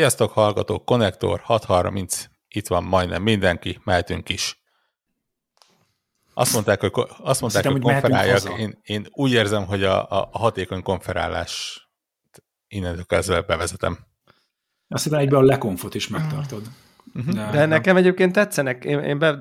[0.00, 4.62] Sziasztok, hallgatók, Konnektor 630, itt van majdnem mindenki, mehetünk is.
[6.34, 10.28] Azt mondták, hogy, azt mondták, Azt hogy konferáljak, én, én úgy érzem, hogy a, a,
[10.32, 11.82] a hatékony konferálás
[12.68, 13.98] innentől kezdve bevezetem.
[14.88, 16.62] Azt hiszem, egyben a lekonfot is megtartod.
[17.14, 17.34] Uh-huh.
[17.34, 19.38] De, de nekem egyébként tetszenek, én, én be,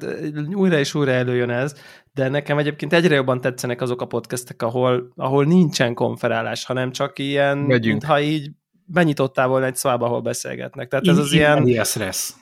[0.54, 1.76] újra és újra előjön ez,
[2.12, 7.20] de nekem egyébként egyre jobban tetszenek azok a podcastek, ahol, ahol nincsen konferálás, hanem csak
[7.20, 7.86] ilyen, Megyünk.
[7.86, 8.52] mintha így
[8.92, 10.88] benyitottál volna egy szobába, ahol beszélgetnek.
[10.90, 11.58] Tehát ez az ilyen...
[11.58, 12.34] Immedias res.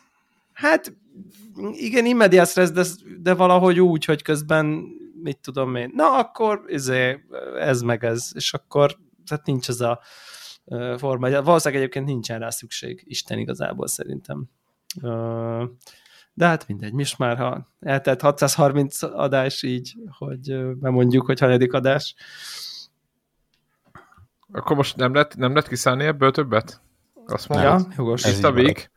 [0.54, 0.94] Hát
[1.72, 2.84] igen, immedias res, de,
[3.22, 4.66] de valahogy úgy, hogy közben
[5.24, 7.26] mit tudom én, na akkor izé,
[7.60, 10.00] ez meg ez, és akkor tehát nincs ez a
[10.98, 11.42] forma.
[11.42, 14.46] Valószínűleg egyébként nincsen rá szükség, Isten igazából szerintem.
[16.34, 22.16] De hát mindegy, mi már, ha eltelt 630 adás így, hogy bemondjuk, hogy hanyadik adás.
[24.52, 26.82] Akkor most nem lehet, nem lehet kiszállni ebből többet?
[27.26, 27.70] Azt mondod?
[27.70, 28.24] Ja, jogos.
[28.24, 28.90] Ez a vég.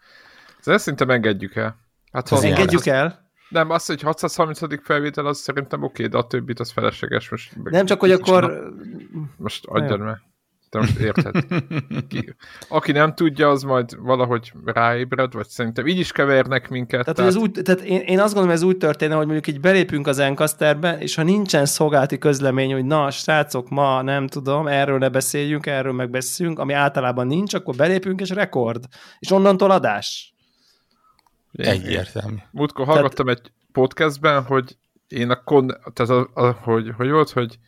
[0.64, 1.76] Ezt szerintem engedjük el.
[2.12, 3.28] Hát, engedjük el?
[3.48, 4.84] Nem, az, hogy 630.
[4.84, 7.30] felvétel, az szerintem oké, de a többit az felesleges.
[7.30, 8.72] Most nem csak, hogy akkor...
[9.36, 10.20] Most adjad meg.
[10.70, 11.44] Te most érted.
[12.08, 12.34] Ki,
[12.68, 17.00] aki nem tudja, az majd valahogy ráébred, vagy szerintem így is kevernek minket.
[17.00, 17.30] Tehát, tehát...
[17.30, 20.18] Ez úgy, tehát én, én azt gondolom, ez úgy történne, hogy mondjuk így belépünk az
[20.18, 25.66] Encasterbe, és ha nincsen szolgálati közlemény, hogy na, srácok, ma nem tudom, erről ne beszéljünk,
[25.66, 28.84] erről megbeszéljünk, ami általában nincs, akkor belépünk, és rekord.
[29.18, 30.34] És onnantól adás.
[31.52, 32.36] Egyértelmű.
[32.50, 33.40] Múltkor hallgattam tehát...
[33.44, 34.76] egy podcastben, hogy
[35.08, 37.58] én a, kon, tehát a, a, hogy, hogy volt, hogy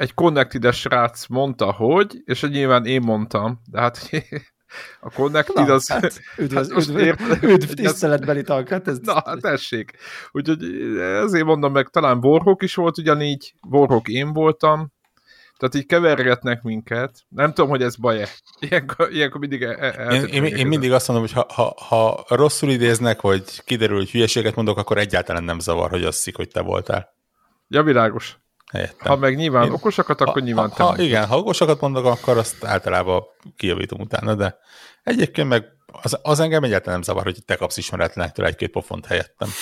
[0.00, 4.10] egy connected srác mondta, hogy, és nyilván én mondtam, de hát
[5.00, 5.88] a Connected Na, az...
[5.88, 8.98] Hát, hát üdv, üdv, üdv tiszteletbeli tag, hát ez...
[8.98, 9.92] Na, hát tessék.
[10.32, 10.64] Úgyhogy
[10.98, 14.92] ezért mondom meg, talán Warhawk is volt ugyanígy, Warhawk én voltam,
[15.56, 17.24] tehát így kevergetnek minket.
[17.28, 18.28] Nem tudom, hogy ez baj-e.
[18.68, 22.24] Ilyenkor, ilyenkor mindig el, el én, én, én mindig azt mondom, hogy ha, ha, ha
[22.28, 26.48] rosszul idéznek, vagy kiderül, hogy hülyeséget mondok, akkor egyáltalán nem zavar, hogy azt szik, hogy
[26.48, 27.14] te voltál.
[27.68, 28.38] Ja, világos.
[28.72, 29.12] Értem.
[29.12, 32.38] Ha meg nyilván Én, okosakat, akkor ha, nyilván ha, ha, Igen, ha okosakat mondok, akkor
[32.38, 33.24] azt általában
[33.56, 34.58] kijavítom utána, de
[35.02, 35.64] egyébként meg
[36.02, 39.48] az, az engem egyáltalán nem zavar, hogy te kapsz ismeretlenektől egy-két pofont helyettem.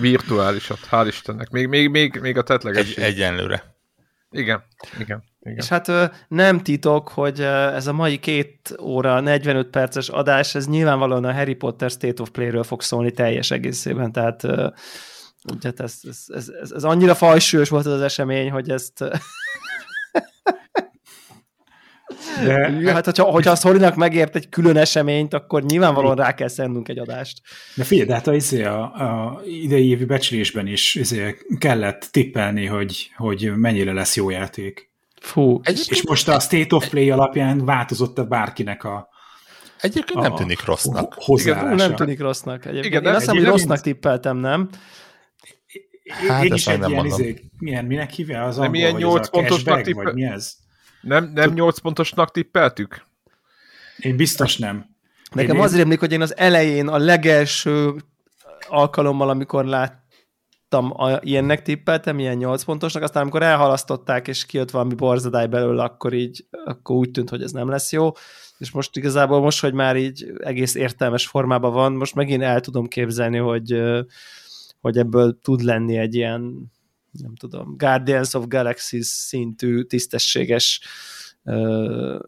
[0.00, 1.50] Virtuálisat, hál' Istennek.
[1.50, 2.96] Még, még, még, még a tetleges.
[2.96, 3.74] Egy, egyenlőre.
[4.30, 4.62] Igen,
[4.98, 5.24] igen.
[5.40, 5.58] Igen.
[5.58, 5.90] És hát
[6.28, 11.54] nem titok, hogy ez a mai két óra, 45 perces adás, ez nyilvánvalóan a Harry
[11.54, 14.42] Potter State of Play-ről fog szólni teljes egészében, tehát
[15.52, 19.04] Ugye ez, ez, ez, ez, ez annyira fajsúlyos volt az esemény, hogy ezt...
[22.44, 26.48] De, ja, hát, hogyha, hogyha a Szorinak megért egy külön eseményt, akkor nyilvánvalóan rá kell
[26.48, 27.40] szennünk egy adást.
[27.74, 32.66] De figyelj, de hát a, izé, a, a idei évi becslésben is izé, kellett tippelni,
[32.66, 34.90] hogy, hogy mennyire lesz jó játék.
[35.20, 35.60] Fú.
[35.64, 39.08] És, és most a State of Play alapján változott-e bárkinek a
[39.80, 41.14] Egyébként nem tűnik rossznak.
[41.26, 42.64] Igen, nem tűnik rossznak.
[42.64, 42.94] Egyébként.
[42.94, 44.68] Igen, Én azt hiszem, hogy rossznak tippeltem, nem?
[46.08, 50.04] Hát én is egy ilyen, izé, milyen, minek hívja az angol, milyen 8 pontosnak tippel...
[50.04, 50.54] vagy mi ez?
[51.00, 53.04] Nem, nem 8 pontosnak tippeltük?
[53.98, 54.86] Én biztos nem.
[55.32, 57.94] Nekem én az rémlik, hogy én az elején, a legelső
[58.68, 64.94] alkalommal, amikor láttam, a, ilyennek tippeltem, ilyen 8 pontosnak, aztán amikor elhalasztották, és kijött valami
[64.94, 68.12] borzadály belőle, akkor így, akkor úgy tűnt, hogy ez nem lesz jó,
[68.58, 72.86] és most igazából most, hogy már így egész értelmes formában van, most megint el tudom
[72.86, 73.82] képzelni, hogy
[74.80, 76.72] hogy ebből tud lenni egy ilyen,
[77.10, 80.80] nem tudom, Guardians of Galaxies szintű tisztességes
[81.42, 82.18] uh,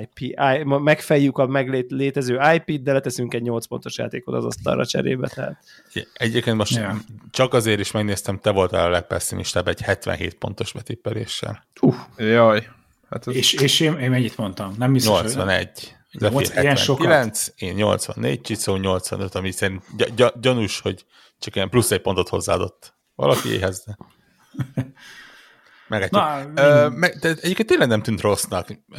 [0.00, 5.28] IP, I, megfejjük a meglétező IP-t, de leteszünk egy 8 pontos játékot az asztalra cserébe.
[5.28, 5.64] Tehát.
[6.14, 7.00] Egyébként most ja.
[7.30, 11.64] csak azért is megnéztem, te voltál a legpesszimistább egy 77 pontos betippeléssel.
[11.80, 11.94] Uh.
[12.16, 12.68] Jaj.
[13.10, 13.34] Hát az...
[13.34, 14.74] és, és én, én mennyit mondtam?
[14.78, 15.68] Nem biztos, 81.
[16.32, 16.50] Hogy...
[16.50, 21.04] 79, én 84, Csiszó 85, ami szerint gy- gy- gyanús, hogy
[21.44, 23.84] csak ilyen plusz egy pontot hozzáadott valaki éhez.
[23.84, 23.96] De...
[26.10, 26.48] Na,
[26.88, 28.68] meg, de egyébként tényleg nem tűnt rossznak.
[28.88, 28.96] Uh,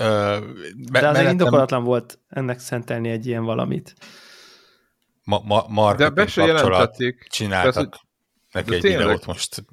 [0.92, 3.94] de azért indokolatlan volt ennek szentelni egy ilyen valamit.
[5.24, 7.27] Ma, ma, de be se jelentették.
[7.30, 8.00] Csináltak Tehát,
[8.51, 9.01] neki egy tényleg.
[9.01, 9.65] videót most.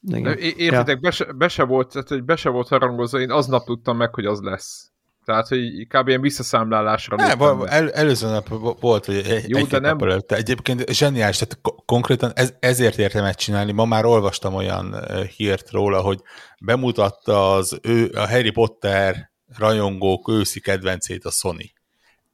[0.00, 0.38] Igen.
[0.38, 1.00] Értitek, ja.
[1.00, 4.14] be, se, be se volt, tehát, hogy be se volt harangozva, én aznap tudtam meg,
[4.14, 4.92] hogy az lesz.
[5.30, 6.08] Tehát, hogy kb.
[6.08, 8.48] ilyen visszaszámlálásra ne, el, előző nap
[8.80, 9.98] volt, hogy egy, Jó, egy de nem...
[9.98, 10.36] előtte.
[10.36, 13.72] Egyébként zseniális, tehát konkrétan ez, ezért értem megcsinálni.
[13.72, 15.06] Ma már olvastam olyan
[15.36, 16.20] hírt róla, hogy
[16.60, 21.72] bemutatta az ő, a Harry Potter rajongók őszi kedvencét a Sony.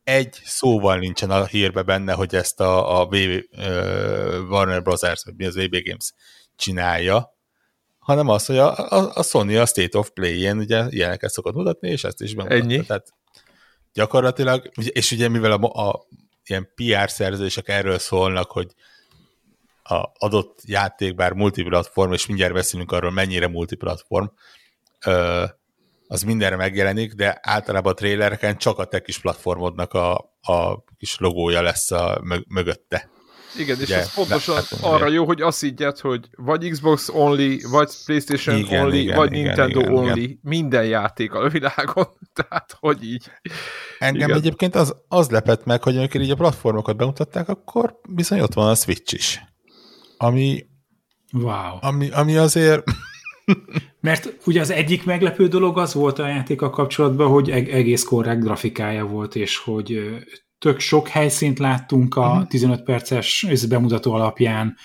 [0.05, 5.35] Egy szóval nincsen a hírbe benne, hogy ezt a, a VB, uh, Warner Brothers, vagy
[5.37, 6.13] mi az VB Games
[6.57, 7.36] csinálja,
[8.07, 11.89] hanem az, hogy a, a, a Sony a State of Play-jén ugye ilyeneket szokott mutatni,
[11.89, 12.63] és ezt is bemutatta.
[12.63, 12.85] Ennyi.
[12.85, 13.07] Tehát
[13.93, 16.07] gyakorlatilag, és ugye mivel a, a
[16.45, 18.71] ilyen PR szerződések erről szólnak, hogy
[19.83, 24.27] a adott játék, bár multiplatform, és mindjárt beszélünk arról, mennyire multiplatform,
[26.07, 31.19] az mindenre megjelenik, de általában a trailereken csak a te kis platformodnak a, a kis
[31.19, 33.11] logója lesz a mögötte.
[33.59, 38.57] Igen, és ez pontosan arra jó, hogy azt így hogy vagy Xbox only, vagy PlayStation
[38.57, 40.39] igen, only, igen, vagy igen, Nintendo igen, only, igen.
[40.43, 42.07] minden játék a világon,
[42.39, 43.31] tehát hogy így.
[43.99, 44.39] Engem igen.
[44.41, 48.69] egyébként az, az lepett meg, hogy amikor így a platformokat bemutatták, akkor bizony ott van
[48.69, 49.45] a Switch is.
[50.17, 50.67] Ami,
[51.33, 51.79] wow.
[51.81, 52.83] ami, ami azért
[54.01, 59.07] mert ugye az egyik meglepő dolog az volt a játéka kapcsolatban, hogy egész korrekt grafikája
[59.07, 60.17] volt, és hogy
[60.59, 62.87] tök sok helyszínt láttunk a 15 mhm.
[62.87, 64.77] perces bemutató alapján,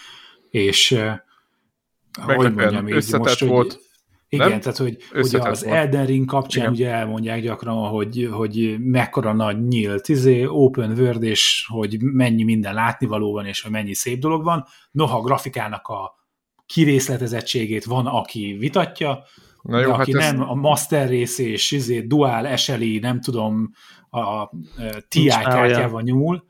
[0.50, 1.00] és
[2.22, 3.72] hogy mondjam így, most, volt.
[3.72, 3.82] Hogy,
[4.30, 4.60] igen, nem?
[4.60, 5.76] tehát hogy ugye az volt.
[5.76, 6.74] Elden Ring kapcsán Igen.
[6.74, 12.74] ugye elmondják gyakran, hogy, hogy mekkora nagy nyílt, izé, open world, és hogy mennyi minden
[12.74, 14.66] látnivaló van, és hogy mennyi szép dolog van.
[14.92, 16.20] Noha a grafikának a
[16.66, 19.24] kirészletezettségét van, aki vitatja,
[19.62, 20.48] Na jó, de aki hát nem ez...
[20.50, 23.72] a master rész és izé, dual SLI, nem tudom,
[24.12, 24.52] a, a
[25.08, 26.50] TI kártyával nyúl,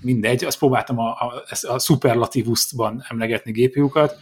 [0.00, 4.18] mindegy, azt próbáltam a, a, a superlatívusztban emlegetni GPU-kat,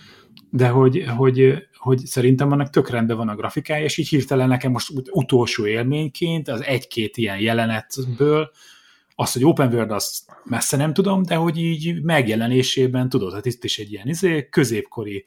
[0.51, 4.71] de hogy, hogy, hogy szerintem annak tök rendben van a grafikája, és így hirtelen nekem
[4.71, 8.51] most utolsó élményként az egy-két ilyen jelenetből
[9.15, 13.65] az, hogy open world, azt messze nem tudom, de hogy így megjelenésében tudod, hát itt
[13.65, 15.25] is egy ilyen izé, középkori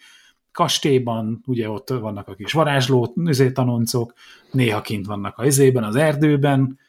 [0.52, 4.14] kastélyban, ugye ott vannak a kis varázsló izé, tanoncok,
[4.52, 6.80] néha kint vannak a izében, az erdőben,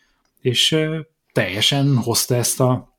[0.43, 0.77] és
[1.33, 2.91] teljesen hozta ezt a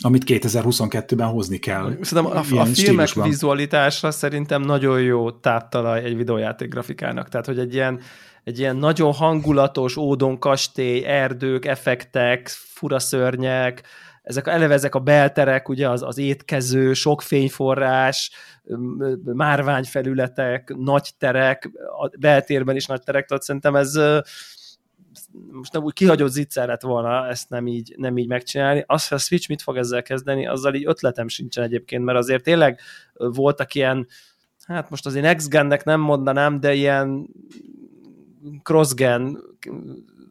[0.00, 1.96] amit 2022-ben hozni kell.
[2.00, 3.28] Szerintem a, a filmek stílusban.
[3.28, 7.28] vizualitásra szerintem nagyon jó táptalaj egy videójáték grafikának.
[7.28, 8.00] Tehát, hogy egy ilyen,
[8.44, 13.82] egy ilyen nagyon hangulatos, ódon kastély, erdők, effektek, fura szörnyek,
[14.22, 18.30] ezek, eleve ezek a belterek, ugye az, az étkező, sok fényforrás,
[19.24, 23.98] márványfelületek, nagy terek, a beltérben is nagy terek, tehát szerintem ez
[25.50, 28.84] most nem úgy kihagyott zicser lett volna ezt nem így, nem így megcsinálni.
[28.86, 32.42] Azt, hogy a Switch mit fog ezzel kezdeni, azzal így ötletem sincsen egyébként, mert azért
[32.42, 32.80] tényleg
[33.12, 34.06] voltak ilyen,
[34.66, 37.28] hát most azért next gennek nem mondanám, de ilyen
[38.62, 39.38] cross-gen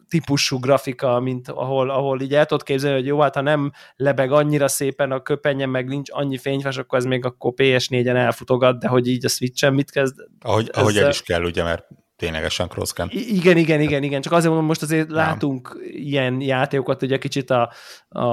[0.09, 4.31] típusú grafika, mint ahol, ahol így el tudod képzelni, hogy jó, hát ha nem lebeg
[4.31, 8.87] annyira szépen a köpenye, meg nincs annyi fényfás, akkor ez még akkor PS4-en elfutogat, de
[8.87, 10.19] hogy így a Switch-en mit kezd?
[10.41, 10.81] Ahogy, ezzel...
[10.81, 11.87] ahogy el is kell, ugye, mert
[12.25, 13.07] ténylegesen crosscan.
[13.11, 14.21] Igen, igen, igen, igen.
[14.21, 15.15] Csak azért mondom, most azért Nem.
[15.15, 17.71] látunk ilyen játékokat, ugye kicsit a,
[18.09, 18.25] a,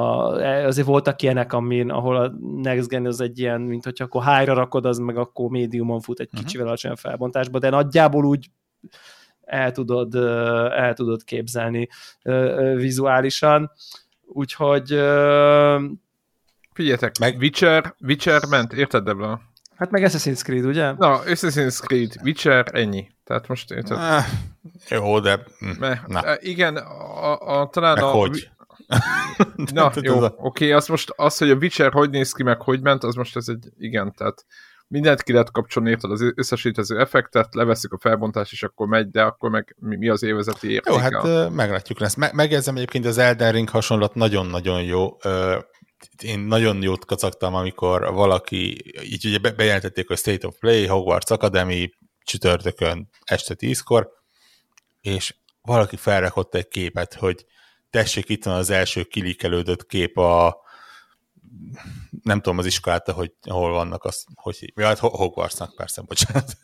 [0.64, 4.48] azért voltak ilyenek, amin, ahol a Next Gen az egy ilyen, mint hogyha akkor high
[4.48, 6.42] rakod, az meg akkor médiumon fut egy uh-huh.
[6.42, 8.50] kicsivel alacsonyabb felbontásba, de nagyjából úgy
[9.44, 10.14] el tudod,
[10.74, 11.88] el tudod képzelni
[12.74, 13.70] vizuálisan.
[14.26, 14.88] Úgyhogy
[16.72, 19.40] Figyeljetek, meg Witcher, Witcher ment, érted, Debla?
[19.76, 20.92] Hát meg Assassin's Creed, ugye?
[20.92, 23.10] Na, Assassin's Creed, Witcher, ennyi.
[23.32, 23.98] Tehát most érted?
[23.98, 24.24] Ah,
[24.88, 25.44] jó, de...
[25.78, 26.22] Me, na.
[26.22, 28.10] E, igen, a, a, talán meg a...
[28.10, 28.50] hogy?
[29.74, 32.80] na, jó, oké, okay, az most az, hogy a Witcher hogy néz ki, meg hogy
[32.80, 34.44] ment, az most ez egy igen, tehát
[34.88, 39.22] mindent ki lehet kapcsolni, érted az összesítező effektet, leveszik a felbontás, és akkor megy, de
[39.22, 41.08] akkor meg mi, mi az évezeti értéke?
[41.12, 42.14] Jó, hát meglátjuk lesz.
[42.14, 45.16] Me- megjegyzem egyébként az Elden Ring hasonlat nagyon-nagyon jó.
[46.22, 51.90] Én nagyon jót kacagtam, amikor valaki, így ugye bejelentették, hogy State of Play, Hogwarts Academy,
[52.24, 54.10] csütörtökön este tízkor,
[55.00, 57.46] és valaki felrakott egy képet, hogy
[57.90, 60.60] tessék, itt van az első kilikelődött kép a
[62.22, 66.56] nem tudom az iskolát, hogy hol vannak, az, hogy ja, hát Hogwartsnak persze, bocsánat.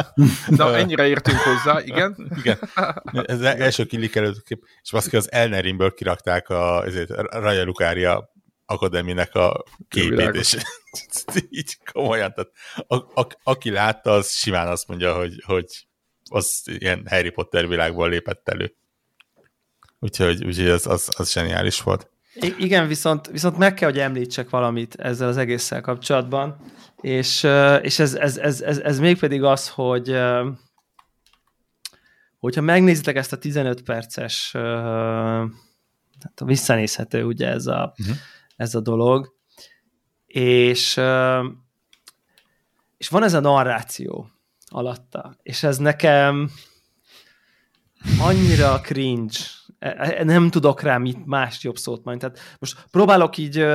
[0.48, 2.30] Na, ennyire értünk hozzá, igen.
[2.36, 2.58] igen.
[3.12, 8.33] Ez az első kilikelődött kép, és azt az Elnerimből kirakták a ezért, Raja Lukária
[8.66, 10.56] akadéminek a képét, és
[11.50, 12.50] így komolyan, tehát
[12.86, 15.86] a, a, aki látta, az simán azt mondja, hogy, hogy
[16.30, 18.74] az ilyen Harry Potter világból lépett elő.
[19.98, 22.10] Úgyhogy, úgyhogy az, az, az zseniális volt.
[22.34, 27.46] I- igen, viszont, viszont meg kell, hogy említsek valamit ezzel az egésszel kapcsolatban, és,
[27.82, 30.16] és ez, ez, ez, ez, ez mégpedig az, hogy
[32.38, 34.50] hogyha megnézitek ezt a 15 perces
[36.24, 38.16] tehát visszanézhető ugye ez a, uh-huh.
[38.56, 39.34] Ez a dolog,
[40.26, 41.00] és,
[42.96, 44.30] és van ez a narráció
[44.66, 46.50] alatta, és ez nekem
[48.18, 49.36] annyira cringe,
[49.84, 52.18] E, e, nem tudok rá mit más jobb szót mondani.
[52.18, 53.66] Tehát most próbálok így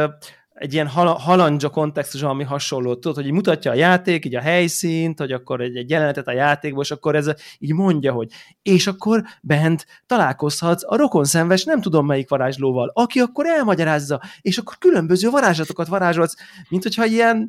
[0.59, 2.95] egy ilyen hal- halandzsa kontextus, ami hasonló.
[2.95, 6.31] Tudod, hogy így mutatja a játék, így a helyszínt, hogy akkor egy, egy jelenetet a
[6.31, 8.29] játékból, és akkor ez így mondja, hogy
[8.61, 14.77] és akkor bent találkozhatsz a rokonszenves, nem tudom melyik varázslóval, aki akkor elmagyarázza, és akkor
[14.77, 16.35] különböző varázslatokat varázsolsz,
[16.69, 17.47] mint hogyha ilyen,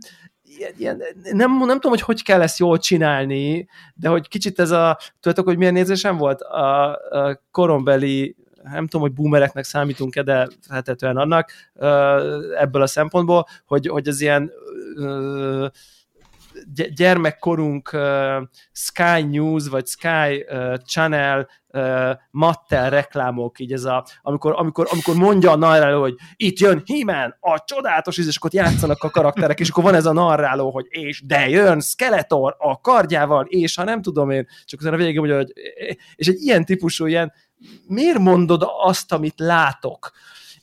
[0.77, 4.99] ilyen, nem, nem tudom, hogy hogy kell ezt jól csinálni, de hogy kicsit ez a,
[5.21, 6.41] tudjátok, hogy milyen nézésem volt?
[6.41, 11.51] A, a korombeli nem tudom, hogy boomereknek számítunk-e, de feltetően annak
[12.59, 14.53] ebből a szempontból, hogy, hogy az ilyen
[16.95, 17.97] gyermekkorunk
[18.73, 20.47] Sky News, vagy Sky
[20.87, 21.49] Channel
[22.31, 27.37] Mattel reklámok, így ez a, amikor, amikor, amikor mondja a narráló, hogy itt jön he
[27.41, 30.87] a csodálatos íz, és akkor játszanak a karakterek, és akkor van ez a narráló, hogy
[30.89, 35.19] és de jön Skeletor a kardjával, és ha nem tudom én, csak aztán a végén
[35.19, 35.53] mondja, hogy
[36.15, 37.33] és egy ilyen típusú ilyen
[37.87, 40.13] miért mondod azt, amit látok?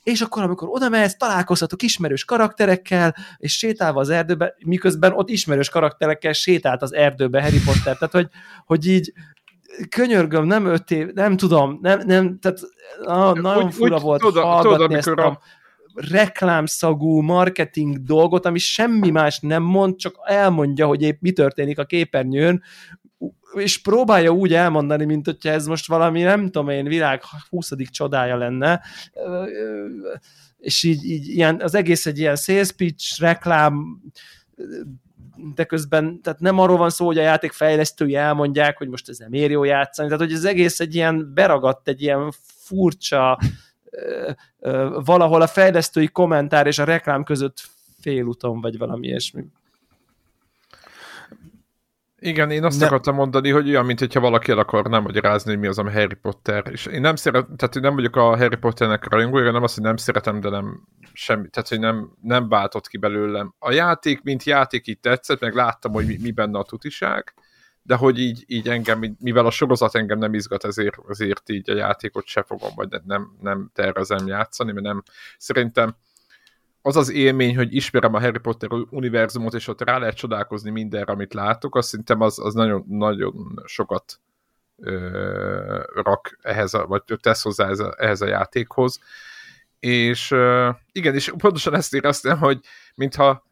[0.02, 5.68] és akkor, amikor oda mehetsz, találkozhatok ismerős karakterekkel, és sétálva az erdőbe, miközben ott ismerős
[5.68, 8.28] karakterekkel sétált az erdőbe Harry Potter, tehát hogy,
[8.66, 9.12] hogy így
[9.88, 12.58] könyörgöm, nem öt év, nem tudom, nem, nem tehát
[13.34, 15.40] nagyon úgy, fura úgy, volt tudod, hallgatni tudod, ezt a, a
[15.94, 21.84] reklámszagú marketing dolgot, ami semmi más nem mond, csak elmondja, hogy épp mi történik a
[21.84, 22.62] képernyőn,
[23.58, 27.70] és próbálja úgy elmondani, mint hogyha ez most valami, nem tudom én, világ 20.
[27.90, 28.80] csodája lenne,
[30.58, 34.02] és így, így ilyen, az egész egy ilyen sales pitch, reklám,
[35.54, 39.18] de közben tehát nem arról van szó, hogy a játék fejlesztői elmondják, hogy most ez
[39.18, 43.38] nem ér jó játszani, tehát hogy az egész egy ilyen beragadt, egy ilyen furcsa,
[45.04, 47.60] valahol a fejlesztői kommentár és a reklám között
[48.00, 49.44] félúton, vagy valami ilyesmi.
[52.20, 52.86] Igen, én azt ne...
[52.86, 56.14] akartam mondani, hogy olyan, mint hogyha valaki el akarná magyarázni, hogy mi az, ami Harry
[56.14, 56.64] Potter.
[56.70, 59.84] És én nem szeret, tehát én nem vagyok a Harry Potternek rajongója, nem azt, hogy
[59.84, 63.54] nem szeretem, de nem semmi, tehát hogy nem, nem váltott ki belőlem.
[63.58, 67.34] A játék, mint játék így tetszett, meg láttam, hogy mi, mi benne a tutiság,
[67.82, 71.74] de hogy így, így engem, mivel a sorozat engem nem izgat, ezért, ezért így a
[71.74, 75.02] játékot se fogom, vagy nem, nem tervezem játszani, mert nem,
[75.38, 75.96] szerintem
[76.82, 81.12] az az élmény, hogy ismerem a Harry Potter univerzumot, és ott rá lehet csodálkozni mindenre,
[81.12, 84.20] amit látok, azt szerintem az, az nagyon, nagyon sokat
[84.76, 89.00] ö, rak ehhez, a, vagy tesz hozzá ehhez a, ehhez a játékhoz.
[89.80, 92.60] És ö, igen, és pontosan ezt éreztem, hogy
[92.94, 93.46] mintha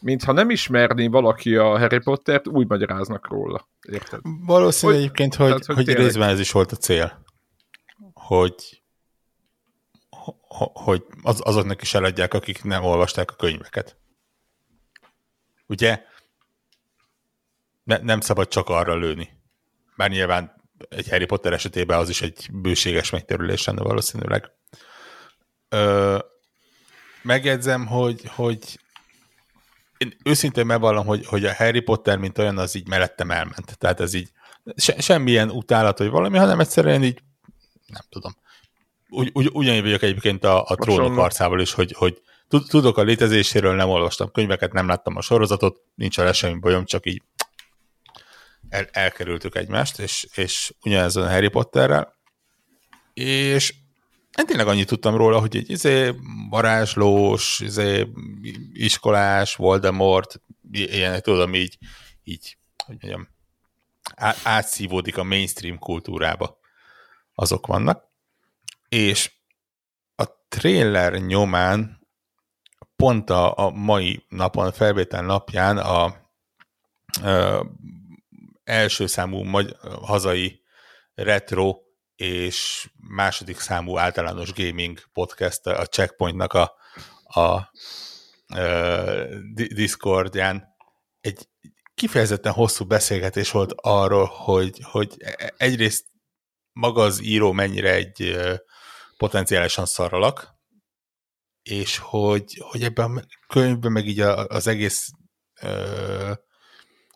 [0.00, 3.68] mintha nem ismerné valaki a Harry Pottert, úgy magyaráznak róla.
[3.88, 4.20] Érted?
[4.46, 7.24] Valószínű hogy, egyébként, hogy, tehát, hogy, hogy részben ez is volt a cél.
[8.14, 8.82] Hogy
[10.72, 13.96] hogy az, azoknak is eladják, akik nem olvasták a könyveket.
[15.66, 16.02] Ugye?
[17.84, 19.28] Ne, nem szabad csak arra lőni.
[19.96, 24.50] Bár nyilván egy Harry Potter esetében az is egy bőséges megterülés lenne valószínűleg.
[25.68, 26.18] Ö,
[27.22, 28.80] megjegyzem, hogy, hogy
[29.96, 33.78] én őszintén megvallom, hogy, hogy a Harry Potter, mint olyan, az így mellettem elment.
[33.78, 34.30] Tehát ez így
[34.76, 37.22] se, semmilyen utálat, hogy valami, hanem egyszerűen így
[37.86, 38.36] nem tudom
[39.14, 42.22] ugy, ugy, ugyanígy vagyok egyébként a, a trónok arcával is, hogy, hogy
[42.68, 47.06] tudok a létezéséről, nem olvastam könyveket, nem láttam a sorozatot, nincs a semmi bajom, csak
[47.06, 47.22] így
[48.68, 52.14] el, elkerültük egymást, és, és ugyanez a Harry Potterrel.
[53.14, 53.74] És
[54.38, 56.14] én tényleg annyit tudtam róla, hogy egy izé,
[56.50, 58.06] varázslós, izé,
[58.72, 60.40] iskolás, Voldemort,
[60.70, 61.78] ilyenek tudom így,
[62.24, 62.56] így,
[62.86, 63.28] hogy mondjam,
[64.42, 66.58] átszívódik a mainstream kultúrába.
[67.34, 68.12] Azok vannak
[68.94, 69.32] és
[70.14, 72.08] a trailer nyomán
[72.96, 76.04] pont a, a mai napon, a felvétel napján a,
[77.22, 77.66] a
[78.64, 80.62] első számú magy- hazai
[81.14, 81.76] retro
[82.16, 86.74] és második számú általános gaming podcast a Checkpointnak a,
[87.24, 87.70] a, a
[89.54, 90.74] Discordján.
[91.20, 91.48] Egy
[91.94, 96.06] kifejezetten hosszú beszélgetés volt arról, hogy, hogy e-, egyrészt
[96.72, 98.36] maga az író mennyire egy
[99.24, 100.54] potenciálisan szaralak,
[101.62, 105.10] és hogy, hogy ebben a könyvben, meg így az egész
[105.60, 106.32] ö,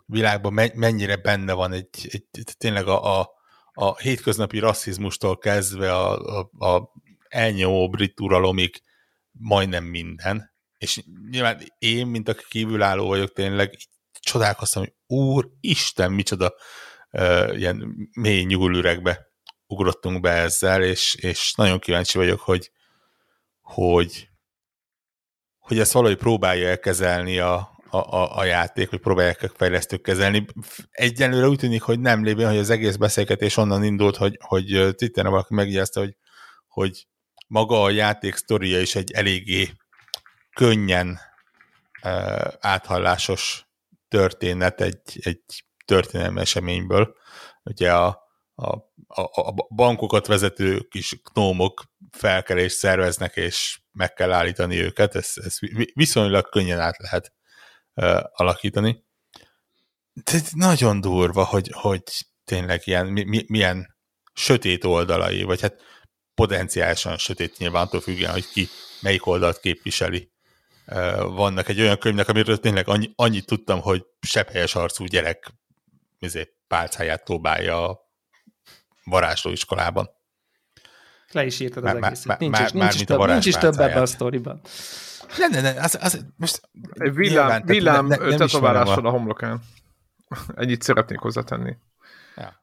[0.06, 3.30] világban mennyire benne van egy, egy tényleg a, a,
[3.72, 6.92] a hétköznapi rasszizmustól kezdve a, a, a
[7.28, 8.82] elnyomó brit uralomig
[9.30, 10.54] majdnem minden.
[10.78, 13.76] És nyilván én, mint aki kívülálló vagyok, tényleg
[14.20, 16.54] csodálkoztam, hogy úr, Isten, micsoda
[17.10, 19.27] uh, ilyen mély nyúlüregbe
[19.68, 22.70] ugrottunk be ezzel, és, és nagyon kíváncsi vagyok, hogy,
[23.60, 24.28] hogy,
[25.58, 30.46] hogy ezt valahogy próbálja elkezelni a, a, a, a játék, hogy próbálják a fejlesztők kezelni.
[30.90, 35.30] Egyenlőre úgy tűnik, hogy nem lévén, hogy az egész beszélgetés onnan indult, hogy, hogy Twitteren
[35.30, 36.16] valaki megjegyezte, hogy,
[36.66, 37.06] hogy
[37.46, 39.72] maga a játék sztoria is egy eléggé
[40.52, 41.18] könnyen
[42.60, 43.66] áthallásos
[44.08, 47.14] történet egy, egy történelmi eseményből.
[47.62, 48.27] Ugye a,
[48.60, 55.38] a, a, a bankokat vezető kis gnómok felkelést szerveznek, és meg kell állítani őket, ezt,
[55.38, 55.58] ezt
[55.94, 57.32] viszonylag könnyen át lehet
[57.94, 59.04] uh, alakítani.
[60.12, 62.02] De nagyon durva, hogy, hogy
[62.44, 63.96] tényleg ilyen, mi, mi, milyen
[64.32, 65.82] sötét oldalai, vagy hát
[66.34, 68.68] potenciálisan sötét nyilván attól függően, hogy ki
[69.00, 70.32] melyik oldalt képviseli.
[71.18, 75.52] Vannak egy olyan könyvnek, amiről tényleg annyi, annyit tudtam, hogy sepphelyes arcú gyerek
[76.18, 78.07] izé, pálcáját próbálja
[79.08, 80.10] varázslóiskolában.
[81.32, 82.26] Le is írtad az egészet.
[82.26, 84.60] Már, nincs, már, is, nincs, is több, nincs is több ebben a sztoriban.
[85.38, 86.60] Nem, nem, nem, az, az most...
[86.94, 89.08] Villám, villám ne, ne, tetoválással a...
[89.08, 89.60] a homlokán.
[90.54, 91.76] Ennyit szeretnék hozzátenni.
[92.36, 92.60] Ja.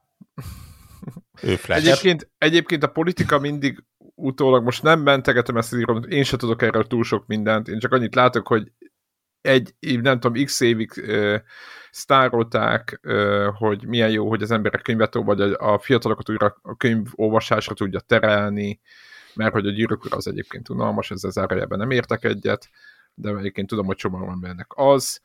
[1.68, 3.84] Egyébként, egyébként a politika mindig
[4.16, 7.92] utólag, most nem mentegetem ezt az én sem tudok erről túl sok mindent, én csak
[7.92, 8.72] annyit látok, hogy
[9.46, 11.36] egy, nem tudom, x évig uh,
[11.92, 16.76] sztárolták, uh, hogy milyen jó, hogy az emberek könyvet vagy a, a fiatalokat újra a
[16.76, 18.80] könyvolvasásra tudja terelni,
[19.36, 22.70] mert hogy a gyűrűk az egyébként unalmas, ezzel zárójában nem értek egyet,
[23.14, 25.22] de egyébként tudom, hogy csomóan embernek az,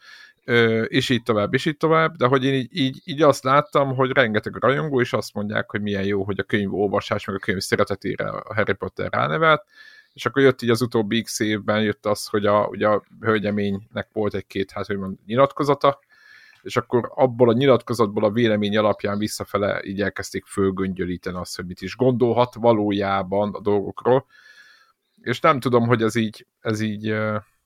[0.87, 4.11] és így tovább, és így tovább, de hogy én így, így, így azt láttam, hogy
[4.11, 7.59] rengeteg rajongó, és azt mondják, hogy milyen jó, hogy a könyv olvasás, meg a könyv
[7.59, 9.65] szeretetére a Harry Potter ránevelt,
[10.21, 14.09] és akkor jött így az utóbbi x évben jött az, hogy a, ugye a hölgyeménynek
[14.12, 15.99] volt egy-két, hát hogy mond, nyilatkozata,
[16.62, 21.81] és akkor abból a nyilatkozatból a vélemény alapján visszafele így elkezdték fölgöngyölíteni azt, hogy mit
[21.81, 24.27] is gondolhat valójában a dolgokról,
[25.21, 27.09] és nem tudom, hogy ez így, ez így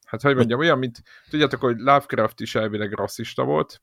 [0.04, 3.82] hát hogy mondjam, olyan, mint tudjátok, hogy Lovecraft is elvileg rasszista volt,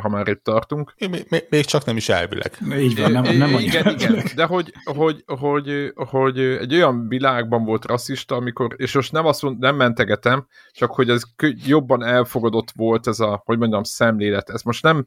[0.00, 0.94] ha már itt tartunk.
[1.10, 2.58] Még, még csak nem is elvileg.
[2.78, 7.84] Így van, nem, nem Igen, igen, de hogy, hogy, hogy, hogy egy olyan világban volt
[7.84, 11.22] rasszista, amikor, és most nem azt mond, nem mentegetem, csak hogy ez
[11.66, 14.50] jobban elfogadott volt ez a, hogy mondjam, szemlélet.
[14.50, 15.06] Ez most nem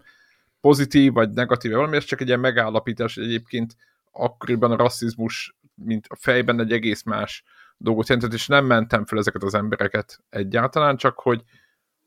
[0.62, 3.76] pozitív vagy negatív, valami, ez csak egy ilyen megállapítás, hogy egyébként
[4.12, 7.43] akkoriban a rasszizmus, mint a fejben egy egész más
[7.78, 11.43] dolgot jelentett, és nem mentem fel ezeket az embereket egyáltalán, csak hogy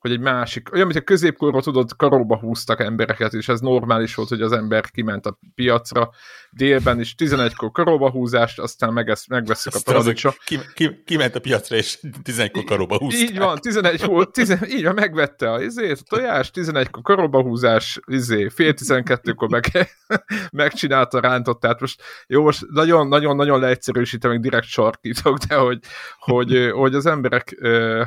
[0.06, 4.28] hogy egy másik, olyan, mint a középkorban tudod, karóba húztak embereket, és ez normális volt,
[4.28, 6.10] hogy az ember kiment a piacra,
[6.50, 10.32] délben is 11-kor karóba húzást, aztán megesz, megveszük a paradicsom.
[10.44, 13.30] Ki, ki, kiment a piacra, és 11-kor karóba húzták.
[13.30, 18.00] Így van, 11 volt, 10, így van, megvette a, izét, a tojás, 11-kor karóba húzás,
[18.06, 19.64] izé, fél 12-kor meg,
[20.52, 25.78] megcsinálta rántott, tehát most jó, most nagyon-nagyon-nagyon leegyszerűsítem, meg direkt sarkítok, de hogy,
[26.18, 27.56] hogy, hogy az emberek,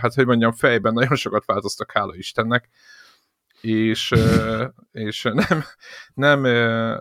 [0.01, 2.69] hát hogy mondjam, fejben nagyon sokat változtak voltak, hála Istennek,
[3.61, 4.13] és,
[4.91, 5.63] és nem,
[6.13, 6.41] nem,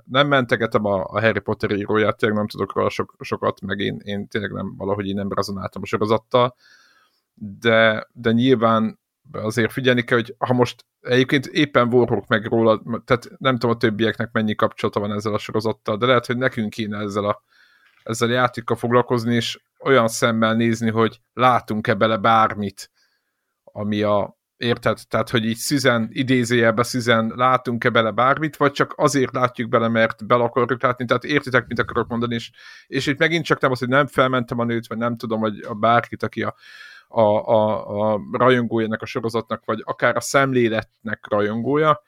[0.04, 4.00] nem mentegetem a, a Harry Potter íróját, tényleg nem tudok róla sok, sokat, meg én,
[4.02, 6.56] én tényleg nem, valahogy én nem rezonáltam a sorozattal,
[7.34, 8.98] de, de nyilván
[9.32, 13.78] azért figyelni kell, hogy ha most egyébként éppen vorrok meg róla, tehát nem tudom a
[13.78, 17.42] többieknek mennyi kapcsolata van ezzel a sorozattal, de lehet, hogy nekünk kéne ezzel a,
[18.02, 22.90] ezzel a játékkal foglalkozni, és olyan szemmel nézni, hogy látunk-e bele bármit,
[23.64, 24.98] ami a, Érted?
[25.08, 30.26] Tehát, hogy így szüzen, idézőjelbe szüzen látunk-e bele bármit, vagy csak azért látjuk bele, mert
[30.26, 31.04] bele akarjuk látni.
[31.04, 32.50] Tehát értitek, mit akarok mondani, és,
[32.86, 35.60] és itt megint csak nem az, hogy nem felmentem a nőt, vagy nem tudom, hogy
[35.68, 36.54] a bárkit, aki a,
[37.08, 42.02] a, a, a rajongójának a sorozatnak, vagy akár a szemléletnek rajongója,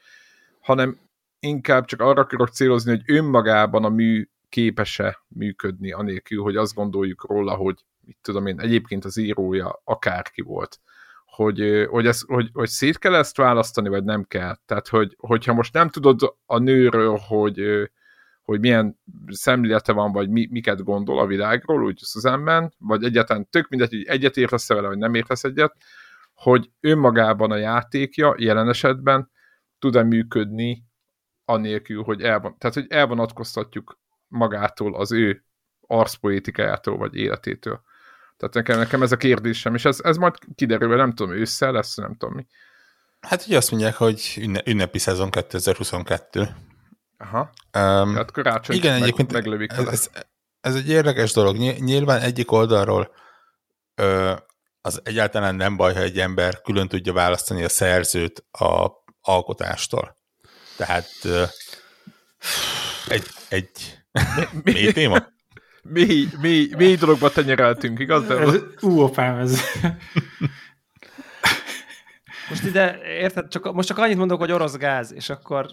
[0.60, 0.98] hanem
[1.40, 7.24] inkább csak arra akarok célozni, hogy önmagában a mű képes-e működni, anélkül, hogy azt gondoljuk
[7.28, 10.80] róla, hogy mit tudom én, egyébként az írója akárki volt
[11.30, 14.56] hogy, hogy, ez, hogy, hogy szét kell ezt választani, vagy nem kell.
[14.66, 17.90] Tehát, hogy, hogyha most nem tudod a nőről, hogy,
[18.42, 23.68] hogy milyen szemlélete van, vagy mi, miket gondol a világról, úgy Susanben, vagy egyáltalán tök
[23.68, 25.76] mindegy, hogy egyet értesz vele, vagy nem értesz egyet,
[26.34, 29.30] hogy önmagában a játékja jelen esetben
[29.78, 30.84] tud-e működni
[31.44, 35.44] anélkül, hogy elvan, tehát, hogy elvonatkoztatjuk magától az ő
[35.86, 37.82] arszpoétikájától, vagy életétől.
[38.40, 41.94] Tehát nekem, nekem ez a kérdésem, és ez, ez majd kiderül, nem tudom, ősszel lesz,
[41.94, 42.46] nem tudom mi.
[43.20, 46.48] Hát ugye azt mondják, hogy ünnepi szezon 2022.
[47.18, 47.50] Aha.
[47.78, 50.10] Um, hát karácsony igen, meg, egyébként meglövik ez, ez,
[50.60, 51.56] ez egy érdekes dolog.
[51.56, 53.14] Nyilván egyik oldalról
[53.94, 54.32] ö,
[54.80, 60.16] az egyáltalán nem baj, ha egy ember külön tudja választani a szerzőt a alkotástól.
[60.76, 61.42] Tehát ö,
[63.08, 63.70] egy, egy
[64.64, 65.26] mély téma?
[65.82, 68.26] Mély, mély, mély dologba tenyereltünk, igaz?
[68.26, 68.38] De...
[68.38, 69.60] Ez, ú, opám, ez...
[72.48, 75.66] Most ide, érted, csak, most csak annyit mondok, hogy orosz gáz, és akkor...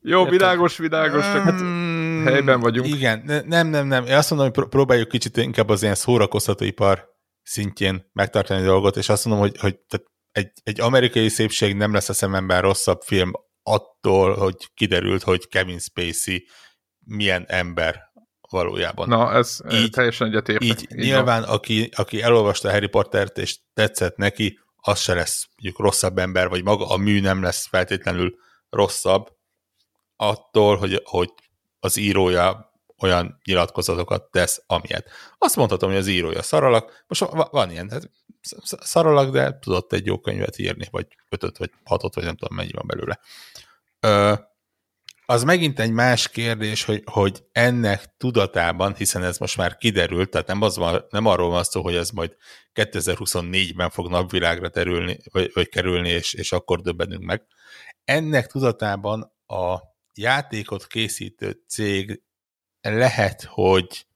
[0.00, 0.32] Jó, érted?
[0.32, 2.88] világos, világos, csak hát mm, helyben vagyunk.
[2.88, 4.04] Igen, nem, nem, nem.
[4.06, 7.08] Én azt mondom, hogy próbáljuk kicsit inkább az ilyen szórakoztatóipar
[7.42, 11.92] szintjén megtartani a dolgot, és azt mondom, hogy, hogy tehát egy, egy amerikai szépség nem
[11.92, 13.32] lesz a szememben rosszabb film
[13.62, 16.46] attól, hogy kiderült, hogy Kevin Spacey
[17.04, 18.05] milyen ember
[18.50, 19.08] valójában.
[19.08, 20.68] Na, ez így, teljesen egyetértek.
[20.68, 25.78] Így, így nyilván, aki, aki elolvasta Harry Pottert, és tetszett neki, az se lesz mondjuk
[25.78, 28.34] rosszabb ember, vagy maga a mű nem lesz feltétlenül
[28.70, 29.28] rosszabb
[30.16, 31.32] attól, hogy, hogy
[31.80, 35.10] az írója olyan nyilatkozatokat tesz, amilyet.
[35.38, 38.10] Azt mondhatom, hogy az írója szaralak, most van ilyen, hát
[38.80, 42.72] szaralak, de tudott egy jó könyvet írni, vagy ötöt, vagy hatot, vagy nem tudom mennyi
[42.72, 43.20] van belőle.
[44.00, 44.34] Ö,
[45.26, 50.46] az megint egy más kérdés, hogy, hogy ennek tudatában, hiszen ez most már kiderült, tehát
[50.46, 52.36] nem, az van, nem arról van szó, hogy ez majd
[52.74, 57.42] 2024-ben fog napvilágra terülni, vagy, vagy kerülni, és, és akkor döbbenünk meg.
[58.04, 59.78] Ennek tudatában a
[60.14, 62.22] játékot készítő cég
[62.80, 64.06] lehet, hogy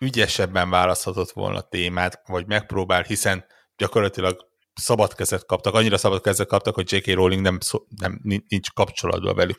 [0.00, 3.44] ügyesebben választhatott volna témát, vagy megpróbál, hiszen
[3.76, 7.06] gyakorlatilag szabad kezet kaptak, annyira szabad kezet kaptak, hogy J.K.
[7.06, 7.58] Rowling nem,
[7.96, 9.58] nem nincs kapcsolatban velük,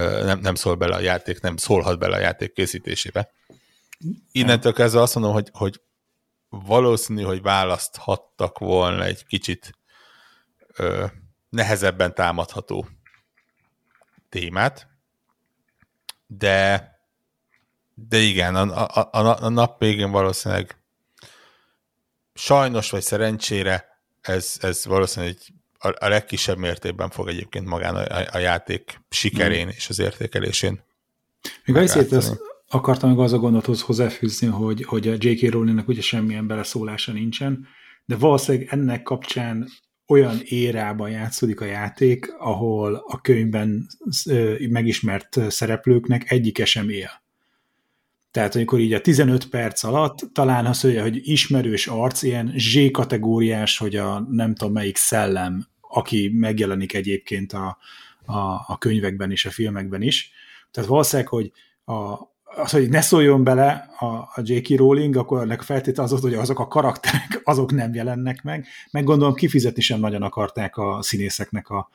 [0.00, 3.32] nem, nem szól bele a játék, nem szólhat bele a játék készítésébe.
[4.32, 5.80] Innentől kezdve azt mondom, hogy, hogy
[6.48, 9.78] valószínű, hogy választhattak volna egy kicsit
[10.76, 11.06] ö,
[11.48, 12.88] nehezebben támadható
[14.28, 14.88] témát,
[16.26, 16.90] de
[17.94, 20.76] de igen, a, a, a, a nap végén valószínűleg
[22.34, 25.36] sajnos vagy szerencsére ez, ez valószínűleg
[25.82, 29.68] a, a legkisebb mértékben fog egyébként magán a, a játék sikerén mm.
[29.68, 30.80] és az értékelésén.
[31.64, 35.50] Még azért ezt akartam meg az a gondothoz hozzáfűzni, hogy, hogy a J.K.
[35.50, 37.66] Rowlingnek ugye semmilyen beleszólása nincsen,
[38.04, 39.68] de valószínűleg ennek kapcsán
[40.06, 43.86] olyan érában játszódik a játék, ahol a könyvben
[44.68, 47.10] megismert szereplőknek egyike sem él.
[48.30, 52.90] Tehát amikor így a 15 perc alatt talán azt mondja, hogy ismerős arc, ilyen Z
[52.90, 57.78] kategóriás, hogy a nem tudom melyik szellem, aki megjelenik egyébként a,
[58.24, 60.32] a, a könyvekben és a filmekben is.
[60.70, 61.52] Tehát valószínűleg, hogy
[61.84, 64.76] a, az, hogy ne szóljon bele a, a J.K.
[64.76, 68.66] Rowling, akkor ennek feltétele az, hogy azok a karakterek, azok nem jelennek meg.
[68.90, 71.88] Meg gondolom kifizetni sem nagyon akarták a színészeknek a,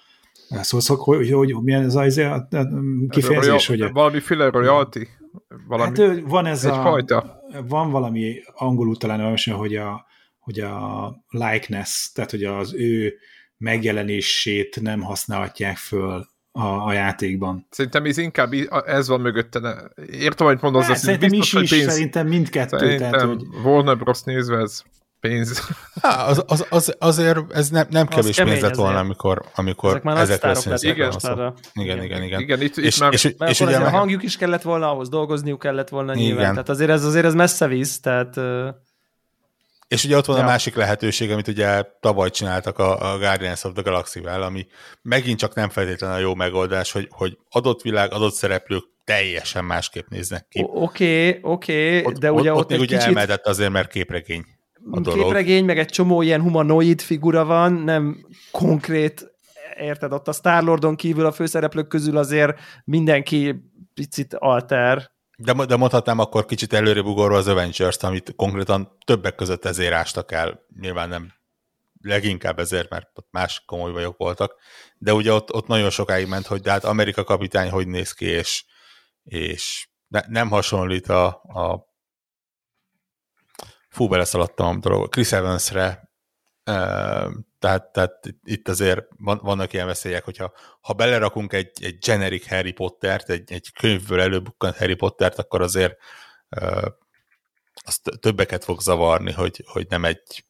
[0.49, 2.47] Szóval, hogy, hogy, hogy milyen ez az izé, a
[3.09, 3.91] kifejezés, hogy...
[3.91, 5.07] Valami filler royalty?
[5.67, 6.81] Valami, hát van ez a...
[6.81, 7.41] Fajta.
[7.67, 10.05] Van valami angolul talán olyan, hogy a,
[10.39, 13.13] hogy a likeness, tehát hogy az ő
[13.57, 17.67] megjelenését nem használhatják föl a, a játékban.
[17.69, 18.51] Szerintem ez inkább
[18.85, 19.91] ez van mögötte.
[20.11, 21.91] Értem, hogy mondod, az Szerintem biztos, is, is pénz...
[21.91, 22.77] szerintem mindkettő.
[22.77, 23.43] Szerintem tehát, hogy...
[23.63, 24.21] Warner Bros.
[24.23, 24.83] nézve ez
[25.19, 25.61] pénz.
[26.01, 30.03] Há, az, az, az, azért ez ne, nem kevés pénz lett volna, amikor, amikor ezek
[30.03, 32.39] már ezekre igen, igen, igen, igen, igen.
[32.39, 35.09] igen itt, itt és, már, és, és, és ugye a hangjuk is kellett volna, ahhoz
[35.09, 36.25] dolgozniuk kellett volna igen.
[36.25, 36.51] nyilván.
[36.51, 38.39] Tehát azért ez, azért ez messze visz, tehát...
[39.87, 40.43] És ugye ott van ja.
[40.43, 44.67] a másik lehetőség, amit ugye tavaly csináltak a, a Guardians of the Galaxy-vel, ami
[45.01, 50.07] megint csak nem feltétlenül a jó megoldás, hogy, hogy adott világ, adott szereplők teljesen másképp
[50.07, 50.65] néznek ki.
[50.67, 53.07] Oké, okay, oké, okay, de ugye ott, ott, ott még ugye kicsit...
[53.07, 54.45] elmehetett azért, mert képregény
[54.91, 55.23] a dolog.
[55.23, 59.31] Képregény, meg egy csomó ilyen humanoid figura van, nem konkrét,
[59.77, 63.55] érted, ott a Star-Lordon kívül a főszereplők közül azért mindenki
[63.93, 65.11] picit alter.
[65.39, 70.31] De, de mondhatnám akkor kicsit előre ugorva az Avengers-t, amit konkrétan többek között ezért ástak
[70.31, 70.65] el.
[70.79, 71.33] Nyilván nem
[72.01, 74.55] leginkább ezért, mert ott más komoly vagyok voltak.
[74.97, 78.25] De ugye ott, ott nagyon sokáig ment, hogy de hát Amerika kapitány hogy néz ki,
[78.25, 78.65] és,
[79.23, 81.87] és ne, nem hasonlít a, a
[83.89, 86.06] fú, beleszaladtam a dolog, Chris Evans-re,
[87.59, 92.71] tehát, tehát itt azért van, vannak ilyen veszélyek, hogyha ha belerakunk egy, egy generic Harry
[92.71, 95.97] Pottert, egy, egy könyvből előbukkant Harry Pottert, akkor azért
[97.85, 100.45] az többeket fog zavarni, hogy, hogy nem egy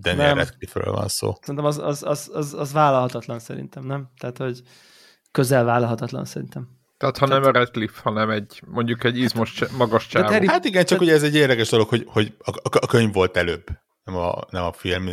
[0.00, 1.34] Daniel Radcliffe-ről van szó.
[1.40, 4.10] Szerintem az, az, az, az, az vállalhatatlan szerintem, nem?
[4.18, 4.62] Tehát, hogy
[5.30, 6.68] közel vállalhatatlan szerintem.
[6.96, 7.42] Tehát ha Tehát...
[7.42, 10.32] nem a Redcliffe, hanem egy mondjuk egy izmos, magas csávó.
[10.32, 10.48] Harry...
[10.48, 13.66] Hát igen, csak ugye ez egy érdekes dolog, hogy, hogy a, a könyv volt előbb,
[14.04, 15.08] nem a, nem a film.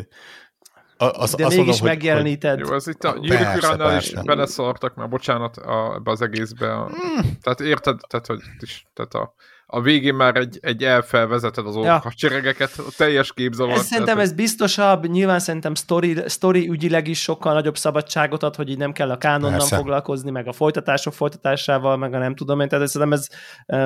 [0.97, 2.59] A, az, De azt mégis mondom, megjeleníted.
[2.59, 2.67] Hogy...
[2.67, 6.75] Jó, az itt a Gyűrűk Uránál is beleszartak már, bocsánat, a, ebbe az egészbe.
[6.75, 7.19] Mm.
[7.41, 9.33] Tehát érted, tehát, hogy is, tehát a,
[9.67, 12.03] a végén már egy, egy elfelvezeted az ja.
[12.15, 13.73] cseregeket, a teljes képzavar.
[13.73, 18.69] Ez szerintem ez biztosabb, nyilván szerintem story, story ügyileg is sokkal nagyobb szabadságot ad, hogy
[18.69, 19.75] így nem kell a kánonnal Persze.
[19.75, 23.27] foglalkozni, meg a folytatások folytatásával, meg a nem tudom én, tehát szerintem ez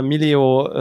[0.04, 0.74] millió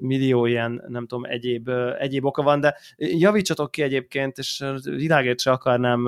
[0.00, 5.50] millió ilyen, nem tudom, egyéb, egyéb oka van, de javítsatok ki egyébként, és világért se
[5.50, 6.06] akarnám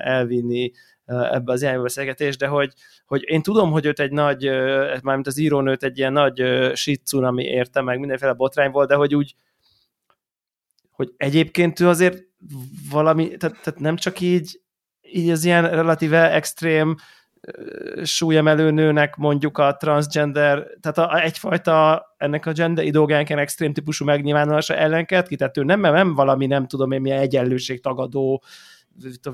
[0.00, 0.72] elvinni
[1.06, 2.72] ebbe az irányba beszélgetés, de hogy,
[3.06, 4.44] hogy én tudom, hogy őt egy nagy,
[5.02, 6.42] mármint az írónőt egy ilyen nagy
[6.74, 9.34] shit tsunami érte, meg mindenféle botrány volt, de hogy úgy
[10.90, 12.22] hogy egyébként ő azért
[12.90, 14.60] valami, tehát, tehát nem csak így,
[15.02, 16.96] így az ilyen relatíve extrém
[18.02, 24.74] súlyemelő nőnek mondjuk a transgender, tehát a, egyfajta ennek a gender ideogánken extrém típusú megnyilvánulása
[24.74, 28.42] ellenket ki, tehát ő nem, nem valami, nem tudom én, milyen egyenlőség tagadó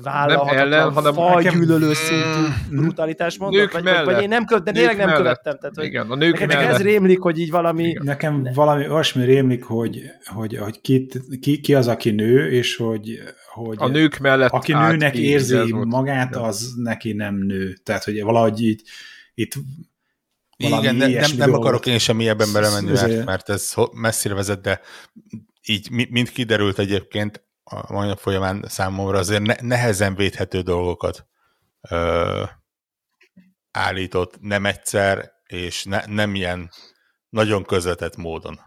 [0.01, 4.05] vállalhatatlan, nem ellen, hanem fajgyűlölő szintű brutalitás mondott, nők vagy, mellett.
[4.05, 5.21] vagy én nem, követ, de tényleg nem mellett.
[5.21, 5.57] követtem.
[5.57, 6.73] Tehát, hogy Igen, a nők nekem mellett.
[6.73, 7.83] ez rémlik, hogy így valami...
[7.83, 8.03] Igen.
[8.05, 11.07] Nekem valami olyasmi rémlik, hogy, hogy, hogy ki,
[11.41, 13.19] ki, ki, az, aki nő, és hogy,
[13.53, 17.73] hogy a nők mellett aki nőnek érzi magát, az neki nem nő.
[17.83, 18.81] Tehát, hogy valahogy így
[19.33, 19.53] itt
[20.57, 24.81] igen, nem, nem akarok én sem ebben belemenni, mert, mert ez messzire vezet, de
[25.65, 31.27] így mind kiderült egyébként, a mai nap folyamán számomra azért ne, nehezen védhető dolgokat
[31.89, 32.43] ö,
[33.71, 36.69] állított nem egyszer, és ne, nem ilyen
[37.29, 38.59] nagyon közvetett módon,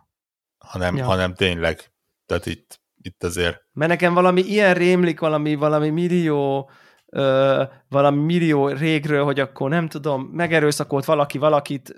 [0.58, 1.04] hanem, ja.
[1.04, 1.92] hanem tényleg,
[2.26, 3.62] tehát itt, itt azért...
[3.72, 6.70] Mert nekem valami ilyen rémlik, valami, valami millió
[7.06, 11.94] ö, valami millió régről, hogy akkor nem tudom, megerőszakolt valaki valakit,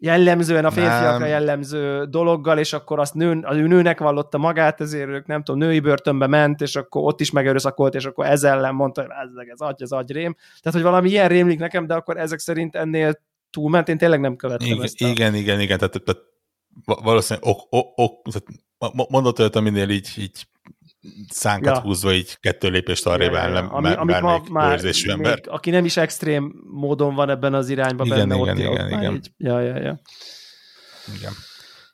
[0.00, 1.28] jellemzően a férfiakra nem.
[1.28, 5.60] jellemző dologgal, és akkor azt nő, az ő nőnek vallotta magát, ezért ők nem tudom,
[5.60, 9.46] női börtönbe ment, és akkor ott is megerőszakolt, és akkor ez ellen mondta, hogy ez,
[9.48, 10.36] ez agy, ez agyrém.
[10.60, 14.36] Tehát, hogy valami ilyen rémlik nekem, de akkor ezek szerint ennél túlment, én tényleg nem
[14.36, 15.02] követtem igen, ezt.
[15.02, 15.06] A...
[15.06, 16.22] Igen, igen, igen, tehát, tehát
[16.84, 20.46] valószínűleg ok, ok, ok, mondott olyat, aminél így, így
[21.28, 21.80] szánkat ja.
[21.80, 23.68] húzva így kettő lépést arrébb ja, ja, ja.
[23.68, 25.40] Ami, amit ma már ember.
[25.44, 28.90] aki nem is extrém módon van ebben az irányban igen, benne, igen, ott, igen, ott
[28.90, 29.14] igen.
[29.14, 30.00] Így, ja, ja, ja.
[31.16, 31.32] Igen.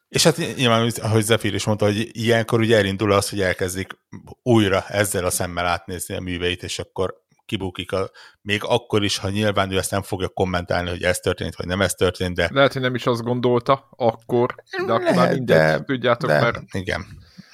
[0.09, 3.99] És hát nyilván, ahogy Zephyr is mondta, hogy ilyenkor ugye elindul az, hogy elkezdik
[4.43, 9.29] újra ezzel a szemmel átnézni a műveit, és akkor kibukik, a, még akkor is, ha
[9.29, 12.49] nyilván ő ezt nem fogja kommentálni, hogy ez történt, vagy nem ez történt, de...
[12.53, 14.55] Lehet, hogy nem is azt gondolta akkor,
[14.87, 16.61] de akkor már mindegy, de, tudjátok, de, mert...
[16.73, 17.07] Igen,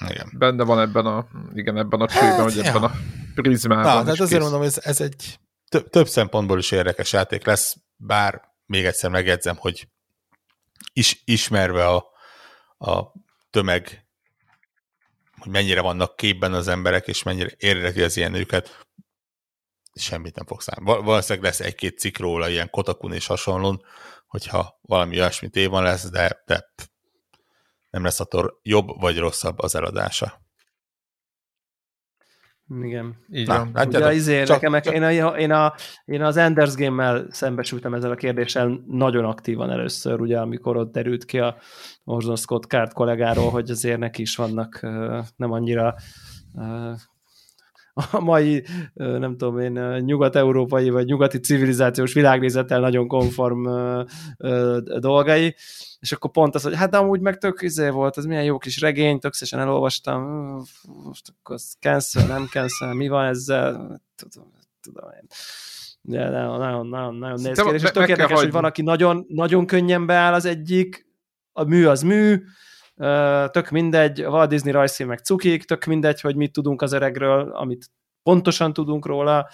[0.09, 0.29] igen.
[0.37, 2.63] Benne van ebben a, igen, ebben a csőben, hát, hogy ja.
[2.63, 2.91] ebben a
[3.35, 3.95] prizmában.
[3.95, 5.39] Na, tehát azért mondom, ez, ez egy
[5.69, 9.87] több, több szempontból is érdekes játék lesz, bár még egyszer megjegyzem, hogy
[10.93, 12.05] is, ismerve a,
[12.77, 13.11] a
[13.49, 14.07] tömeg,
[15.37, 18.85] hogy mennyire vannak képben az emberek, és mennyire érdekli az ilyen őket,
[19.93, 21.03] semmit nem fog számolni.
[21.03, 23.83] Valószínűleg lesz egy-két cikk róla, ilyen Kotakun és hasonlón,
[24.27, 26.73] hogyha valami olyasmi tévan lesz, de, de
[27.93, 30.41] nem lesz attól jobb vagy rosszabb az eladása.
[32.81, 33.15] Igen.
[33.31, 33.87] Így Na, van.
[33.87, 34.93] Ugye izé, csak, nekem, csak...
[34.93, 35.73] Én, a, én, a,
[36.05, 41.25] én az Enders Game-mel szembesültem ezzel a kérdéssel nagyon aktívan először, ugye, amikor ott derült
[41.25, 41.57] ki a
[42.03, 44.79] Orson Scott Card kollégáról, hogy azért neki is vannak
[45.35, 45.95] nem annyira
[48.11, 49.71] a mai, nem tudom én,
[50.05, 53.67] nyugat-európai vagy nyugati civilizációs világnézettel nagyon konform
[54.99, 55.55] dolgai,
[55.99, 58.79] és akkor pont az, hogy hát amúgy meg tök izé volt, ez milyen jó kis
[58.81, 60.21] regény, tökszesen elolvastam,
[61.03, 64.51] most akkor cancel, nem cancel, mi van ezzel, tudom,
[64.81, 65.27] tudom én.
[66.01, 70.05] De nagyon, nagyon, nagyon, nagyon néz ki, és tök érdekes, hogy valaki nagyon, nagyon könnyen
[70.05, 71.07] beáll az egyik,
[71.51, 72.43] a mű az mű,
[73.51, 77.51] tök mindegy, a Walt Disney rajzfilm meg cukik, tök mindegy, hogy mit tudunk az öregről,
[77.51, 77.85] amit
[78.23, 79.47] pontosan tudunk róla,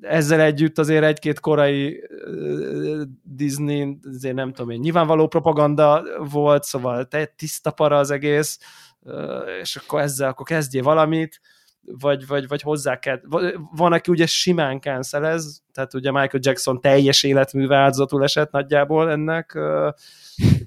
[0.00, 2.08] ezzel együtt azért egy-két korai
[3.22, 8.58] Disney, azért nem tudom én, nyilvánvaló propaganda volt, szóval te tiszta para az egész,
[9.60, 11.40] és akkor ezzel akkor kezdjél valamit,
[11.92, 13.20] vagy, vagy, vagy hozzá kell.
[13.76, 19.58] Van, aki ugye simán cancelez, tehát ugye Michael Jackson teljes életműve áldozatul esett nagyjából ennek,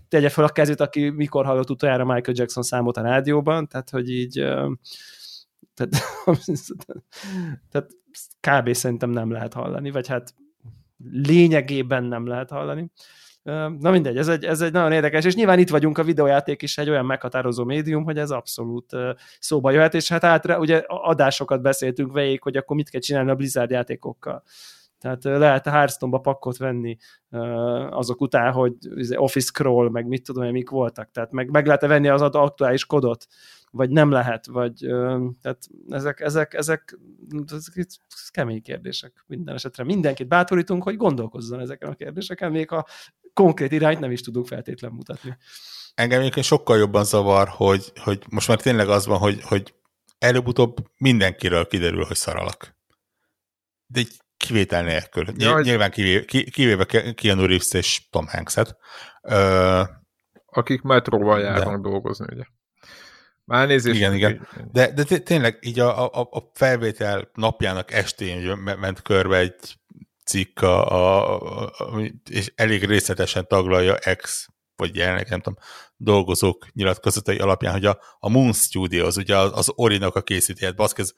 [0.07, 4.09] tegye fel a kezét, aki mikor hallott utoljára Michael Jackson számot a rádióban, tehát hogy
[4.09, 4.33] így
[5.73, 5.91] tehát,
[7.71, 7.89] tehát
[8.39, 8.73] kb.
[8.73, 10.33] szerintem nem lehet hallani, vagy hát
[11.11, 12.91] lényegében nem lehet hallani.
[13.43, 16.77] Na mindegy, ez egy, ez egy nagyon érdekes, és nyilván itt vagyunk, a videójáték is
[16.77, 18.95] egy olyan meghatározó médium, hogy ez abszolút
[19.39, 23.35] szóba jöhet, és hát átra, ugye adásokat beszéltünk végig, hogy akkor mit kell csinálni a
[23.35, 24.43] Blizzard játékokkal.
[24.99, 26.97] Tehát lehet a Hearthstone-ba pakkot venni
[27.89, 31.11] azok után, hogy izé, Office Scroll, meg mit tudom én, mik voltak.
[31.11, 33.27] Tehát meg, meg lehet venni az aktuális kodot,
[33.71, 34.73] vagy nem lehet, vagy
[35.41, 36.97] tehát ezek, ezek, ezek,
[37.49, 37.99] ezek,
[38.31, 39.83] kemény kérdések minden esetre.
[39.83, 42.85] Mindenkit bátorítunk, hogy gondolkozzon ezeken a kérdéseken, még a
[43.33, 45.37] konkrét irányt nem is tudunk feltétlen mutatni.
[45.93, 49.73] Engem egyébként sokkal jobban zavar, hogy, hogy most már tényleg az van, hogy, hogy
[50.17, 52.75] előbb-utóbb mindenkiről kiderül, hogy szaralak.
[53.85, 55.25] De egy kivétel nélkül.
[55.37, 58.77] Ja, Nyilván kivéve, kivéve Keanu Reeves és Tom Hanks-et.
[59.21, 59.81] Ö,
[60.45, 61.89] Akik metróval járnak de.
[61.89, 62.43] dolgozni, ugye.
[63.45, 63.95] Már nézést.
[63.95, 64.47] Igen, igen.
[64.71, 69.79] De, de tényleg így a, a, a felvétel napjának estén ment körbe egy
[70.31, 75.59] cikk, a, a, a, és elég részletesen taglalja ex vagy jelenleg nem tudom,
[75.97, 81.01] dolgozók nyilatkozatai alapján, hogy a, a Moon Studios, ugye az, az Orinak a készítője, baszki,
[81.01, 81.13] az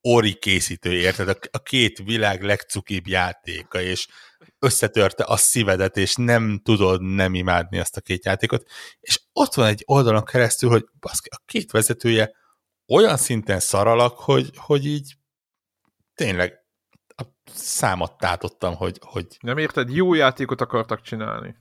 [0.00, 1.28] Ori készítő, érted?
[1.28, 4.06] A, a két világ legcukibb játéka, és
[4.58, 8.68] összetörte a szívedet, és nem tudod nem imádni azt a két játékot,
[9.00, 12.32] és ott van egy oldalon keresztül, hogy baszki, a két vezetője
[12.86, 15.14] olyan szinten szaralak, hogy, hogy így
[16.14, 16.63] tényleg
[17.52, 19.26] számot tátottam, hogy, hogy...
[19.40, 19.90] Nem érted?
[19.90, 21.54] Jó játékot akartak csinálni.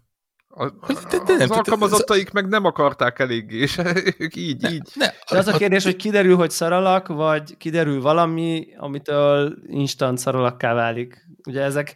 [0.56, 3.80] A, hogy de, de nem, az alkalmazottaik meg nem akarták eléggé, és
[4.18, 4.90] ők így, ne, így.
[4.94, 10.74] Ne, de az a kérdés, hogy kiderül, hogy szaralak, vagy kiderül valami, amitől instant szaralakká
[10.74, 11.28] válik.
[11.48, 11.96] Ugye ezek...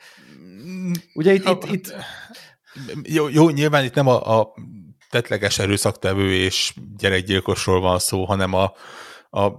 [1.13, 1.45] Ugye itt...
[1.45, 1.93] itt, itt...
[3.03, 4.53] Jó, jó, nyilván itt nem a, a
[5.09, 8.73] tetleges erőszaktevő és gyerekgyilkosról van szó, hanem a,
[9.29, 9.51] a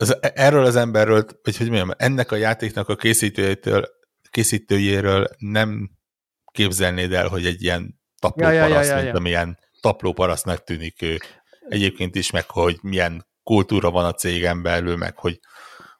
[0.00, 3.88] az, erről az emberről, vagy hogy mondjam, ennek a játéknak a készítőjétől,
[4.30, 5.90] készítőjéről nem
[6.52, 11.02] képzelnéd el, hogy egy ilyen tapló ja, ja, ja, ja, mint amilyen tapló parasztnak tűnik
[11.02, 11.18] ő.
[11.68, 15.40] Egyébként is, meg hogy milyen kultúra van a cégen belül, meg hogy,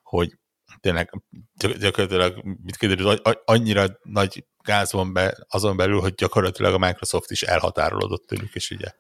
[0.03, 0.39] hogy
[0.81, 1.11] tényleg
[1.79, 7.43] gyakorlatilag mit kiderül, annyira nagy gáz van be azon belül, hogy gyakorlatilag a Microsoft is
[7.43, 8.93] elhatárolódott tőlük, és ugye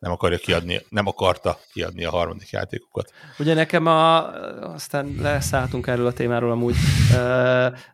[0.00, 3.12] nem akarja kiadni, nem akarta kiadni a harmadik játékokat.
[3.38, 4.32] Ugye nekem a,
[4.72, 6.74] aztán leszálltunk erről a témáról amúgy,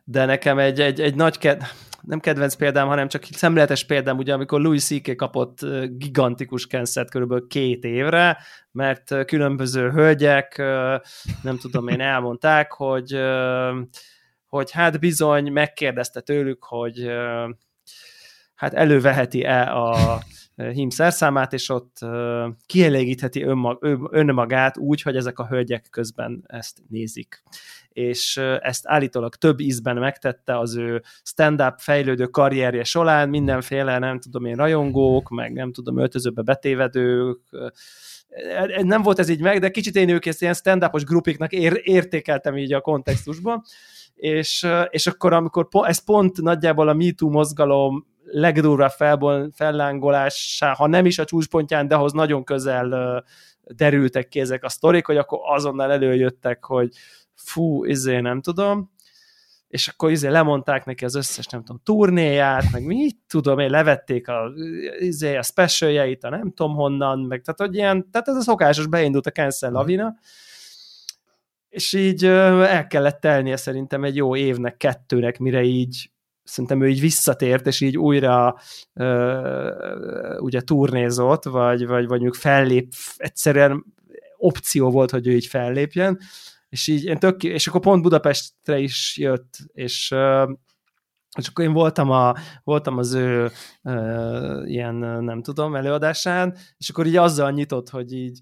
[0.03, 1.63] de nekem egy, egy, egy nagy ked,
[2.01, 5.15] nem kedvenc példám, hanem csak szemléletes példám, ugye amikor Louis C.K.
[5.15, 8.37] kapott gigantikus kenszet körülbelül két évre,
[8.71, 10.57] mert különböző hölgyek,
[11.41, 13.19] nem tudom én, elmondták, hogy,
[14.45, 17.11] hogy hát bizony megkérdezte tőlük, hogy
[18.55, 20.19] hát előveheti-e a
[20.57, 21.97] hím szerszámát, és ott
[22.65, 27.43] kielégítheti önmag, önmagát úgy, hogy ezek a hölgyek közben ezt nézik.
[27.89, 34.45] És ezt állítólag több ízben megtette az ő stand-up fejlődő karrierje során, mindenféle, nem tudom
[34.45, 37.39] én, rajongók, meg nem tudom, öltözőbe betévedők,
[38.81, 42.57] nem volt ez így meg, de kicsit én ők ezt ilyen stand-upos grupiknak ér, értékeltem
[42.57, 43.61] így a kontextusban,
[44.15, 48.91] és, és akkor amikor po, ez pont nagyjából a MeToo mozgalom legdurvább
[49.53, 53.23] fellángolásá, ha nem is a csúcspontján, de ahhoz nagyon közel
[53.63, 56.89] derültek ki ezek a sztorik, hogy akkor azonnal előjöttek, hogy
[57.35, 58.91] fú, izé nem tudom,
[59.67, 64.27] és akkor izé lemondták neki az összes, nem tudom, turnéját, meg mit tudom én, levették
[64.27, 64.51] a,
[64.99, 68.87] izé, a specialjeit, a nem tudom honnan, meg tehát, hogy ilyen, tehát ez a szokásos
[68.87, 70.15] beindult a cancel lavina,
[71.69, 76.11] és így el kellett telnie szerintem egy jó évnek, kettőnek, mire így
[76.47, 78.59] szerintem ő így visszatért, és így újra
[78.93, 83.85] uh, ugye turnézott, vagy, vagy, vagy mondjuk fellép, egyszerűen
[84.37, 86.19] opció volt, hogy ő így fellépjen,
[86.69, 90.51] és így én tök, és akkor pont Budapestre is jött, és uh,
[91.37, 92.33] és akkor én voltam, a,
[92.63, 93.51] voltam az ő
[93.83, 98.39] uh, ilyen, nem tudom, előadásán, és akkor így azzal nyitott, hogy így,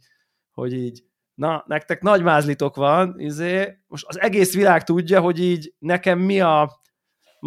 [0.52, 5.74] hogy így na, nektek nagy mázlitok van, izé, most az egész világ tudja, hogy így
[5.80, 6.82] nekem mi a,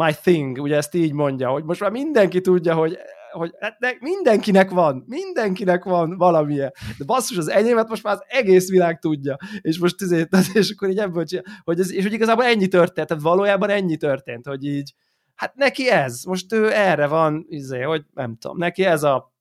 [0.05, 2.97] my thing, ugye ezt így mondja, hogy most már mindenki tudja, hogy
[3.31, 6.71] hogy hát mindenkinek van, mindenkinek van valamilyen.
[6.97, 9.37] De basszus, az enyémet most már az egész világ tudja.
[9.61, 13.07] És most ezért, és akkor így ebből csinál, hogy ez, és hogy igazából ennyi történt,
[13.07, 14.93] tehát valójában ennyi történt, hogy így,
[15.35, 19.33] hát neki ez, most ő erre van, izé, hogy nem tudom, neki ez a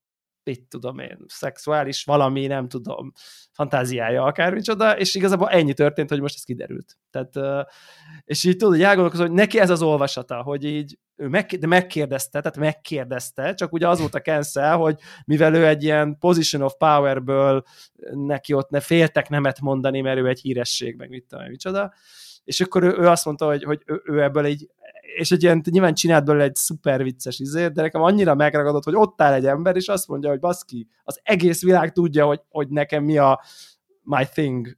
[0.48, 3.12] mit tudom én, szexuális valami, nem tudom,
[3.52, 6.96] fantáziája akármicsoda, és igazából ennyi történt, hogy most ez kiderült.
[7.10, 7.66] Tehát,
[8.24, 11.66] és így tudod, hogy elgondolkozom, hogy neki ez az olvasata, hogy így ő meg, de
[11.66, 16.62] megkérdezte, tehát megkérdezte, csak ugye az volt a cancel, hogy mivel ő egy ilyen position
[16.62, 17.62] of powerből
[18.12, 21.92] neki ott ne féltek nemet mondani, mert ő egy híresség, meg mit tudom, micsoda,
[22.48, 24.70] és akkor ő, ő azt mondta, hogy, hogy ő, ő ebből egy
[25.16, 28.94] és egy ilyen, nyilván csinált belőle egy szuper vicces izért, de nekem annyira megragadott, hogy
[28.94, 32.68] ott áll egy ember, és azt mondja, hogy baszki, az egész világ tudja, hogy, hogy
[32.68, 33.40] nekem mi a
[34.02, 34.76] my thing,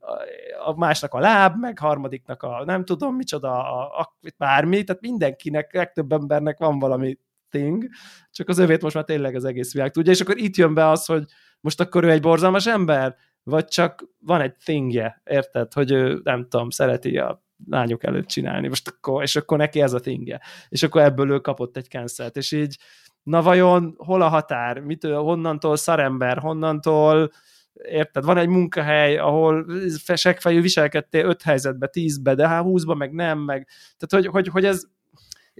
[0.64, 5.74] a másnak a láb, meg harmadiknak a nem tudom micsoda, a, a, bármi, tehát mindenkinek,
[5.74, 7.18] legtöbb embernek van valami
[7.50, 7.84] thing,
[8.30, 10.88] csak az övét most már tényleg az egész világ tudja, és akkor itt jön be
[10.88, 11.24] az, hogy
[11.60, 16.48] most akkor ő egy borzalmas ember, vagy csak van egy thingje, érted, hogy ő nem
[16.48, 20.40] tudom, szereti a lányok előtt csinálni, most akkor, és akkor neki ez a thingje.
[20.68, 22.78] És akkor ebből ő kapott egy cancelt, és így,
[23.22, 24.78] na vajon hol a határ?
[24.78, 27.30] Mitől, honnantól szarember, honnantól
[27.72, 29.66] érted, van egy munkahely, ahol
[30.14, 34.64] seggfejű viselkedtél öt helyzetbe, tízbe, de hát húszba meg nem, meg, tehát hogy, hogy, hogy
[34.64, 34.82] ez,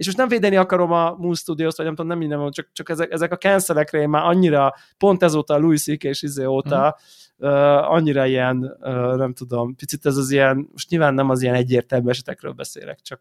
[0.01, 2.67] és most nem védeni akarom a Moon Studios, vagy nem tudom, nem minden van, csak,
[2.73, 6.03] csak ezek, ezek a cancelekre én már annyira, pont ezóta a Louis C.K.
[6.03, 6.97] és izé óta,
[7.45, 7.47] mm.
[7.47, 11.55] uh, annyira ilyen, uh, nem tudom, picit ez az ilyen, most nyilván nem az ilyen
[11.55, 13.19] egyértelmű esetekről beszélek, csak,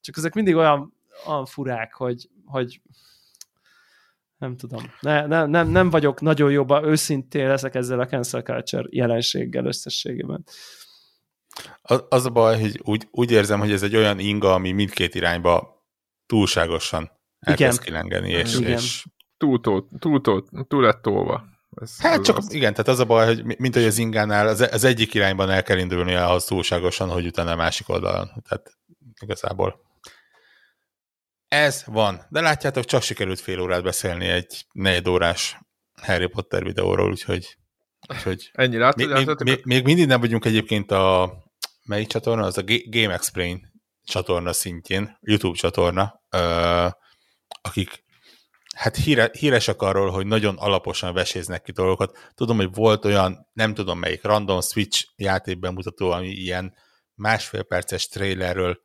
[0.00, 0.94] csak ezek mindig olyan,
[1.26, 2.80] olyan furák, hogy, hogy
[4.38, 4.82] nem tudom.
[5.00, 10.44] Ne, ne, nem, nem vagyok nagyon jobban, őszintén leszek ezzel a cancel culture jelenséggel összességében.
[11.82, 15.14] Az, az a baj, hogy úgy, úgy érzem, hogy ez egy olyan inga, ami mindkét
[15.14, 15.73] irányba
[16.26, 17.84] túlságosan elkezd igen.
[17.84, 18.70] kilengeni, és, igen.
[18.70, 19.04] és...
[19.36, 19.86] Túl, túl,
[20.68, 21.44] túl, lett tolva.
[21.80, 22.52] Ez, hát csak az...
[22.52, 25.62] igen, tehát az a baj, hogy mint hogy az ingánál az, az egyik irányban el
[25.62, 28.30] kell indulni ahhoz túlságosan, hogy utána a másik oldalon.
[28.48, 28.78] Tehát
[29.20, 29.80] igazából
[31.48, 32.26] ez van.
[32.28, 35.58] De látjátok, csak sikerült fél órát beszélni egy negyed órás
[36.02, 37.56] Harry Potter videóról, úgyhogy,
[38.08, 41.34] úgyhogy Ennyi látod, még, még, még, még mindig nem vagyunk egyébként a
[41.84, 42.44] melyik csatorna?
[42.44, 43.73] Az a Game Explain
[44.04, 46.22] csatorna szintjén, YouTube csatorna,
[47.62, 48.04] akik
[48.74, 52.32] hát híre, híresek arról, hogy nagyon alaposan veséznek ki dolgokat.
[52.34, 56.74] Tudom, hogy volt olyan, nem tudom melyik, random Switch játékbemutató, ami ilyen
[57.14, 58.82] másfél perces trailerről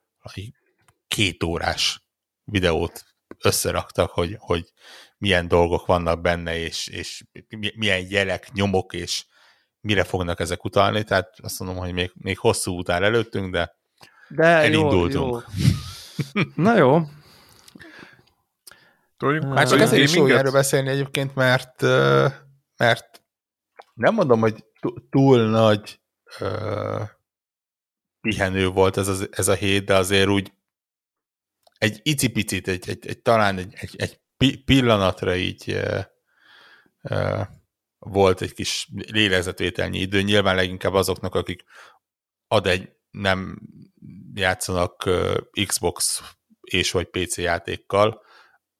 [1.08, 2.02] két órás
[2.44, 3.04] videót
[3.38, 4.72] összeraktak, hogy, hogy
[5.18, 7.24] milyen dolgok vannak benne, és, és
[7.74, 9.24] milyen jelek, nyomok, és
[9.80, 11.04] mire fognak ezek utalni.
[11.04, 13.78] Tehát azt mondom, hogy még, még hosszú áll előttünk, de,
[14.30, 15.44] de elindultunk.
[15.56, 15.62] Jó,
[16.34, 16.42] jó.
[16.64, 17.00] Na jó,
[19.20, 21.82] Tudjuk, hát csak ezért is jó erről beszélni egyébként, mert,
[22.76, 23.22] mert
[23.94, 24.64] nem mondom, hogy
[25.10, 26.00] túl nagy
[26.40, 27.02] uh,
[28.20, 30.52] pihenő volt ez, az, ez a hét, de azért úgy
[31.78, 34.20] egy icipicit, egy, egy, egy talán egy, egy, egy
[34.64, 36.04] pillanatra így uh,
[37.02, 37.46] uh,
[37.98, 41.64] volt egy kis lélegzetvételnyi idő, nyilván leginkább azoknak, akik
[42.48, 43.60] ad egy nem
[44.40, 45.10] játszanak
[45.66, 46.22] Xbox
[46.60, 48.22] és vagy PC játékkal,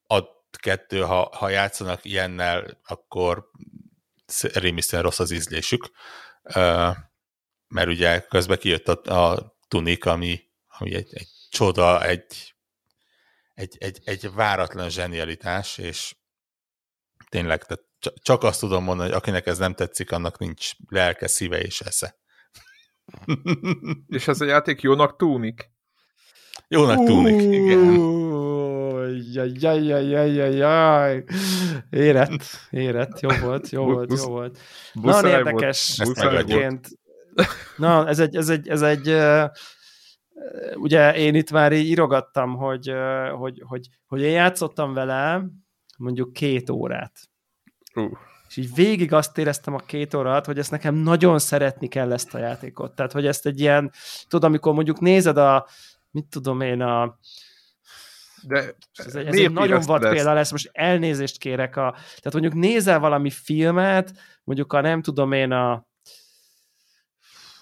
[0.07, 3.51] ad kettő, ha, ha játszanak ilyennel, akkor
[4.43, 5.91] rémisztően rossz az ízlésük,
[7.69, 12.55] mert ugye közben kijött a, a tunik, ami, ami egy, egy csoda, egy
[13.61, 16.17] egy, egy, egy váratlan zsenialitás, és
[17.29, 17.85] tényleg tehát
[18.23, 22.20] csak azt tudom mondani, hogy akinek ez nem tetszik, annak nincs lelke, szíve és esze.
[24.07, 25.71] És ez a játék jónak tűnik?
[26.69, 28.09] Jónak tűnik, igen.
[29.35, 31.25] Jajjajjajjajjaj.
[31.91, 34.59] Érett, érett, jó volt, jó volt, jó volt.
[34.93, 36.89] Nagyon érdekes egyébként.
[37.77, 39.17] Na, ez egy, ez egy, ez egy
[40.75, 42.93] ugye én itt már így írogattam, hogy,
[43.39, 45.43] hogy, hogy, hogy én játszottam vele
[45.99, 47.13] mondjuk két órát.
[47.95, 48.19] Uh.
[48.51, 52.35] És így végig azt éreztem a két órát, hogy ezt nekem nagyon szeretni kell ezt
[52.35, 52.95] a játékot.
[52.95, 53.93] Tehát, hogy ezt egy ilyen,
[54.29, 55.67] tudod, amikor mondjuk nézed a,
[56.11, 57.19] mit tudom én, a,
[58.43, 61.77] de ez egy, ez egy nagyon vad példa lesz, most elnézést kérek.
[61.77, 64.13] A, tehát mondjuk nézel valami filmet,
[64.45, 65.89] mondjuk a nem tudom én a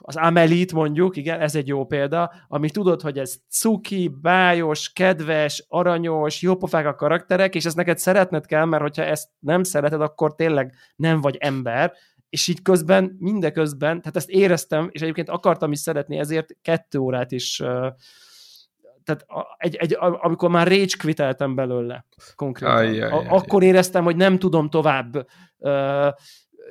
[0.01, 5.65] az Amelit mondjuk, igen, ez egy jó példa, ami tudod, hogy ez cuki, bájos, kedves,
[5.69, 10.35] aranyos, jópofák a karakterek, és ezt neked szeretned kell, mert hogyha ezt nem szereted, akkor
[10.35, 11.93] tényleg nem vagy ember,
[12.31, 17.33] és így közben, mindeközben, tehát ezt éreztem, és egyébként akartam is szeretni, ezért kettő órát
[17.33, 17.63] is
[19.05, 19.27] tehát
[19.57, 25.27] egy, egy, amikor már rage quiteltem belőle konkrétan, Ajjaj, akkor éreztem, hogy nem tudom tovább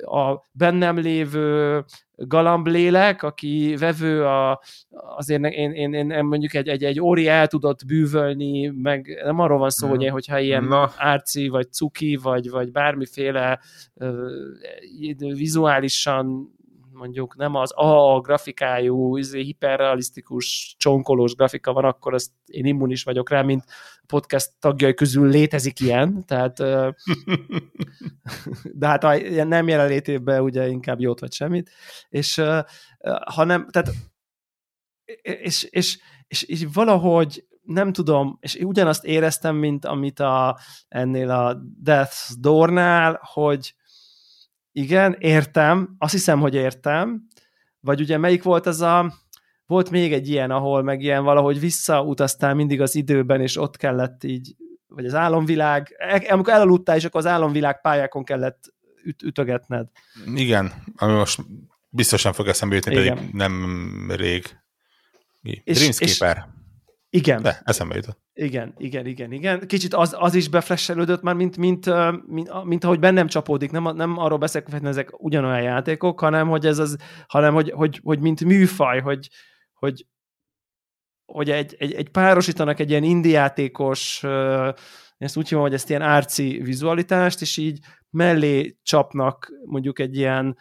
[0.04, 1.84] a bennem lévő
[2.14, 7.86] galamblélek, aki vevő a, azért én, én, én, mondjuk egy, egy, egy óri el tudott
[7.86, 9.96] bűvölni, meg nem arról van szó, hmm.
[9.96, 10.92] hogy én, hogyha ilyen Na.
[10.96, 13.60] árci, vagy cuki, vagy, vagy bármiféle
[13.94, 14.16] uh,
[15.18, 16.56] vizuálisan
[16.98, 23.30] mondjuk nem az a grafikájú, izé, hiperrealisztikus, csonkolós grafika van, akkor azt én immunis vagyok
[23.30, 23.64] rá, mint
[24.06, 26.56] podcast tagjai közül létezik ilyen, tehát
[28.80, 31.70] de hát a nem jelenlétében ugye inkább jót vagy semmit,
[32.08, 32.42] és
[33.24, 33.90] hanem, tehát
[35.22, 41.60] és, és, és, és valahogy nem tudom, és ugyanazt éreztem, mint amit a, ennél a
[41.84, 43.74] Death's Door-nál, hogy
[44.78, 47.26] igen, értem, azt hiszem, hogy értem,
[47.80, 49.14] vagy ugye melyik volt az a,
[49.66, 54.24] volt még egy ilyen, ahol meg ilyen valahogy visszautaztál mindig az időben, és ott kellett
[54.24, 54.56] így,
[54.86, 58.74] vagy az álomvilág, e, amikor elaludtál, és akkor az álomvilág pályákon kellett
[59.04, 59.88] üt, ütögetned.
[60.34, 61.40] Igen, ami most
[61.88, 63.16] biztosan fog eszembe jutni, Igen.
[63.16, 64.44] pedig nem rég.
[65.64, 66.36] Dreamscaper.
[66.36, 66.57] És,
[67.10, 67.42] igen.
[67.42, 68.20] De, eszembe jutott.
[68.32, 69.66] Igen, igen, igen, igen.
[69.66, 71.86] Kicsit az, az is befresselődött már, mint, mint,
[72.26, 73.70] mint, mint, ahogy bennem csapódik.
[73.70, 76.96] Nem, nem arról beszélek, hogy ezek ugyanolyan játékok, hanem hogy ez az,
[77.26, 79.28] hanem hogy, hogy, hogy mint műfaj, hogy,
[79.74, 80.06] hogy,
[81.24, 84.24] hogy egy, egy, egy párosítanak egy ilyen indie játékos,
[85.18, 87.78] ezt úgy hívom, hogy ezt ilyen árci vizualitást, és így
[88.10, 90.56] mellé csapnak mondjuk egy ilyen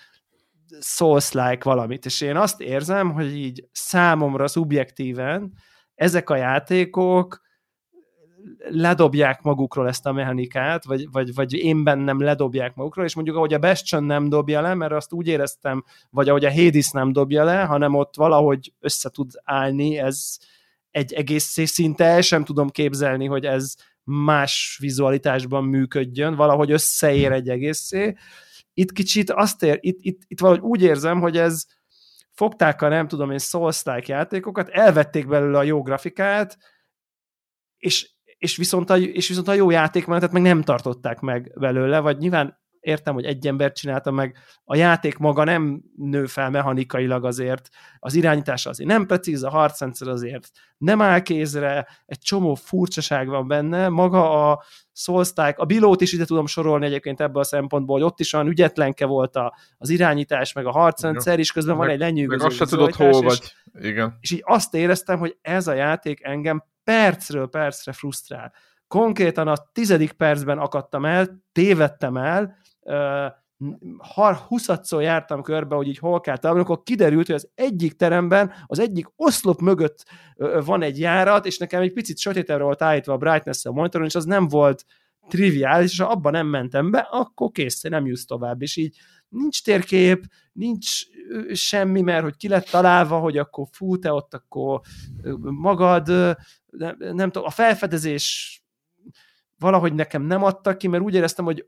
[0.79, 5.53] Souls-like valamit, és én azt érzem, hogy így számomra szubjektíven
[5.97, 7.41] ezek a játékok
[8.69, 13.53] ledobják magukról ezt a mechanikát, vagy, vagy, vagy én bennem ledobják magukról, és mondjuk ahogy
[13.53, 17.43] a Bastion nem dobja le, mert azt úgy éreztem, vagy ahogy a Hades nem dobja
[17.43, 20.37] le, hanem ott valahogy össze tud állni, ez
[20.91, 23.73] egy egész szinte el sem tudom képzelni, hogy ez
[24.03, 28.15] más vizualitásban működjön, valahogy összeér egy egészé.
[28.73, 31.65] Itt kicsit azt ér, itt, itt, itt valahogy úgy érzem, hogy ez
[32.37, 36.57] fogták a nem tudom én souls játékokat, elvették belőle a jó grafikát,
[37.77, 42.17] és, és, viszont a, és viszont a jó játékmenetet meg nem tartották meg belőle, vagy
[42.17, 47.69] nyilván értem, hogy egy ember csinálta meg, a játék maga nem nő fel mechanikailag azért,
[47.99, 53.47] az irányítás azért nem precíz, a harcrendszer azért nem áll kézre, egy csomó furcsaság van
[53.47, 54.63] benne, maga a
[54.93, 58.47] Soulstrike, a Bilót is ide tudom sorolni egyébként ebből a szempontból, hogy ott is olyan
[58.47, 62.37] ügyetlenke volt a, az irányítás, meg a harcrendszer, és közben meg, van egy lenyűgöző.
[62.37, 63.39] Meg azt se tudod, hol vagy.
[63.73, 64.17] És, Igen.
[64.19, 68.53] És így azt éreztem, hogy ez a játék engem percről percre frusztrál.
[68.87, 72.57] Konkrétan a tizedik percben akadtam el, tévedtem el,
[74.47, 78.79] huszadszor jártam körbe, hogy így hol kell találni, akkor kiderült, hogy az egyik teremben, az
[78.79, 80.05] egyik oszlop mögött
[80.65, 84.15] van egy járat, és nekem egy picit sötétebbre volt állítva a brightness a monitoron, és
[84.15, 84.85] az nem volt
[85.27, 88.97] triviális, és ha abban nem mentem be, akkor kész, nem jussz tovább, és így
[89.29, 91.01] nincs térkép, nincs
[91.53, 94.81] semmi, mert hogy ki lett találva, hogy akkor fú, te ott akkor
[95.39, 96.07] magad,
[96.65, 98.55] nem, nem tudom, a felfedezés
[99.59, 101.67] valahogy nekem nem adtak ki, mert úgy éreztem, hogy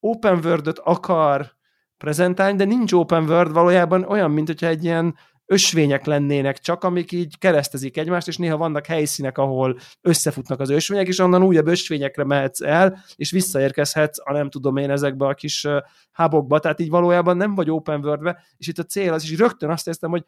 [0.00, 1.58] open world akar
[1.96, 5.14] prezentálni, de nincs open world valójában olyan, mint hogyha egy ilyen
[5.46, 11.06] ösvények lennének csak, amik így keresztezik egymást, és néha vannak helyszínek, ahol összefutnak az ösvények,
[11.06, 15.66] és onnan újabb ösvényekre mehetsz el, és visszaérkezhetsz a nem tudom én ezekbe a kis
[16.12, 19.70] hábokba, tehát így valójában nem vagy open world és itt a cél az, és rögtön
[19.70, 20.24] azt éreztem, hogy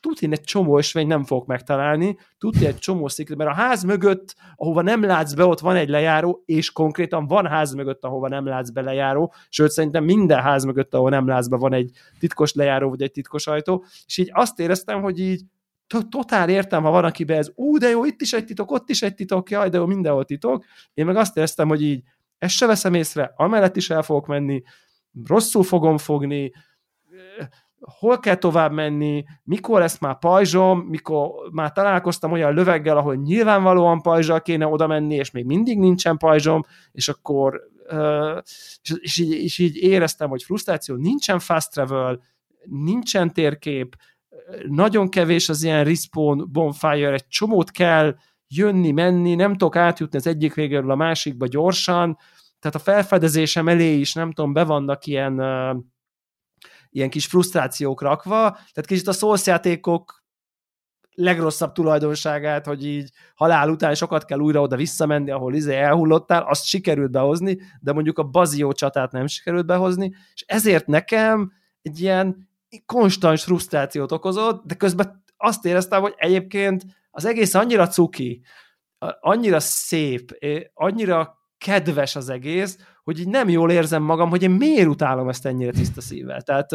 [0.00, 4.34] tudni egy csomó ösvény nem fogok megtalálni, tudni egy csomó sziklet, mert a ház mögött,
[4.56, 8.46] ahova nem látsz be, ott van egy lejáró, és konkrétan van ház mögött, ahova nem
[8.46, 12.54] látsz be lejáró, sőt szerintem minden ház mögött, ahol nem látsz be, van egy titkos
[12.54, 15.42] lejáró, vagy egy titkos ajtó, és így azt éreztem, hogy így
[16.08, 19.02] totál értem, ha van, akiben ez, ú, de jó, itt is egy titok, ott is
[19.02, 20.64] egy titok, jaj, de jó, mindenhol titok.
[20.94, 22.02] Én meg azt éreztem, hogy így
[22.38, 24.62] ezt se veszem észre, amellett is el fogok menni,
[25.24, 26.52] rosszul fogom fogni,
[27.80, 34.02] hol kell tovább menni, mikor lesz már pajzsom, mikor már találkoztam olyan löveggel, ahol nyilvánvalóan
[34.02, 36.62] pajzsal kéne oda menni, és még mindig nincsen pajzsom,
[36.92, 37.60] és akkor
[38.82, 42.22] és, és, így, és így éreztem, hogy frusztráció, nincsen fast travel,
[42.64, 43.96] nincsen térkép,
[44.68, 48.16] nagyon kevés az ilyen respawn bonfire, egy csomót kell
[48.48, 52.18] jönni, menni, nem tudok átjutni az egyik végéről a másikba gyorsan,
[52.58, 55.82] tehát a felfedezésem elé is, nem tudom, be vannak ilyen uh,
[56.96, 60.24] ilyen kis frusztrációk rakva, tehát kicsit a szószjátékok
[61.16, 66.64] legrosszabb tulajdonságát, hogy így halál után sokat kell újra oda visszamenni, ahol izé elhullottál, azt
[66.64, 72.48] sikerült behozni, de mondjuk a bazió csatát nem sikerült behozni, és ezért nekem egy ilyen
[72.86, 78.42] konstans frusztrációt okozott, de közben azt éreztem, hogy egyébként az egész annyira cuki,
[79.20, 80.38] annyira szép,
[80.74, 85.46] annyira kedves az egész, hogy így nem jól érzem magam, hogy én miért utálom ezt
[85.46, 86.42] ennyire tiszta szívvel.
[86.42, 86.72] Tehát,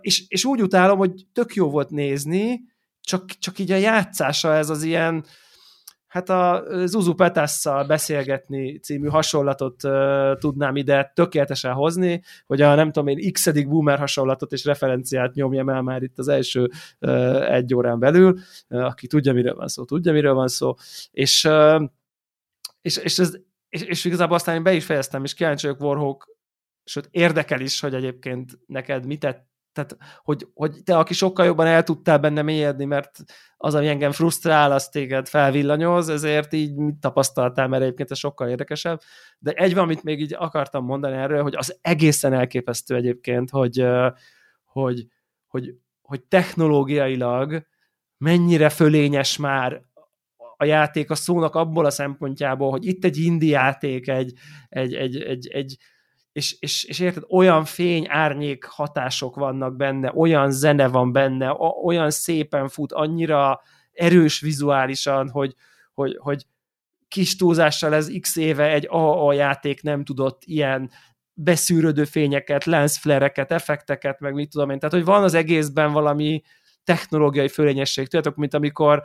[0.00, 2.60] és, és úgy utálom, hogy tök jó volt nézni,
[3.00, 5.24] csak, csak így a játszása ez az ilyen,
[6.06, 12.92] hát a Zuzu Petasszal beszélgetni című hasonlatot uh, tudnám ide tökéletesen hozni, hogy a nem
[12.92, 17.74] tudom én x boomer hasonlatot és referenciát nyomjam el már itt az első uh, egy
[17.74, 18.38] órán belül,
[18.68, 20.74] uh, aki tudja, miről van szó, tudja, miről van szó,
[21.10, 21.82] és, uh,
[22.80, 23.36] és, és ez
[23.72, 26.36] és, és igazából aztán én be is fejeztem, és kíváncsi vagyok Warhawk,
[26.84, 31.66] sőt érdekel is, hogy egyébként neked mit tett, tehát hogy, hogy te, aki sokkal jobban
[31.66, 33.18] el tudtál benne mélyedni, mert
[33.56, 38.48] az, ami engem frusztrál, az téged felvillanyoz, ezért így mit tapasztaltál, mert egyébként ez sokkal
[38.48, 39.00] érdekesebb.
[39.38, 43.86] De egy valamit még így akartam mondani erről, hogy az egészen elképesztő egyébként, hogy,
[44.64, 45.06] hogy,
[45.46, 47.66] hogy, hogy technológiailag
[48.18, 49.82] mennyire fölényes már
[50.62, 54.32] a játék a szónak abból a szempontjából, hogy itt egy indi játék, egy,
[54.68, 55.76] egy, egy, egy, egy
[56.32, 62.10] és, és, és érted, olyan fény, árnyék hatások vannak benne, olyan zene van benne, olyan
[62.10, 63.60] szépen fut, annyira
[63.92, 65.54] erős vizuálisan, hogy,
[65.94, 66.46] hogy, hogy
[67.08, 70.90] kis túlzással ez x éve egy AA játék nem tudott ilyen
[71.34, 74.78] beszűrődő fényeket, lensflereket, effekteket, meg mit tudom én.
[74.78, 76.42] Tehát, hogy van az egészben valami
[76.84, 78.04] technológiai fölényesség.
[78.04, 79.02] Tudjátok, mint amikor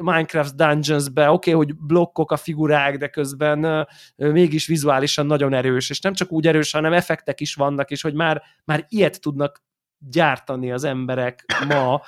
[0.00, 6.00] Minecraft Dungeons-be, oké, okay, hogy blokkok a figurák, de közben mégis vizuálisan nagyon erős, és
[6.00, 9.62] nem csak úgy erős, hanem effektek is vannak, és hogy már, már ilyet tudnak
[9.98, 12.02] gyártani az emberek ma.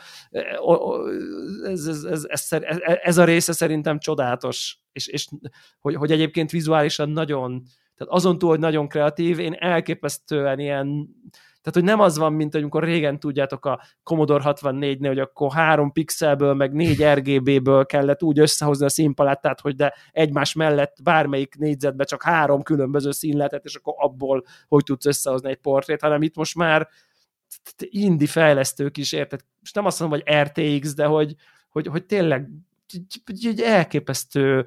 [1.65, 2.49] Ez, ez, ez, ez,
[3.03, 5.29] ez a része szerintem csodálatos, és, és
[5.81, 7.63] hogy, hogy egyébként vizuálisan nagyon,
[7.97, 11.09] tehát azon túl, hogy nagyon kreatív, én elképesztően ilyen
[11.63, 15.93] tehát, hogy nem az van, mint amikor régen tudjátok a Commodore 64-nél, hogy akkor három
[15.93, 22.05] pixelből, meg négy RGB-ből kellett úgy összehozni a színpalettát, hogy de egymás mellett bármelyik négyzetbe
[22.05, 26.37] csak három különböző szín lehetett, és akkor abból hogy tudsz összehozni egy portrét, hanem itt
[26.37, 26.89] most már
[27.79, 29.41] indi fejlesztők is, érted?
[29.63, 31.35] És nem azt mondom, hogy RTX, de hogy,
[31.69, 32.49] hogy, hogy tényleg
[33.27, 34.67] egy elképesztő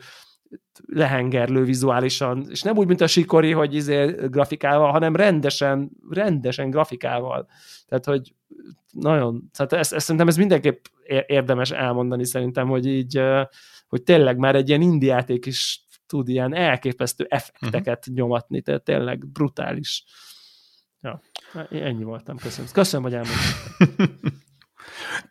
[0.85, 7.47] lehengerlő vizuálisan, és nem úgy, mint a Sikori, hogy izé grafikával, hanem rendesen, rendesen grafikával.
[7.87, 8.33] Tehát, hogy
[8.91, 10.85] nagyon, tehát ezt, ezt szerintem ez mindenképp
[11.27, 13.21] érdemes elmondani szerintem, hogy így,
[13.87, 18.15] hogy tényleg már egy ilyen indiáték is tud ilyen elképesztő effekteket uh-huh.
[18.15, 20.03] nyomatni, tehát tényleg brutális.
[21.01, 21.21] Ja,
[21.69, 22.71] ennyi voltam, köszönöm.
[22.71, 24.05] Köszönöm, hogy elmondtam.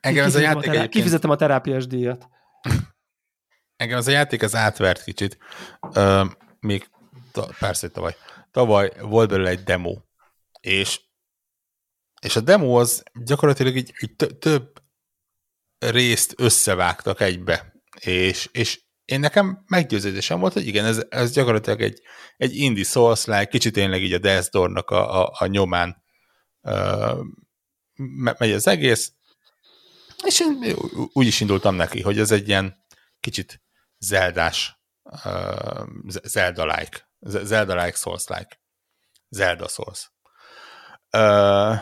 [0.01, 2.29] Engem ez a játék a terá- Kifizettem a terápiás díjat.
[3.77, 5.39] Engem az a játék az átvert kicsit.
[5.81, 6.89] Uh, még
[7.33, 8.17] ta, persze tavaly.
[8.51, 9.97] Tavaly volt belőle egy demo,
[10.61, 11.01] és,
[12.21, 14.83] és a demo az gyakorlatilag így, így több
[15.79, 22.01] részt összevágtak egybe, és, és én nekem meggyőződésem volt, hogy igen, ez, ez gyakorlatilag egy,
[22.37, 26.03] egy indie souls -like, kicsit tényleg így a Death Door-nak a, a, a nyomán
[26.61, 27.19] uh,
[28.39, 29.13] megy az egész,
[30.25, 30.77] és én
[31.13, 32.85] úgy is indultam neki, hogy ez egy ilyen
[33.21, 33.64] kicsit
[33.99, 35.87] Zeldás, uh,
[36.25, 38.61] Zelda-like, Zelda-like, Souls-like,
[39.29, 40.13] Zelda Souls.
[41.17, 41.79] Uh,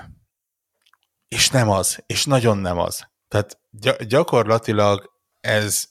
[1.28, 3.08] és nem az, és nagyon nem az.
[3.28, 5.84] Tehát gy- gyakorlatilag ez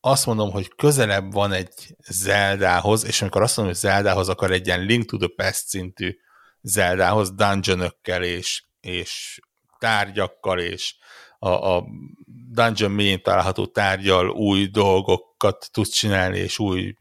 [0.00, 4.66] azt mondom, hogy közelebb van egy Zeldához, és amikor azt mondom, hogy Zeldához, akar egy
[4.66, 6.16] ilyen Link to the Past szintű
[6.60, 9.40] Zeldához, dungeonökkel és, és
[9.78, 10.96] tárgyakkal, és
[11.42, 11.84] a, a
[12.50, 16.94] dungeon mélyén található tárgyal új dolgokat tudsz csinálni, és új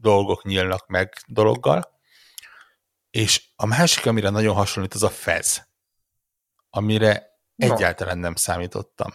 [0.00, 1.92] dolgok nyílnak meg dologgal.
[3.10, 5.68] És a másik, amire nagyon hasonlít, az a fez,
[6.70, 7.74] amire no.
[7.74, 9.14] egyáltalán nem számítottam.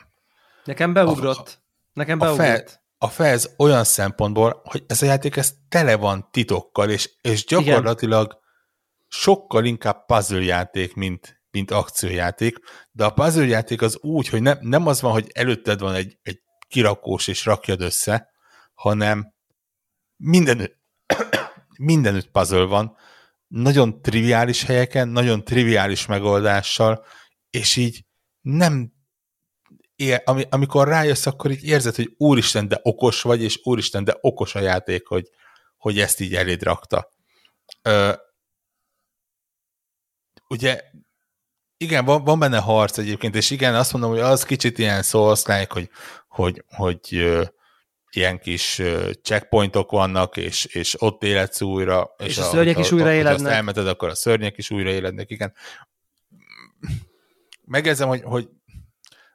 [0.64, 1.47] Nekem beugrott.
[1.47, 2.39] A, Nekem beugrott.
[2.39, 7.10] A, fe, a fez olyan szempontból, hogy ez a játék ez tele van titokkal, és,
[7.22, 8.41] és gyakorlatilag Igen.
[9.07, 12.58] sokkal inkább puzzle játék, mint, mint akciójáték,
[12.91, 16.18] de a puzzle játék az úgy, hogy nem, nem az van, hogy előtted van egy,
[16.22, 18.30] egy kirakós és rakjad össze,
[18.74, 19.34] hanem
[20.16, 20.78] mindenütt,
[21.78, 22.97] mindenütt puzzle van,
[23.47, 27.06] nagyon triviális helyeken, nagyon triviális megoldással,
[27.50, 28.06] és így
[28.41, 28.97] nem
[30.24, 34.56] ami, amikor rájössz, akkor így érzed, hogy úristen, de okos vagy, és úristen, de okos
[34.56, 35.30] a játék, hogy,
[35.78, 37.10] hogy ezt így eléd rakta.
[37.82, 38.14] Ö,
[40.47, 40.82] ugye
[41.82, 45.04] igen, van, van benne harc egyébként, és igen, azt mondom, hogy az kicsit ilyen
[45.46, 45.90] like, hogy,
[46.28, 47.44] hogy, hogy ö,
[48.12, 48.82] ilyen kis
[49.22, 52.16] checkpointok vannak, és, és ott életsz újra.
[52.18, 53.46] És, és a, a szörnyek a, is újra élednek.
[53.46, 55.54] Azt elmeted, akkor a szörnyek is újra élednek, igen.
[57.66, 58.50] Megjegyzem, hogy, hogy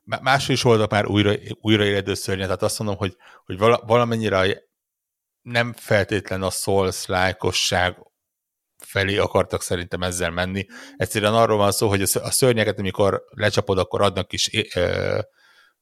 [0.03, 4.63] máshol is voltak már újra, újraéledő szörnyek, tehát azt mondom, hogy, hogy valamennyire
[5.43, 7.97] nem feltétlen a souls lájkosság
[8.85, 10.66] felé akartak szerintem ezzel menni.
[10.97, 14.51] Egyszerűen arról van szó, hogy a szörnyeket, amikor lecsapod, akkor adnak is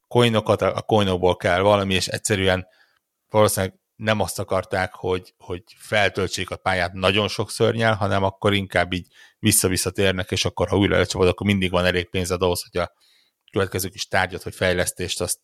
[0.07, 2.67] coinokat, a coinokból kell valami, és egyszerűen
[3.29, 8.93] valószínűleg nem azt akarták, hogy, hogy feltöltsék a pályát nagyon sok szörnyel, hanem akkor inkább
[8.93, 9.07] így
[9.39, 12.91] vissza-vissza térnek, és akkor ha újra lecsapod, akkor mindig van elég pénzed ahhoz, hogy a
[13.51, 15.39] következő kis tárgyat, vagy fejlesztést azt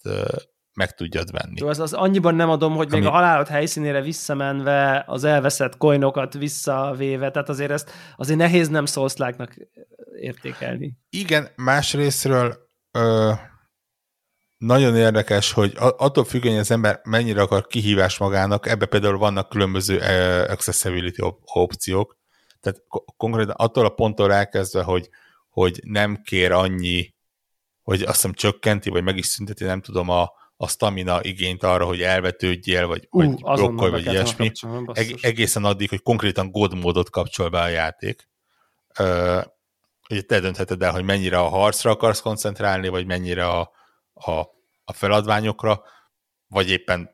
[0.73, 1.59] meg tudjad venni.
[1.59, 2.99] Jó, az, az annyiban nem adom, hogy Ami...
[2.99, 8.85] még a halálod helyszínére visszamenve az elveszett coinokat visszavéve, tehát azért ezt azért nehéz nem
[8.85, 9.55] szószláknak
[10.19, 10.97] értékelni.
[11.09, 12.57] Igen, másrésztről
[12.91, 13.31] ö,
[14.57, 19.49] nagyon érdekes, hogy attól függően, hogy az ember mennyire akar kihívás magának, ebbe például vannak
[19.49, 19.97] különböző
[20.47, 22.17] accessibility op- opciók,
[22.59, 22.81] tehát
[23.17, 25.09] konkrétan attól a ponttól elkezdve, hogy,
[25.49, 27.13] hogy nem kér annyi,
[27.81, 31.85] hogy azt hiszem csökkenti, vagy meg is szünteti, nem tudom, a, a stamina igényt arra,
[31.85, 34.51] hogy elvetődjél, vagy, uh, vagy blokkolj, vagy ilyesmi.
[34.93, 38.29] Eg- egészen addig, hogy konkrétan God módot kapcsol be a játék.
[38.99, 39.43] Uh,
[40.09, 43.71] ugye te döntheted el, hogy mennyire a harcra akarsz koncentrálni, vagy mennyire a,
[44.13, 44.31] a,
[44.83, 45.83] a feladványokra,
[46.47, 47.09] vagy éppen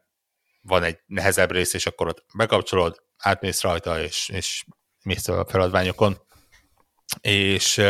[0.61, 4.65] van egy nehezebb rész, és akkor ott bekapcsolod, átmész rajta, és, és
[5.03, 6.17] mész a feladványokon.
[7.21, 7.81] És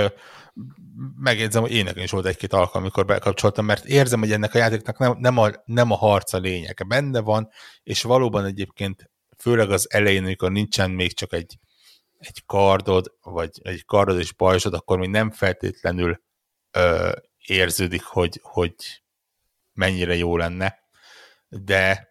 [1.16, 4.98] megjegyzem, hogy ének is volt egy-két alkalom, amikor bekapcsoltam, mert érzem, hogy ennek a játéknak
[4.98, 6.84] nem, nem, a, nem a harc lényege.
[6.84, 7.50] Benne van,
[7.84, 11.60] és valóban egyébként főleg az elején, amikor nincsen még csak egy,
[12.18, 16.22] egy kardod, vagy egy kardod és pajzsod, akkor még nem feltétlenül
[16.72, 17.12] ö,
[17.46, 18.76] érződik, hogy, hogy
[19.74, 20.80] mennyire jó lenne,
[21.48, 22.10] de,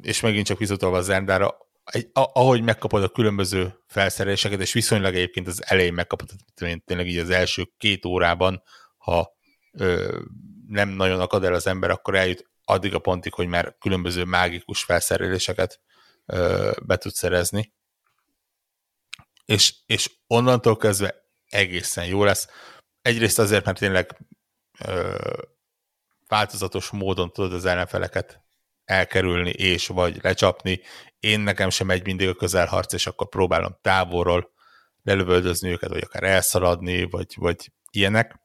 [0.00, 5.46] és megint csak visszatolva a Zendára, egy, ahogy megkapod a különböző felszereléseket, és viszonylag egyébként
[5.46, 6.28] az elején megkapod,
[6.84, 8.62] tényleg így az első két órában,
[8.96, 9.36] ha
[9.72, 10.20] ö,
[10.68, 14.82] nem nagyon akad el az ember, akkor eljut addig a pontig, hogy már különböző mágikus
[14.82, 15.80] felszereléseket
[16.26, 17.74] ö, be tud szerezni.
[19.44, 21.14] És, és onnantól kezdve
[21.48, 22.48] egészen jó lesz.
[23.02, 24.18] Egyrészt azért, mert tényleg
[24.84, 25.18] ö,
[26.26, 28.45] változatos módon tudod az ellenfeleket
[28.86, 30.80] elkerülni és vagy lecsapni.
[31.20, 34.50] Én nekem sem megy mindig a közelharc, és akkor próbálom távolról
[35.02, 38.40] lelövöldözni őket, vagy akár elszaladni, vagy, vagy ilyenek.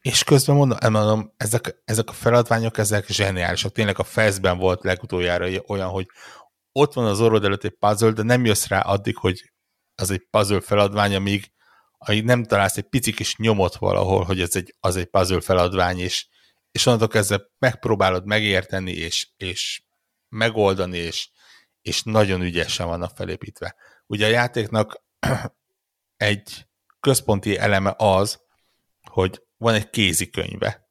[0.00, 3.72] És közben mondom, mondom ezek, ezek a feladványok, ezek zseniálisak.
[3.72, 6.06] Tényleg a Fezben volt legutoljára olyan, hogy
[6.72, 9.52] ott van az orrod előtt egy puzzle, de nem jössz rá addig, hogy
[9.94, 11.52] az egy puzzle feladvány, amíg,
[11.98, 15.98] amíg nem találsz egy pici kis nyomot valahol, hogy ez egy, az egy puzzle feladvány,
[15.98, 16.26] és,
[16.76, 19.82] és onnantól kezdve megpróbálod megérteni, és, és
[20.28, 21.30] megoldani, és,
[21.80, 23.76] és nagyon ügyesen vannak felépítve.
[24.06, 25.02] Ugye a játéknak
[26.16, 26.66] egy
[27.00, 28.40] központi eleme az,
[29.10, 30.88] hogy van egy kézikönyve,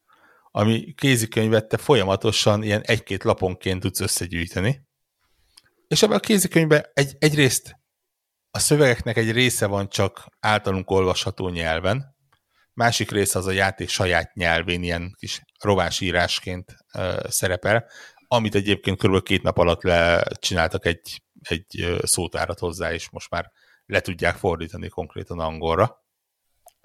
[0.52, 4.82] ami kézikönyvet te folyamatosan ilyen egy-két laponként tudsz összegyűjteni,
[5.88, 7.76] és ebben a kézikönyvben egy, egyrészt
[8.52, 12.15] a szövegeknek egy része van csak általunk olvasható nyelven,
[12.76, 16.76] másik része az a játék saját nyelvén, ilyen kis rovásírásként
[17.28, 17.90] szerepel,
[18.28, 19.24] amit egyébként kb.
[19.24, 23.52] két nap alatt lecsináltak egy, egy szótárat hozzá, és most már
[23.86, 26.04] le tudják fordítani konkrétan angolra.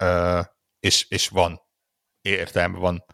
[0.03, 0.45] Uh,
[0.79, 1.61] és, és van
[2.21, 3.05] értelme, van,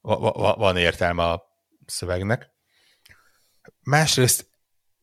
[0.00, 1.44] van, van értelme a
[1.86, 2.50] szövegnek.
[3.82, 4.50] Másrészt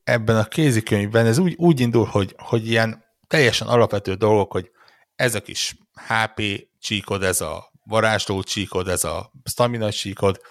[0.04, 4.72] ebben a kézikönyvben ez úgy, úgy indul, hogy, hogy ilyen teljesen alapvető dolgok, hogy
[5.16, 5.76] ez a kis
[6.08, 10.42] HP csíkod, ez a varázsló csíkod, ez a stamina csíkod,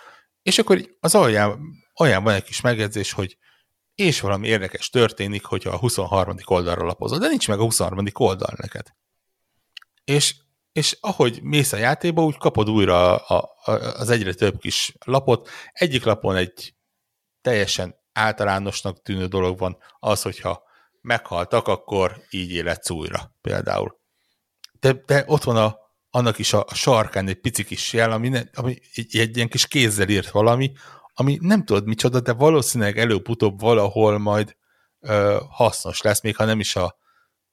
[0.43, 1.61] és akkor az alján,
[1.93, 3.39] alján van egy kis megjegyzés, hogy
[3.95, 6.37] és valami érdekes történik, hogyha a 23.
[6.45, 8.07] oldalra lapozod, de nincs meg a 23.
[8.15, 8.87] oldal neked.
[10.05, 10.35] És
[10.73, 15.49] és ahogy mész a játékba, úgy kapod újra a, a, az egyre több kis lapot.
[15.73, 16.75] Egyik lapon egy
[17.41, 20.63] teljesen általánosnak tűnő dolog van, az, hogyha
[21.01, 24.01] meghaltak, akkor így életsz újra, például.
[24.81, 25.79] De, de ott van a,
[26.11, 29.49] annak is a, a sarkán egy pici kis jel, ami, ne, ami egy, egy ilyen
[29.49, 30.73] kis kézzel írt valami,
[31.15, 34.57] ami nem tudod micsoda, de valószínűleg előbb-utóbb valahol majd
[35.01, 36.99] ö, hasznos lesz, még ha nem is a,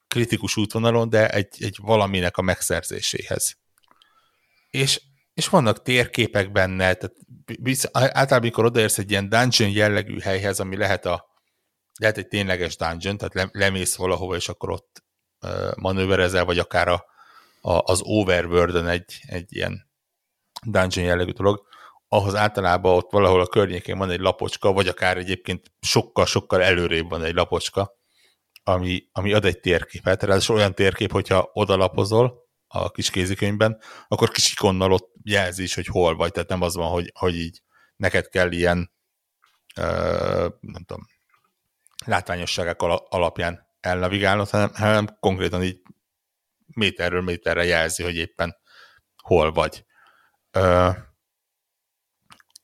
[0.07, 3.57] kritikus útvonalon, de egy, egy valaminek a megszerzéséhez.
[4.69, 5.01] És,
[5.33, 7.15] és vannak térképek benne, tehát
[7.91, 11.25] általában, amikor odaérsz egy ilyen dungeon jellegű helyhez, ami lehet a
[11.99, 15.03] lehet egy tényleges dungeon, tehát lemész valahova, és akkor ott
[15.41, 17.05] uh, manőverezel, vagy akár a,
[17.67, 19.89] az overworld egy, egy ilyen
[20.65, 21.65] dungeon jellegű dolog,
[22.07, 27.23] ahhoz általában ott valahol a környékén van egy lapocska, vagy akár egyébként sokkal-sokkal előrébb van
[27.23, 27.95] egy lapocska,
[28.63, 34.51] ami, ami ad egy térképet, ráadásul olyan térkép, hogyha odalapozol a kis kézikönyvben, akkor kis
[34.51, 37.61] ikonnal ott jelzi is, hogy hol vagy, tehát nem az van, hogy, hogy így
[37.95, 38.91] neked kell ilyen
[39.77, 41.07] uh, nem tudom,
[42.05, 45.81] látványosságák alapján elnavigálnod, hanem, hanem konkrétan így
[46.77, 48.55] méterről méterre jelzi, hogy éppen
[49.23, 49.85] hol vagy.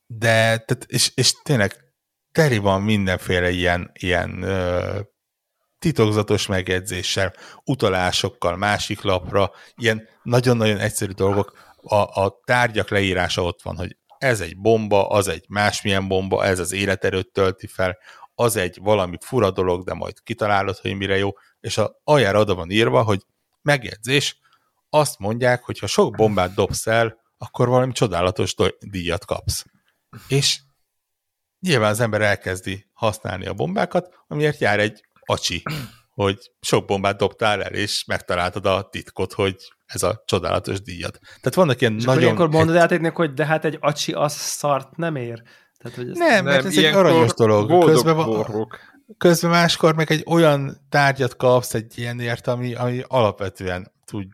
[0.05, 1.93] De, tehát, és, és tényleg
[2.31, 4.45] teri van mindenféle ilyen, ilyen
[5.79, 7.33] titokzatos megjegyzéssel,
[7.63, 14.41] utalásokkal másik lapra, ilyen nagyon-nagyon egyszerű dolgok, a, a tárgyak leírása ott van, hogy ez
[14.41, 17.97] egy bomba, az egy másmilyen bomba, ez az életerőt tölti fel,
[18.35, 22.55] az egy valami fura dolog, de majd kitalálod, hogy mire jó, és a aljára oda
[22.55, 23.21] van írva, hogy
[23.63, 24.37] megjegyzés,
[24.89, 29.65] azt mondják, hogy ha sok bombát dobsz el, akkor valami csodálatos díjat kapsz.
[30.27, 30.59] És
[31.59, 35.63] nyilván az ember elkezdi használni a bombákat, amiért jár egy acsi,
[36.13, 41.19] hogy sok bombát dobtál el, és megtaláltad a titkot, hogy ez a csodálatos díjat.
[41.21, 42.31] Tehát vannak ilyen és nagyon...
[42.31, 45.41] akkor mondod játéknak, hogy de hát egy acsi az szart nem ér.
[45.77, 47.85] Tehát, hogy ez nem, mert ez egy aranyos dolog.
[47.85, 48.15] Közben,
[49.17, 54.31] közben máskor meg egy olyan tárgyat kapsz egy ilyenért, ami, ami alapvetően tud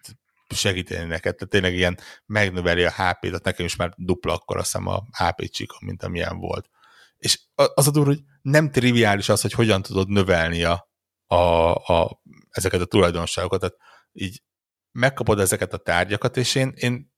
[0.56, 4.72] segíteni neked, tehát tényleg ilyen megnöveli a HP-t, tehát nekem is már dupla akkor azt
[4.72, 6.70] hiszem a HP csikom, mint amilyen volt.
[7.18, 10.90] És az a durva, hogy nem triviális az, hogy hogyan tudod növelni a,
[11.26, 11.36] a,
[11.74, 13.60] a, ezeket a tulajdonságokat.
[13.60, 13.76] Tehát
[14.12, 14.44] így
[14.92, 17.14] megkapod ezeket a tárgyakat, és én, én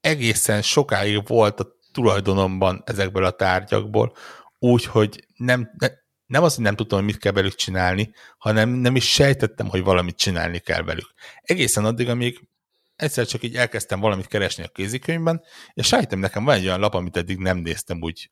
[0.00, 4.16] egészen sokáig volt a tulajdonomban ezekből a tárgyakból,
[4.58, 5.88] úgy, hogy nem, ne,
[6.32, 9.82] nem az, hogy nem tudtam, hogy mit kell velük csinálni, hanem nem is sejtettem, hogy
[9.82, 11.12] valamit csinálni kell velük.
[11.40, 12.48] Egészen addig, amíg
[12.96, 15.42] egyszer csak így elkezdtem valamit keresni a kézikönyvben,
[15.74, 18.30] és rájöttem, nekem van egy olyan lap, amit eddig nem néztem úgy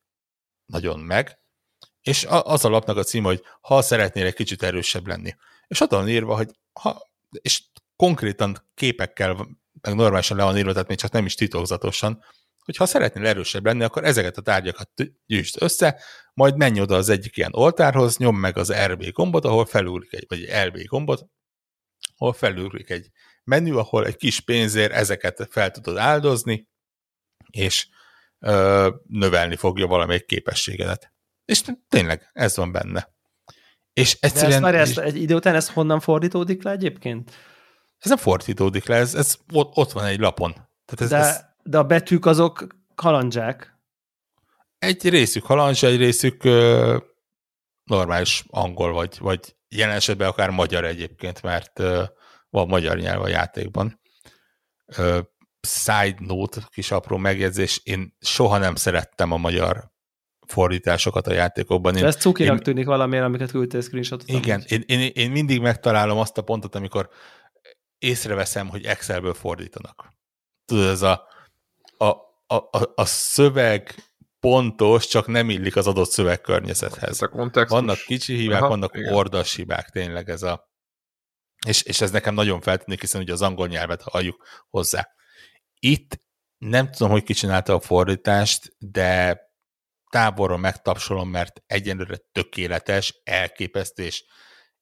[0.66, 1.38] nagyon meg,
[2.02, 5.34] és az a lapnak a címe, hogy ha szeretnél egy kicsit erősebb lenni.
[5.66, 7.62] És ott van írva, hogy ha, és
[7.96, 9.34] konkrétan képekkel,
[9.80, 12.24] meg normálisan le van írva, tehát még csak nem is titokzatosan,
[12.70, 14.90] hogy ha szeretnél erősebb lenni, akkor ezeket a tárgyakat
[15.26, 16.00] gyűjtsd össze,
[16.34, 20.24] majd menj oda az egyik ilyen oltárhoz, nyom meg az RB gombot, ahol felúrik egy,
[20.28, 21.26] vagy egy LB gombot,
[22.16, 23.08] ahol felúrik egy
[23.44, 26.68] menü, ahol egy kis pénzért ezeket fel tudod áldozni,
[27.50, 27.88] és
[28.38, 31.12] ö, növelni fogja valamelyik képességedet.
[31.44, 33.14] És tényleg ez van benne.
[33.92, 34.62] És egyszerűen...
[34.62, 37.30] De ezt, már ezt, egy idő után ez honnan fordítódik le egyébként?
[37.98, 40.52] Ez nem fordítódik le, ez, ez ott, ott van egy lapon.
[40.84, 43.78] Tehát ez, de, ez, de a betűk azok kalandzsák.
[44.78, 46.96] Egy részük halandzsa, egy részük ö,
[47.84, 52.02] normális angol, vagy, vagy jelen esetben akár magyar egyébként, mert ö,
[52.50, 54.00] van magyar nyelv a játékban.
[54.96, 55.20] Ö,
[55.68, 59.90] side note, kis apró megjegyzés, én soha nem szerettem a magyar
[60.46, 61.96] fordításokat a játékokban.
[61.96, 64.28] Én, ez cukinak én, tűnik valamiért, amiket küldtél screenshotot.
[64.28, 67.08] Igen, én, én, én mindig megtalálom azt a pontot, amikor
[67.98, 70.12] észreveszem, hogy Excelből fordítanak.
[70.64, 71.28] Tudod, ez a,
[72.00, 72.08] a,
[72.46, 73.94] a, a, a szöveg
[74.40, 77.10] pontos, csak nem illik az adott szövegkörnyezethez.
[77.10, 77.18] Ez
[77.68, 79.14] Vannak kicsi hibák, Aha, vannak igen.
[79.14, 80.68] ordas hibák, tényleg ez a...
[81.66, 85.08] És, és ez nekem nagyon feltűnik, hiszen ugye az angol nyelvet halljuk hozzá.
[85.78, 86.20] Itt
[86.58, 89.40] nem tudom, hogy ki csinálta a fordítást, de
[90.10, 94.24] távolról megtapsolom, mert egyenlőre tökéletes, elképesztő, és,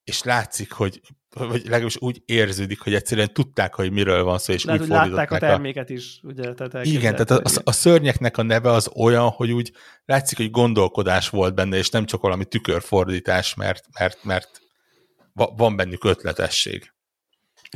[0.09, 1.01] és látszik, hogy
[1.35, 5.31] vagy legalábbis úgy érződik, hogy egyszerűen tudták, hogy miről van szó, és Lehet, úgy látták
[5.31, 5.93] a terméket a...
[5.93, 6.55] is, ugye?
[6.55, 9.73] Tehát Igen, tehát a, a, a szörnyeknek a neve az olyan, hogy úgy
[10.05, 14.61] látszik, hogy gondolkodás volt benne, és nem csak valami tükörfordítás, mert, mert, mert
[15.33, 16.93] van bennük ötletesség.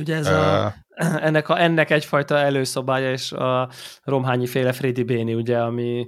[0.01, 0.75] Ugye ez uh, a,
[1.27, 3.69] ennek, a, ennek egyfajta előszobája, és a
[4.03, 6.07] Romhányi féle Freddy Béni, ugye, ami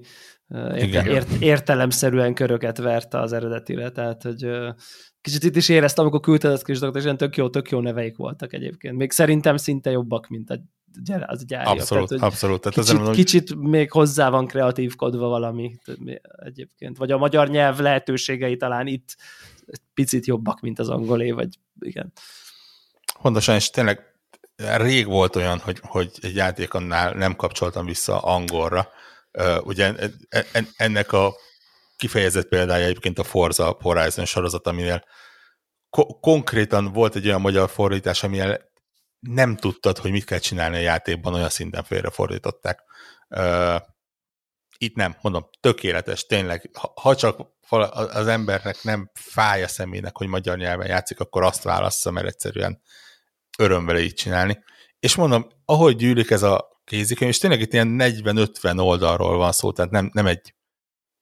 [0.76, 4.47] érte, ért, értelemszerűen köröket verte az eredetire, tehát hogy
[5.26, 7.80] kicsit itt is éreztem, amikor küldted ezt kis dolgot, és ilyen tök jó, tök jó
[7.80, 8.95] neveik voltak egyébként.
[8.95, 10.59] Még szerintem szinte jobbak, mint a,
[11.26, 11.69] az gyári.
[11.69, 12.61] Abszolút, tehát, abszolút.
[12.61, 15.80] Tehát kicsit, mondom, kicsit még hozzá van kreatívkodva valami
[16.43, 16.97] egyébként.
[16.97, 19.15] Vagy a magyar nyelv lehetőségei talán itt
[19.93, 22.11] picit jobbak, mint az angolé, vagy igen.
[23.21, 23.99] Pontosan, és tényleg
[24.78, 28.88] rég volt olyan, hogy, hogy egy játékonnál nem kapcsoltam vissza angolra.
[29.32, 29.93] Uh, ugye
[30.76, 31.36] ennek a
[31.95, 35.03] kifejezett példája egyébként a Forza Horizon sorozat, aminél
[35.89, 38.61] ko- konkrétan volt egy olyan magyar fordítás, amilyen
[39.19, 42.83] nem tudtad, hogy mit kell csinálni a játékban, olyan szinten fordították.
[43.29, 43.81] Uh,
[44.77, 47.39] itt nem, mondom, tökéletes, tényleg, ha, ha csak
[47.89, 52.81] az embernek nem fáj a szemének, hogy magyar nyelven játszik, akkor azt válassza, mert egyszerűen
[53.57, 54.63] öröm így csinálni.
[54.99, 59.71] És mondom, ahogy gyűlik ez a kézikönyv, és tényleg itt ilyen 40-50 oldalról van szó,
[59.71, 60.55] tehát nem, nem egy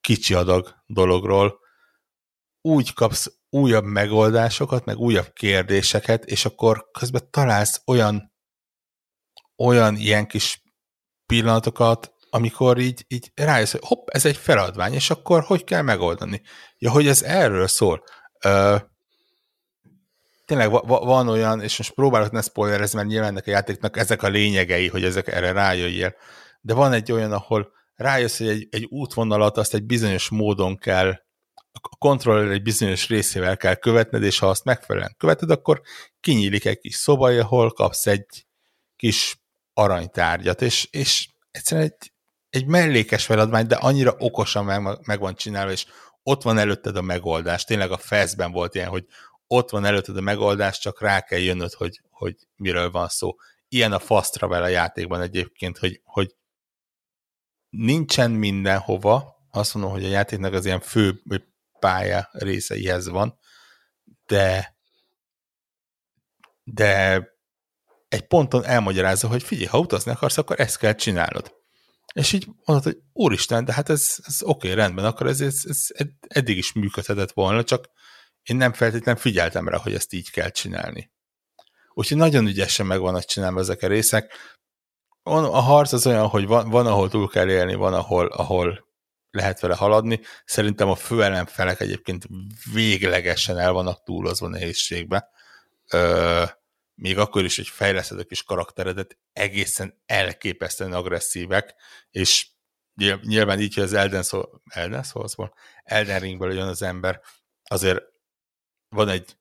[0.04, 1.58] kicsi adag dologról,
[2.60, 8.32] úgy kapsz újabb megoldásokat, meg újabb kérdéseket, és akkor közben találsz olyan
[9.56, 10.62] olyan ilyen kis
[11.26, 16.42] pillanatokat, amikor így, így rájössz, hogy hopp, ez egy feladvány, és akkor hogy kell megoldani?
[16.78, 18.04] Ja, hogy ez erről szól.
[18.44, 18.76] Ö,
[20.44, 23.96] tényleg va- va- van olyan, és most próbálok ne spoilerezni, mert nyilván ennek a játéknak
[23.96, 26.14] ezek a lényegei, hogy ezek erre rájöjjél,
[26.60, 31.22] de van egy olyan, ahol rájössz, hogy egy, egy útvonalat azt egy bizonyos módon kell,
[31.72, 35.80] a kontroller egy bizonyos részével kell követned, és ha azt megfelelően követed, akkor
[36.20, 38.46] kinyílik egy kis szoba, ahol kapsz egy
[38.96, 39.42] kis
[39.72, 42.12] aranytárgyat, és, és egyszerűen egy,
[42.50, 45.86] egy mellékes feladvány, de annyira okosan meg, meg van csinálva, és
[46.22, 47.64] ott van előtted a megoldás.
[47.64, 49.06] Tényleg a feszben volt ilyen, hogy
[49.46, 53.34] ott van előtted a megoldás, csak rá kell jönnöd, hogy, hogy miről van szó.
[53.68, 56.34] Ilyen a fast travel a játékban egyébként, hogy, hogy
[57.76, 61.22] nincsen mindenhova, azt mondom, hogy a játéknak az ilyen fő
[61.78, 63.38] pálya részeihez van,
[64.26, 64.76] de
[66.64, 67.22] de
[68.08, 71.54] egy ponton elmagyarázza, hogy figyelj, ha utazni akarsz, akkor ezt kell csinálnod.
[72.14, 75.60] És így mondod, hogy úristen, de hát ez, ez oké, okay, rendben, akkor ez, ez,
[75.64, 75.86] ez
[76.20, 77.88] eddig is működhetett volna, csak
[78.42, 81.12] én nem feltétlenül figyeltem rá, hogy ezt így kell csinálni.
[81.94, 84.32] Úgyhogy nagyon ügyesen meg vannak csinálva ezek a részek
[85.24, 88.88] a harc az olyan, hogy van, van ahol túl kell élni, van, ahol, ahol
[89.30, 90.20] lehet vele haladni.
[90.44, 92.26] Szerintem a főellenfelek egyébként
[92.72, 95.28] véglegesen el vannak túlozva nehézségbe.
[95.92, 96.44] Ö,
[96.94, 101.74] még akkor is, hogy fejleszted a kis karakteredet, egészen elképesztően agresszívek,
[102.10, 102.48] és
[103.22, 107.20] nyilván így, hogy az Elden, szó, Elden Soulsból, Elden Ringből jön az ember,
[107.64, 108.02] azért
[108.88, 109.36] van egy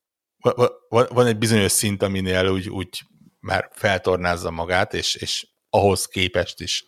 [0.89, 3.03] van egy bizonyos szint, aminél úgy, úgy
[3.39, 6.86] már feltornázza magát, és, és ahhoz képest is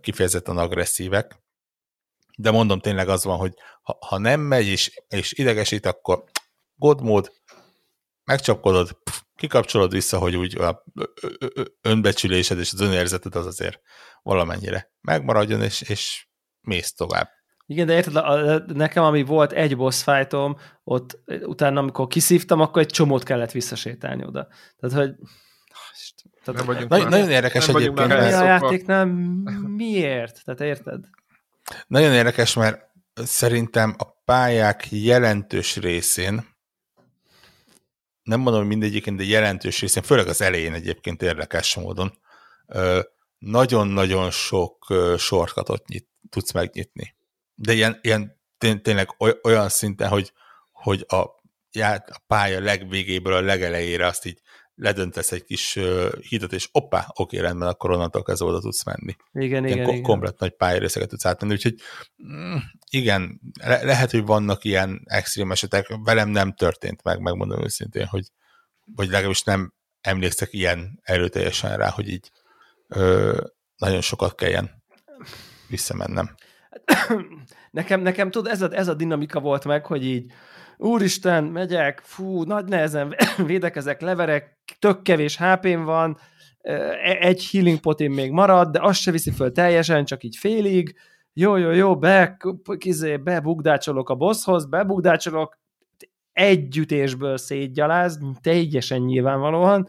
[0.00, 1.40] kifejezetten agresszívek.
[2.38, 6.24] De mondom, tényleg az van, hogy ha, ha nem megy és, és idegesít, akkor
[6.74, 7.32] god mód,
[8.24, 10.84] megcsapkodod, pff, kikapcsolod vissza, hogy úgy a
[11.80, 13.80] önbecsülésed és az önérzeted az azért
[14.22, 16.26] valamennyire megmaradjon, és, és
[16.60, 17.30] mész tovább.
[17.66, 22.92] Igen, de érted, nekem ami volt egy boss fightom, ott utána, amikor kiszívtam, akkor egy
[22.92, 24.48] csomót kellett visszasétálni oda.
[24.76, 25.14] Tehát, hogy
[26.44, 28.08] tehát, nem vagyunk nagyon, már, nagyon érdekes nem egyébként.
[28.08, 29.04] Mi a játéknál
[29.76, 30.44] miért?
[30.44, 31.04] Tehát érted?
[31.86, 36.50] Nagyon érdekes, mert szerintem a pályák jelentős részén,
[38.22, 42.18] nem mondom, hogy mindegyiken, de jelentős részén, főleg az elején egyébként érdekes módon,
[43.38, 47.14] nagyon-nagyon sok sorkatot nyit, tudsz megnyitni.
[47.54, 48.40] De ilyen, ilyen
[48.82, 49.08] tényleg
[49.42, 50.32] olyan szinten, hogy,
[50.72, 51.16] hogy a,
[52.06, 54.40] a pálya legvégéből a legelejére azt így
[54.82, 55.78] ledöntesz egy kis
[56.28, 59.16] hidat, és oppá, oké, rendben, akkor onnantól kezdve oda tudsz menni.
[59.32, 60.02] Igen, ilyen igen, ko- igen.
[60.04, 61.74] Komplet nagy pályarészeket tudsz átmenni, úgyhogy
[62.26, 62.56] mm,
[62.90, 68.26] igen, le- lehet, hogy vannak ilyen extrém esetek, velem nem történt meg, megmondom őszintén, hogy
[68.94, 72.30] vagy legalábbis nem emlékszek ilyen erőteljesen rá, hogy így
[72.88, 73.40] ö,
[73.76, 74.82] nagyon sokat kelljen
[75.68, 76.34] visszamennem.
[77.70, 80.32] Nekem, nekem tud, ez a, ez a dinamika volt meg, hogy így
[80.82, 83.14] úristen, megyek, fú, nagy nehezen
[83.46, 86.18] védekezek, leverek, tök kevés hp van,
[86.60, 86.74] e,
[87.20, 90.94] egy healing potin még marad, de azt se viszi föl teljesen, csak így félig,
[91.32, 92.36] jó, jó, jó, be,
[92.78, 95.58] kizé, bebugdácsolok a bosshoz, bebugdácsolok,
[96.32, 99.88] együttésből szétgyaláz, teljesen nyilvánvalóan,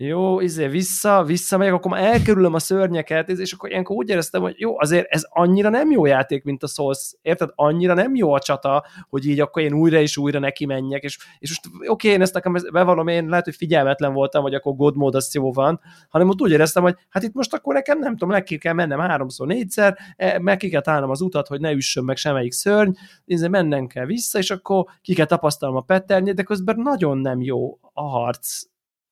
[0.00, 4.54] jó, izé vissza, visszamegyek, akkor már elkerülöm a szörnyeket, és akkor ilyenkor úgy éreztem, hogy
[4.58, 7.50] jó, azért ez annyira nem jó játék, mint a Souls, érted?
[7.54, 11.18] Annyira nem jó a csata, hogy így akkor én újra és újra neki menjek, és,
[11.38, 14.74] és most oké, okay, én ezt nekem bevallom, én lehet, hogy figyelmetlen voltam, hogy akkor
[14.74, 17.98] God mode az jó van, hanem ott úgy éreztem, hogy hát itt most akkor nekem
[17.98, 21.60] nem tudom, neki kell mennem háromszor, négyszer, e, meg ki kell találnom az utat, hogy
[21.60, 22.90] ne üssön meg semmelyik szörny,
[23.24, 27.40] izé mennem kell vissza, és akkor ki kell tapasztalnom a petternyét, de közben nagyon nem
[27.40, 28.62] jó a harc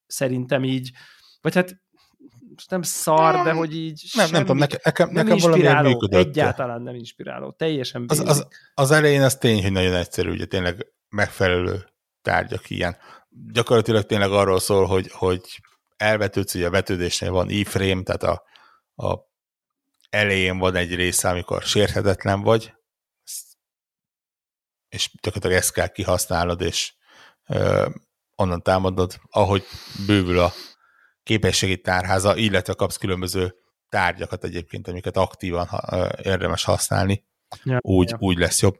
[0.06, 0.90] szerintem így,
[1.40, 1.80] vagy hát
[2.68, 6.26] nem szar, de hogy így nem, nem tudom, nekem, nekem, nem nekem valami működött.
[6.26, 10.86] Egyáltalán nem inspiráló, teljesen az, az, az, elején az tény, hogy nagyon egyszerű, ugye tényleg
[11.08, 11.84] megfelelő
[12.22, 12.96] tárgyak ilyen.
[13.52, 15.40] Gyakorlatilag tényleg arról szól, hogy, hogy
[15.96, 18.42] elvetődsz, hogy a vetődésnél van iframe, tehát a,
[19.08, 19.18] a
[20.10, 22.74] elején van egy része, amikor sérhetetlen vagy,
[24.88, 26.94] és gyakorlatilag ezt kell kihasználnod, és
[28.36, 29.64] onnan támadod, ahogy
[30.06, 30.52] bővül a
[31.22, 33.54] képességi tárháza, illetve kapsz különböző
[33.88, 35.68] tárgyakat egyébként, amiket aktívan
[36.22, 37.24] érdemes használni,
[37.62, 38.16] ja, úgy, ja.
[38.20, 38.78] úgy lesz jobb.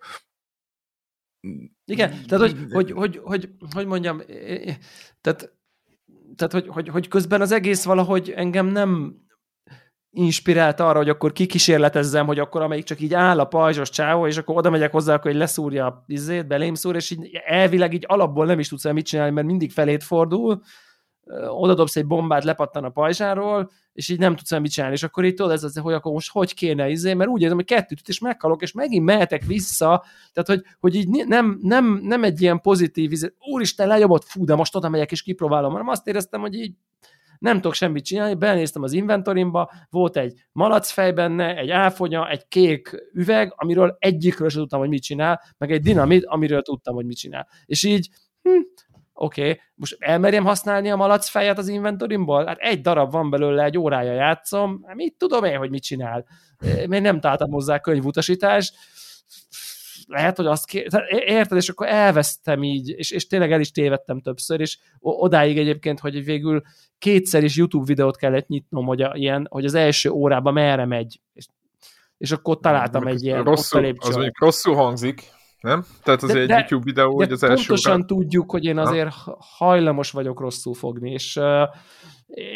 [1.85, 4.23] Igen, tehát hogy, hogy, hogy, hogy, hogy mondjam,
[5.21, 5.53] tehát,
[6.37, 9.21] tehát hogy, hogy, hogy közben az egész valahogy engem nem
[10.17, 14.37] inspirált arra, hogy akkor kikísérletezzem, hogy akkor amelyik csak így áll a pajzsos csávó, és
[14.37, 18.05] akkor oda megyek hozzá, akkor hogy leszúrja a izét, belém szúr, és így elvileg így
[18.09, 20.63] alapból nem is tudsz el mit csinálni, mert mindig felét fordul,
[21.49, 25.03] oda dobsz egy bombát, lepattan a pajzsáról, és így nem tudsz el mit csinálni, és
[25.03, 27.67] akkor így tudod, ez az, hogy akkor most hogy kéne izé, mert úgy érzem, hogy
[27.67, 32.43] kettőt és meghalok, és megint mehetek vissza, tehát hogy, hogy így nem, nem, nem egy
[32.43, 36.41] ilyen pozitív, izé, úristen, lejobbott, fú, de most oda megyek és kipróbálom, hanem azt éreztem,
[36.41, 36.75] hogy így
[37.39, 43.09] nem tudok semmit csinálni, benéztem az inventorimba, volt egy malacfej benne, egy áfonya, egy kék
[43.13, 47.17] üveg, amiről egyikről sem tudtam, hogy mit csinál, meg egy dinamit, amiről tudtam, hogy mit
[47.17, 47.49] csinál.
[47.65, 48.09] És így,
[48.43, 48.51] hm,
[49.13, 52.45] oké, okay, most elmerjem használni a malacfejet az inventorimból?
[52.47, 56.27] Hát egy darab van belőle, egy órája játszom, hát mit tudom én, hogy mit csinál?
[56.87, 58.75] Még nem találtam hozzá könyvutasítást,
[60.07, 60.87] lehet, hogy azt ké...
[61.09, 66.01] érted, és akkor elvesztem így, és, és tényleg el is tévedtem többször, és odáig egyébként,
[66.01, 66.63] hogy végül
[66.99, 71.21] kétszer is YouTube videót kellett nyitnom, hogy, a, ilyen, hogy az első órában merre megy,
[71.33, 71.47] és,
[72.19, 75.23] és akkor találtam de, egy ilyen rosszul, Az mondjuk rosszul hangzik,
[75.61, 75.85] nem?
[76.03, 78.07] Tehát az de, egy de, YouTube videó, hogy az első pontosan órán...
[78.07, 79.37] tudjuk, hogy én azért ha?
[79.41, 81.41] hajlamos vagyok rosszul fogni, és,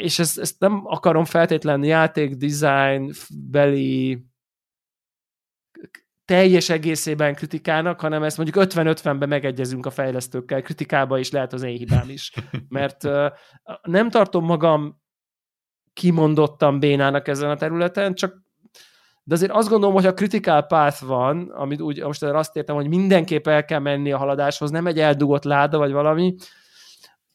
[0.03, 3.13] és ezt, ezt nem akarom feltétlenül játék, design,
[3.51, 4.25] beli
[6.31, 11.77] teljes egészében kritikának, hanem ezt mondjuk 50-50-ben megegyezünk a fejlesztőkkel, kritikába is lehet az én
[11.77, 12.33] hibám is.
[12.69, 13.09] Mert
[13.83, 15.01] nem tartom magam
[15.93, 18.35] kimondottan bénának ezen a területen, csak
[19.23, 22.89] de azért azt gondolom, hogy a critical path van, amit úgy most azt értem, hogy
[22.89, 26.35] mindenképp el kell menni a haladáshoz, nem egy eldugott láda vagy valami,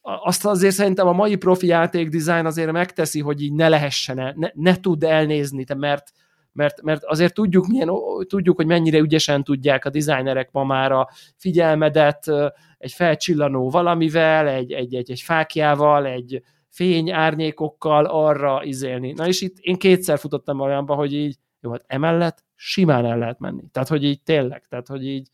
[0.02, 4.50] azt azért szerintem a mai profi játék design azért megteszi, hogy így ne lehessen, ne,
[4.54, 6.12] ne tud elnézni, mert
[6.56, 7.90] mert, mert azért tudjuk, milyen,
[8.28, 12.32] tudjuk, hogy mennyire ügyesen tudják a designerek ma már a figyelmedet
[12.78, 19.12] egy felcsillanó valamivel, egy, egy, egy, egy fákjával, egy fény, árnyékokkal arra izélni.
[19.12, 23.40] Na és itt én kétszer futottam olyanba, hogy így, jó, hát emellett simán el lehet
[23.40, 23.64] menni.
[23.72, 25.30] Tehát, hogy így tényleg, tehát, hogy így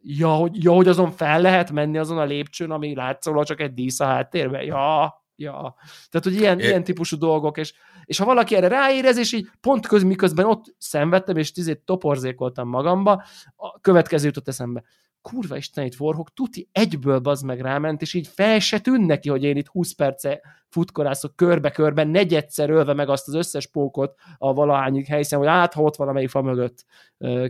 [0.00, 3.74] ja, hogy, ja, hogy azon fel lehet menni azon a lépcsőn, ami látszólag csak egy
[3.74, 4.62] dísz a háttérben.
[4.62, 5.74] Ja, ja.
[6.10, 6.66] Tehát, hogy ilyen, é.
[6.66, 7.74] ilyen típusú dolgok, és,
[8.04, 12.68] és ha valaki erre ráérez, és így pont köz, miközben ott szenvedtem, és tizét toporzékoltam
[12.68, 13.24] magamba,
[13.56, 14.84] a következő jutott eszembe
[15.26, 19.44] kurva itt Warhawk tuti egyből bazd meg ráment, és így fel se tűn neki, hogy
[19.44, 25.06] én itt 20 perce futkorászok körbe-körbe, negyedszer ölve meg azt az összes pókot a valahányik
[25.06, 26.84] helyszínen, hogy át, ha ott valamelyik fa mögött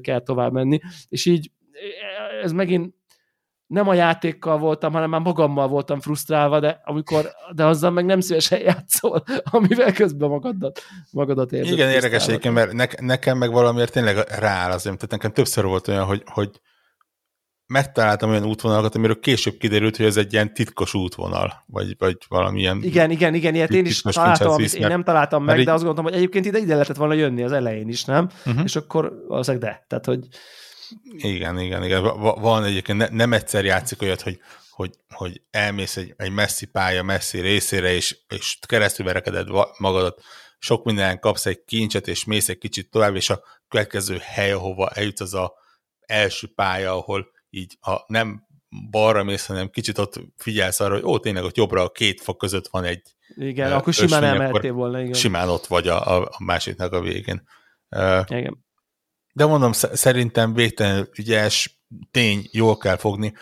[0.01, 0.81] kell tovább menni.
[1.09, 1.51] És így
[2.43, 2.95] ez megint
[3.67, 8.21] nem a játékkal voltam, hanem már magammal voltam frusztrálva, de amikor, de azzal meg nem
[8.21, 11.73] szívesen játszol, amivel közben magadat, magadat érzed.
[11.73, 15.89] Igen, érdekes egyébként, mert ne, nekem meg valamiért tényleg rááll az, tehát nekem többször volt
[15.89, 16.61] olyan, hogy, hogy
[17.67, 22.83] megtaláltam olyan útvonalakat, amiről később kiderült, hogy ez egy ilyen titkos útvonal, vagy, vagy valamilyen...
[22.83, 25.65] Igen, igen, igen, ilyet én is találtam, amit én nem találtam meg, így...
[25.65, 28.29] de azt gondoltam, hogy egyébként ide, ide lehetett volna jönni az elején is, nem?
[28.47, 28.65] Uh-huh.
[28.65, 29.85] És akkor valószínűleg de.
[29.89, 30.27] Tehát, hogy...
[31.17, 32.03] Igen, igen, igen.
[32.21, 37.03] Van egyébként, ne, nem egyszer játszik olyat, hogy, hogy, hogy elmész egy, egy messzi pálya,
[37.03, 40.23] messzi részére, és, és keresztül verekeded magadat,
[40.59, 44.89] sok minden kapsz egy kincset, és mész egy kicsit tovább, és a következő hely, ahova
[44.89, 45.53] eljutsz, az a
[46.01, 48.47] első pálya, ahol így ha nem
[48.91, 52.37] balra mész, hanem kicsit ott figyelsz arra, hogy ó, tényleg ott jobbra a két fog
[52.37, 53.03] között van egy
[53.35, 55.13] Igen, uh, akkor simán elmehettél volna, igen.
[55.13, 57.49] Simán ott vagy a, a másiknak a végén.
[58.27, 58.66] Igen.
[59.37, 61.81] De mondom, szerintem végtelenül ügyes,
[62.11, 63.35] tény, jól kell fogni.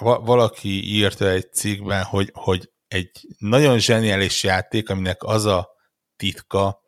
[0.00, 5.68] Valaki írta egy cikkben, hogy, hogy egy nagyon zseniális játék, aminek az a
[6.16, 6.82] titka,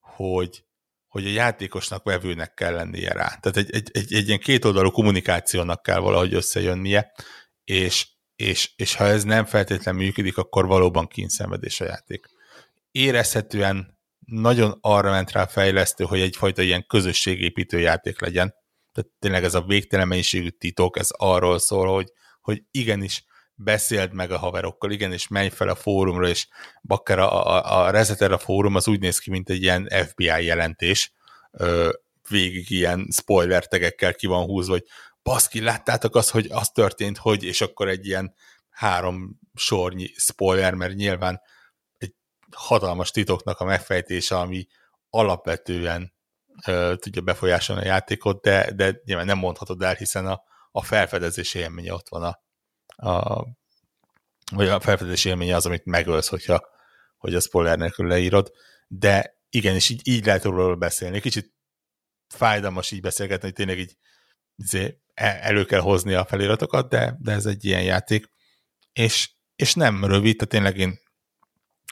[0.00, 0.64] hogy
[1.08, 3.38] hogy a játékosnak vevőnek kell lennie rá.
[3.40, 7.12] Tehát egy, egy, egy, egy ilyen kétoldalú kommunikációnak kell valahogy összejönnie,
[7.64, 12.26] és, és, és ha ez nem feltétlenül működik, akkor valóban kínszenvedés a játék.
[12.90, 13.93] Érezhetően
[14.26, 18.54] nagyon arra ment rá a fejlesztő, hogy egyfajta ilyen közösségépítő játék legyen.
[18.92, 24.30] Tehát tényleg ez a végtelen mennyiségű titok, ez arról szól, hogy, hogy igenis beszéld meg
[24.30, 26.48] a haverokkal, igen, és menj fel a fórumra, és
[26.82, 30.44] bakker a, a, a Reseter a fórum az úgy néz ki, mint egy ilyen FBI
[30.44, 31.12] jelentés,
[31.50, 31.92] ö,
[32.28, 34.84] végig ilyen spoiler tegekkel ki van húzva, hogy
[35.22, 38.34] baszki, láttátok azt, hogy az történt, hogy, és akkor egy ilyen
[38.70, 41.40] három sornyi spoiler, mert nyilván
[42.54, 44.66] hatalmas titoknak a megfejtése, ami
[45.10, 46.14] alapvetően
[46.66, 51.54] ö, tudja befolyásolni a játékot, de, de nyilván nem mondhatod el, hiszen a, a felfedezés
[51.54, 52.42] élménye ott van a,
[53.10, 53.44] a,
[54.52, 56.72] vagy a felfedezés élménye az, amit megölsz, hogyha
[57.18, 58.52] hogy a spoiler nélkül leírod,
[58.88, 61.20] de igenis így, így lehet róla beszélni.
[61.20, 61.54] Kicsit
[62.28, 63.96] fájdalmas így beszélgetni, hogy tényleg így
[64.56, 68.26] izé, e, elő kell hozni a feliratokat, de, de ez egy ilyen játék.
[68.92, 70.98] És, és nem rövid, tehát tényleg én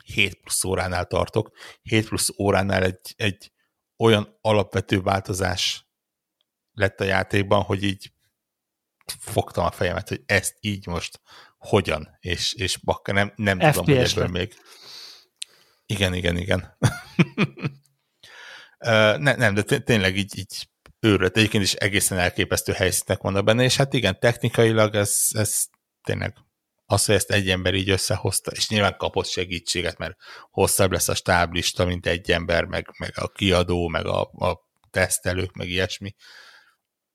[0.04, 1.50] 7 plusz óránál tartok.
[1.82, 3.52] 7 plusz óránál egy, egy
[3.96, 5.86] olyan alapvető változás
[6.72, 8.12] lett a játékban, hogy így
[9.18, 11.20] fogtam a fejemet, hogy ezt így most
[11.58, 14.54] hogyan, és, és bakka nem, nem tudom, hogy ebből még.
[15.86, 16.76] Igen, igen, igen.
[19.18, 20.68] ne, nem, de tényleg így, így
[21.00, 21.36] őrült.
[21.36, 25.66] Egyébként is egészen elképesztő helyszínek vannak benne, és hát igen, technikailag ez, ez
[26.02, 26.36] tényleg
[26.92, 30.16] az, hogy ezt egy ember így összehozta, és nyilván kapott segítséget, mert
[30.50, 35.54] hosszabb lesz a stáblista, mint egy ember, meg, meg a kiadó, meg a, a tesztelők,
[35.54, 36.14] meg ilyesmi.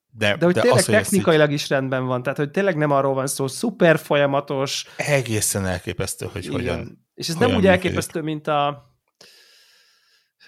[0.10, 1.56] De, de hogy de tényleg az, technikailag így...
[1.56, 4.86] is rendben van, tehát hogy tényleg nem arról van szó, szuper folyamatos.
[4.96, 6.56] Egészen elképesztő, hogy Igen.
[6.56, 7.08] hogyan.
[7.14, 7.86] És ez hogyan nem úgy működik.
[7.86, 8.86] elképesztő, mint a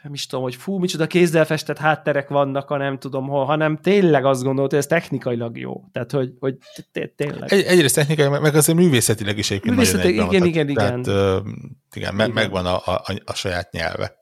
[0.03, 3.77] nem is tudom, hogy fú, micsoda kézzel festett hátterek vannak, ha nem tudom hol, hanem
[3.77, 5.83] tényleg azt gondolt, hogy ez technikailag jó.
[5.91, 6.57] Tehát, hogy, hogy
[7.15, 7.53] tényleg.
[7.53, 11.37] Egy, egyrészt technikai, meg azért művészetileg is egyébként Művészetileg, nagyon igen, igen, igen, Tehát,
[11.95, 12.31] igen, igen.
[12.31, 14.18] megvan a, a, a saját nyelve.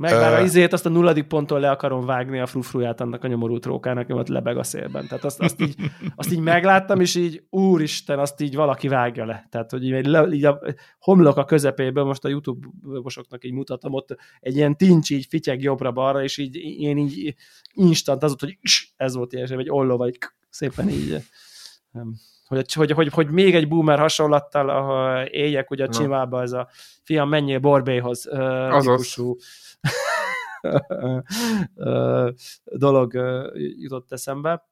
[0.00, 3.26] Meg már uh, izét azt a nulladik ponttól le akarom vágni a frufruját annak a
[3.26, 5.06] nyomorú trókának, ami ott lebeg a szélben.
[5.06, 5.74] Tehát azt, azt, így,
[6.16, 9.46] azt így megláttam, és így úristen, azt így valaki vágja le.
[9.50, 10.60] Tehát, hogy így, így a
[10.98, 16.22] homlok a közepéből, most a YouTube-osoknak így mutatom, ott egy ilyen tincs így fityeg jobbra-balra,
[16.22, 17.34] és így én így
[17.72, 18.58] instant az volt, hogy
[18.96, 20.18] ez volt ilyen, egy olló, vagy
[20.48, 21.16] szépen így
[22.50, 26.68] hogy, hogy, hogy, hogy még egy boomer hasonlattal ahol éljek ugye a csimába, ez a
[27.02, 28.28] fiam, menjél Borbéhoz
[28.80, 29.36] típusú
[32.64, 33.12] dolog
[33.78, 34.68] jutott eszembe.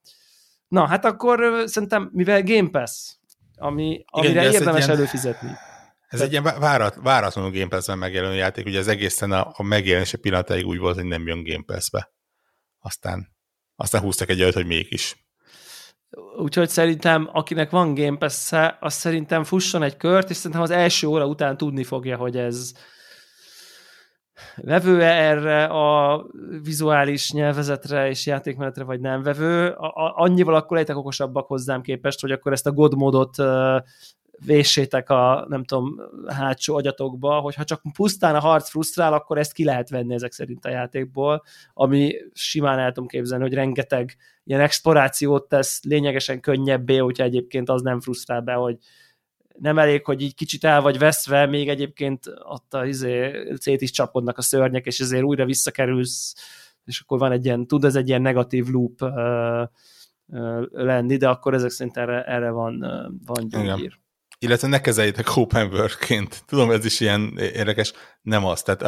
[0.69, 3.17] Na, hát akkor szerintem, mivel Game Pass,
[3.57, 5.51] ami, amire Igen, érdemes ilyen, előfizetni.
[6.09, 10.17] Ez egy ilyen várat, váratlanul Game Pass-ben megjelenő játék, ugye az egészen a, a megjelenése
[10.17, 12.13] pillanatáig úgy volt, hogy nem jön Game Pass-be.
[12.79, 13.37] Aztán,
[13.77, 15.28] aztán húztak egy olyat, hogy mégis.
[16.39, 21.07] Úgyhogy szerintem, akinek van Game pass az szerintem fusson egy kört, és szerintem az első
[21.07, 22.73] óra után tudni fogja, hogy ez
[24.57, 26.25] vevő-e erre a
[26.63, 29.69] vizuális nyelvezetre és játékmenetre, vagy nem vevő.
[29.69, 32.95] A, annyival akkor lejtek okosabbak hozzám képest, hogy akkor ezt a God
[34.39, 39.53] modot véssétek a, nem tudom, hátsó agyatokba, hogyha csak pusztán a harc frusztrál, akkor ezt
[39.53, 41.43] ki lehet venni ezek szerint a játékból,
[41.75, 47.83] ami simán el tudom képzelni, hogy rengeteg ilyen explorációt tesz lényegesen könnyebbé, hogyha egyébként az
[47.83, 48.77] nem frusztrál be, hogy
[49.59, 53.91] nem elég, hogy így kicsit el vagy veszve, még egyébként ott a izé, szét is
[53.91, 56.35] csapodnak a szörnyek, és ezért újra visszakerülsz,
[56.85, 59.69] és akkor van egy ilyen, tud ez egy ilyen negatív loop uh,
[60.71, 62.81] lenni, de akkor ezek szerint erre, erre van,
[63.25, 63.99] van gyógyír
[64.39, 66.43] illetve ne kezeljétek open world-ként.
[66.47, 67.93] Tudom, ez is ilyen érdekes,
[68.23, 68.63] nem az.
[68.63, 68.83] Tehát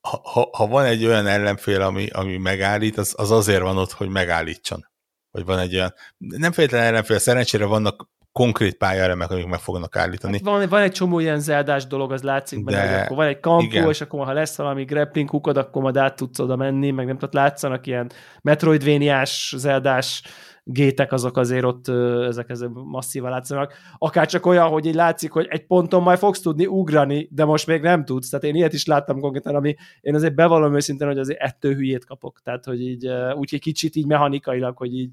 [0.00, 3.92] ha, ha, ha van egy olyan ellenfél, ami, ami megállít, az, az azért van ott,
[3.92, 4.86] hogy megállítson.
[5.30, 10.32] Vagy van egy olyan, nem feltétlenül ellenfél, szerencsére vannak konkrét pályáremek, amik meg fognak állítani.
[10.32, 13.02] Hát van, van egy csomó ilyen zeldás dolog, az látszik benne, De...
[13.02, 13.88] akkor van egy kampó, igen.
[13.88, 17.18] és akkor ha lesz valami grappling hookod, akkor majd át tudsz oda menni, meg nem
[17.18, 18.10] tudod, látszanak ilyen
[18.42, 20.22] metroidvéniás, zeldás
[20.64, 21.88] gétek azok azért ott
[22.28, 23.74] ezek, ezek masszívan látszanak.
[23.98, 27.66] Akár csak olyan, hogy így látszik, hogy egy ponton majd fogsz tudni ugrani, de most
[27.66, 28.28] még nem tudsz.
[28.28, 32.04] Tehát én ilyet is láttam konkrétan, ami én azért bevallom őszintén, hogy azért ettől hülyét
[32.04, 32.40] kapok.
[32.42, 35.10] Tehát, hogy így úgy egy kicsit így mechanikailag, hogy így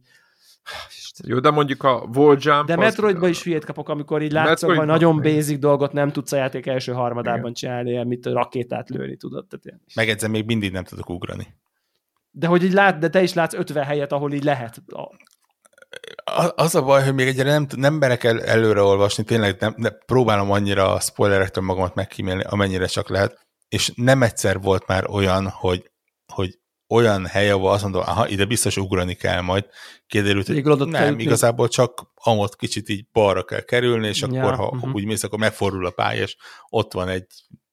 [1.23, 2.65] jó, de mondjuk a wall jump...
[2.65, 3.29] De Metroidba az...
[3.29, 6.91] is hülyét kapok, amikor így látszok, hogy nagyon basic dolgot nem tudsz a játék első
[6.91, 7.53] harmadában Igen.
[7.53, 9.47] csinálni, amit rakétát lőni tudod.
[9.47, 9.81] Tehát ilyen.
[9.95, 11.47] Megedzem, még mindig nem tudok ugrani.
[12.31, 14.81] De hogy így lát, de te is látsz 50 helyet, ahol így lehet
[16.55, 19.97] az a baj, hogy még egyre nem, nem merek el, előre olvasni, tényleg nem, nem,
[20.05, 25.47] próbálom annyira a spoilerektől magamat megkímélni, amennyire csak lehet, és nem egyszer volt már olyan,
[25.47, 25.91] hogy,
[26.33, 29.65] hogy olyan hely, ahol azt mondom, aha, ide biztos ugrani kell majd,
[30.07, 34.55] kiderült, hogy nem, kell igazából csak amott kicsit így balra kell kerülni, és akkor, ja,
[34.55, 34.93] ha uh-huh.
[34.93, 36.35] úgy mész, akkor megfordul a pálya, és
[36.69, 37.25] ott van egy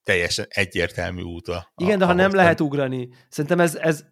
[0.02, 1.48] teljesen egyértelmű út.
[1.48, 4.04] A, Igen, de ha nem lehet ugrani, szerintem ez, ez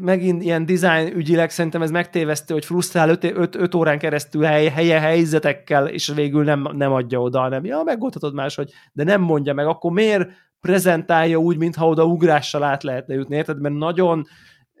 [0.00, 5.88] megint ilyen design ügyileg szerintem ez megtévesztő, hogy frusztrál 5 órán keresztül hely, helye helyzetekkel,
[5.88, 9.92] és végül nem, nem adja oda, hanem ja, megoldhatod máshogy, de nem mondja meg, akkor
[9.92, 10.28] miért
[10.60, 13.60] prezentálja úgy, mintha oda ugrással át lehetne jutni, érted?
[13.60, 14.26] Mert nagyon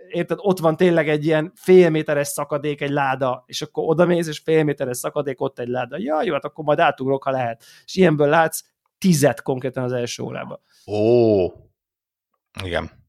[0.08, 4.28] érted, ott van tényleg egy ilyen fél méteres szakadék, egy láda, és akkor oda mész,
[4.28, 5.96] és fél méteres szakadék, ott egy láda.
[5.98, 7.64] Ja, jó, hát akkor majd átugrok, ha lehet.
[7.84, 8.62] És ilyenből látsz
[8.98, 10.60] tizet konkrétan az első órában.
[10.86, 11.46] Ó,
[12.64, 13.01] igen.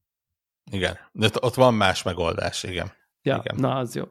[0.70, 2.92] Igen, de ott van más megoldás, igen.
[3.22, 3.60] Ja, igen.
[3.60, 4.04] na, az jó.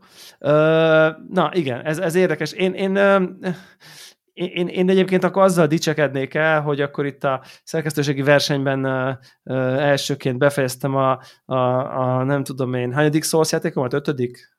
[1.29, 2.51] na, igen, ez, ez érdekes.
[2.51, 2.95] Én, én,
[4.33, 8.85] én, én egyébként akkor azzal dicsekednék el, hogy akkor itt a szerkesztőségi versenyben
[9.43, 11.55] elsőként befejeztem a, a,
[11.99, 13.93] a nem tudom én, hányadik Souls játékomat?
[13.93, 14.57] Ötödik?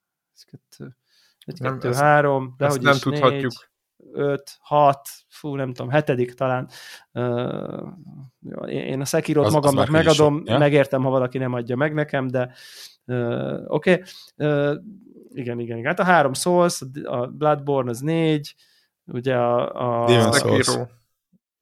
[0.51, 0.97] Kettő,
[1.39, 3.41] egy, nem, kettő, ezt, három, de hogy nem is tudhatjuk.
[3.41, 3.69] Négy,
[4.13, 6.69] öt, hat, fú, nem tudom, hetedik talán.
[7.13, 7.93] Uh,
[8.67, 10.59] én a Sekirot az, magamnak az megadom, ja?
[10.59, 12.53] megértem, ha valaki nem adja meg nekem, de
[13.07, 13.93] uh, oké.
[13.93, 14.03] Okay.
[14.37, 14.77] Uh,
[15.29, 15.89] igen, igen, igen.
[15.89, 18.55] Hát a három Souls, a Bloodborne az négy,
[19.05, 20.03] ugye a...
[20.03, 20.79] a Demon Souls.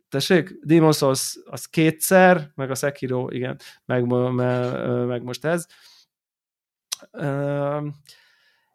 [0.08, 0.58] Tessék?
[0.64, 5.66] Demon Souls az kétszer, meg a Sekiro, igen, meg, meg, meg most ez.
[7.12, 7.86] Uh,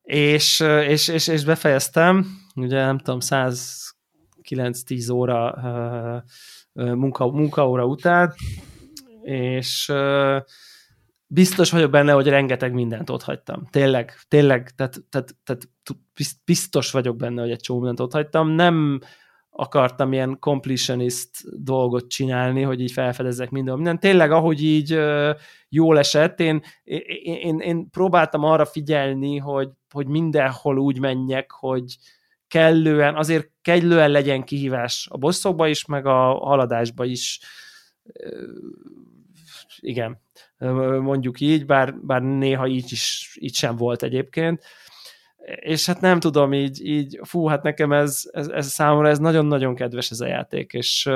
[0.08, 2.26] és, és, és, és befejeztem,
[2.56, 5.56] ugye nem tudom, 109-10 óra
[6.74, 8.34] munka, munkaóra után,
[9.22, 9.92] és
[11.28, 13.68] biztos vagyok benne, hogy rengeteg mindent ott hagytam.
[13.70, 15.68] Tényleg, tényleg, tehát, tehát, tehát
[16.46, 18.50] biztos vagyok benne, hogy egy csomó mindent ott hagytam.
[18.50, 19.00] Nem
[19.50, 21.30] akartam ilyen completionist
[21.64, 23.76] dolgot csinálni, hogy így felfedezzek minden.
[23.76, 24.00] minden.
[24.00, 25.00] Tényleg, ahogy így
[25.70, 31.98] jól esett, én, én, én, én próbáltam arra figyelni, hogy, hogy mindenhol úgy menjek, hogy
[32.48, 37.40] kellően, azért kellően legyen kihívás a bosszokba is, meg a haladásba is.
[39.80, 40.22] Igen,
[41.02, 44.64] mondjuk így, bár, bár néha így is így sem volt egyébként
[45.56, 49.76] és hát nem tudom, így, így fú, hát nekem ez, ez, ez számomra ez nagyon-nagyon
[49.76, 51.10] kedves ez a játék, és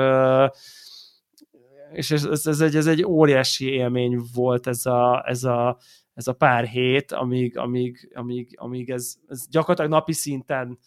[1.92, 5.78] és ez, ez, ez, egy, ez egy óriási élmény volt ez a, ez a,
[6.14, 10.78] ez a pár hét, amíg, amíg, amíg, amíg ez, ez gyakorlatilag napi szinten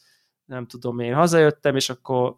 [0.45, 2.35] nem tudom én, hazajöttem, és akkor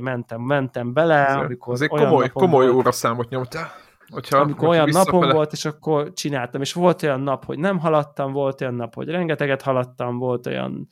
[0.00, 3.70] mentem, mentem bele, ez, amikor ez egy komoly, komoly óraszámot nyomtál.
[4.08, 5.32] Hogyha, amikor olyan napom bele...
[5.32, 9.08] volt, és akkor csináltam, és volt olyan nap, hogy nem haladtam, volt olyan nap, hogy
[9.08, 10.88] rengeteget haladtam, volt olyan,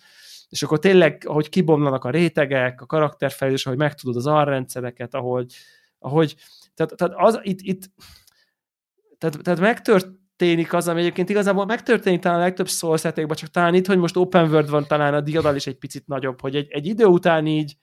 [0.48, 5.54] és akkor tényleg, ahogy kibomlanak a rétegek, a karakterfejlődés, ahogy megtudod az arrendszereket, ahogy,
[5.98, 6.36] ahogy
[6.74, 7.90] tehát, tehát az itt, itt
[9.18, 13.74] tehát, tehát megtört, történik az, ami egyébként igazából megtörténik talán a legtöbb Souls csak talán
[13.74, 16.66] itt, hogy most open world van, talán a diadal is egy picit nagyobb, hogy egy,
[16.70, 17.76] egy idő után így,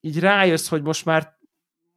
[0.00, 1.32] így rájössz, hogy most már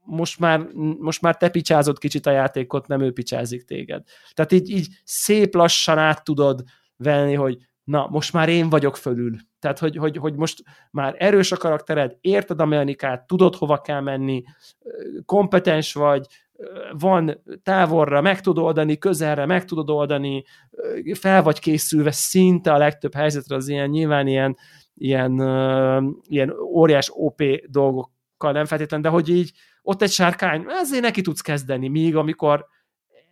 [0.09, 0.59] most már,
[0.99, 4.03] most már te picsázott kicsit a játékot, nem ő picsázik téged.
[4.33, 6.63] Tehát így, így szép lassan át tudod
[6.95, 9.35] venni, hogy na, most már én vagyok fölül.
[9.59, 14.01] Tehát, hogy, hogy, hogy most már erős a karaktered, érted a mechanikát, tudod, hova kell
[14.01, 14.43] menni,
[15.25, 16.27] kompetens vagy,
[16.91, 20.43] van távolra, meg tudod oldani, közelre meg tudod oldani,
[21.13, 24.57] fel vagy készülve szinte a legtöbb helyzetre az ilyen nyilván ilyen,
[24.93, 25.41] ilyen,
[26.27, 29.51] ilyen óriás OP dolgokkal nem feltétlen, de hogy így
[29.81, 32.65] ott egy sárkány, ezért neki tudsz kezdeni, míg amikor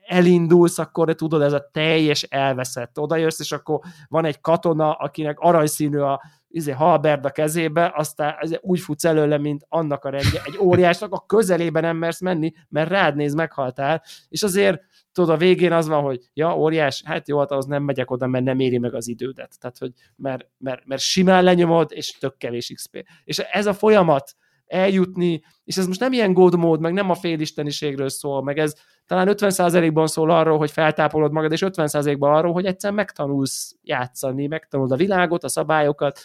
[0.08, 3.00] elindulsz, akkor tudod, ez a teljes elveszett.
[3.00, 6.22] Oda jössz, és akkor van egy katona, akinek aranyszínű a
[6.56, 10.42] izé, halberd a kezébe, aztán úgy futsz előle, mint annak a rendje.
[10.46, 15.38] Egy óriásnak a közelébe nem mersz menni, mert rád néz, meghaltál, és azért tudod, a
[15.38, 18.60] végén az van, hogy ja, óriás, hát jó, hát az nem megyek oda, mert nem
[18.60, 19.60] éri meg az idődet.
[19.60, 23.06] Tehát, hogy mert, mert, mert simán lenyomod, és tök kevés XP.
[23.24, 24.36] És ez a folyamat,
[24.68, 28.74] eljutni, és ez most nem ilyen god mód, meg nem a félisteniségről szól, meg ez
[29.08, 34.92] talán 50%-ban szól arról, hogy feltápolod magad, és 50%-ban arról, hogy egyszer megtanulsz játszani, megtanulod
[34.92, 36.20] a világot, a szabályokat,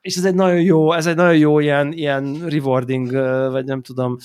[0.00, 3.10] és ez egy nagyon jó, ez egy nagyon jó ilyen, ilyen rewarding,
[3.50, 4.16] vagy nem tudom,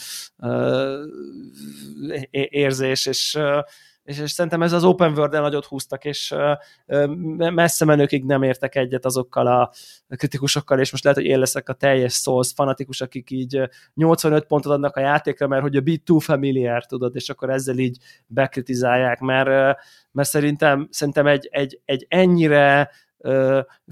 [2.32, 3.40] érzés, és
[4.08, 6.36] és, és szerintem ez az open world nagyot húztak, és
[7.38, 9.72] messze menőkig nem értek egyet azokkal a
[10.08, 13.62] kritikusokkal, és most lehet, hogy én leszek a teljes Souls fanatikus, akik így
[13.94, 17.78] 85 pontot adnak a játékra, mert hogy a bit too familiar, tudod, és akkor ezzel
[17.78, 17.98] így
[18.28, 19.78] bekritizálják, mert,
[20.12, 22.92] mert szerintem, szerintem egy, egy, egy ennyire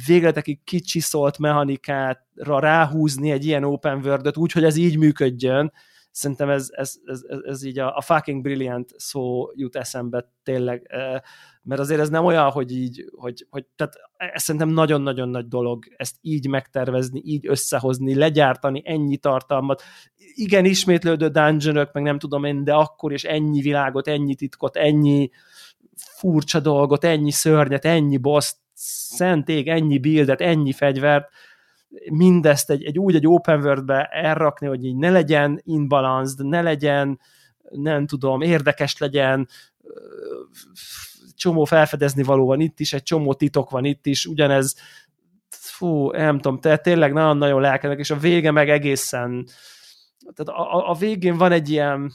[0.05, 5.71] végletekig kicsiszolt mechanikára ráhúzni egy ilyen open world úgy, hogy ez így működjön,
[6.15, 10.87] szerintem ez, ez, ez, ez így a, a fucking brilliant szó jut eszembe tényleg,
[11.61, 15.83] mert azért ez nem olyan, hogy így, hogy, hogy tehát ez szerintem nagyon-nagyon nagy dolog
[15.97, 19.83] ezt így megtervezni, így összehozni, legyártani ennyi tartalmat.
[20.33, 25.29] Igen, ismétlődő dungeonök, meg nem tudom én, de akkor is ennyi világot, ennyi titkot, ennyi
[25.95, 31.29] furcsa dolgot, ennyi szörnyet, ennyi boss szentég, ennyi buildet, ennyi fegyvert,
[32.11, 37.19] mindezt egy, egy úgy egy open world-be elrakni, hogy így ne legyen inbalanced, ne legyen,
[37.69, 39.47] nem tudom, érdekes legyen,
[41.35, 44.75] csomó felfedezni való van itt is, egy csomó titok van itt is, ugyanez
[45.49, 49.47] fú, nem tudom, tehát tényleg nagyon-nagyon lelkedek, és a vége meg egészen
[50.33, 52.13] tehát a, a végén van egy ilyen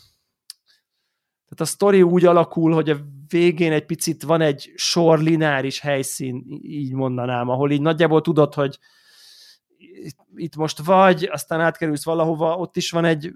[1.48, 2.96] tehát a sztori úgy alakul, hogy a
[3.28, 8.78] végén egy picit van egy sor lineáris helyszín, így mondanám, ahol így nagyjából tudod, hogy
[10.34, 13.32] itt most vagy, aztán átkerülsz valahova, ott is van egy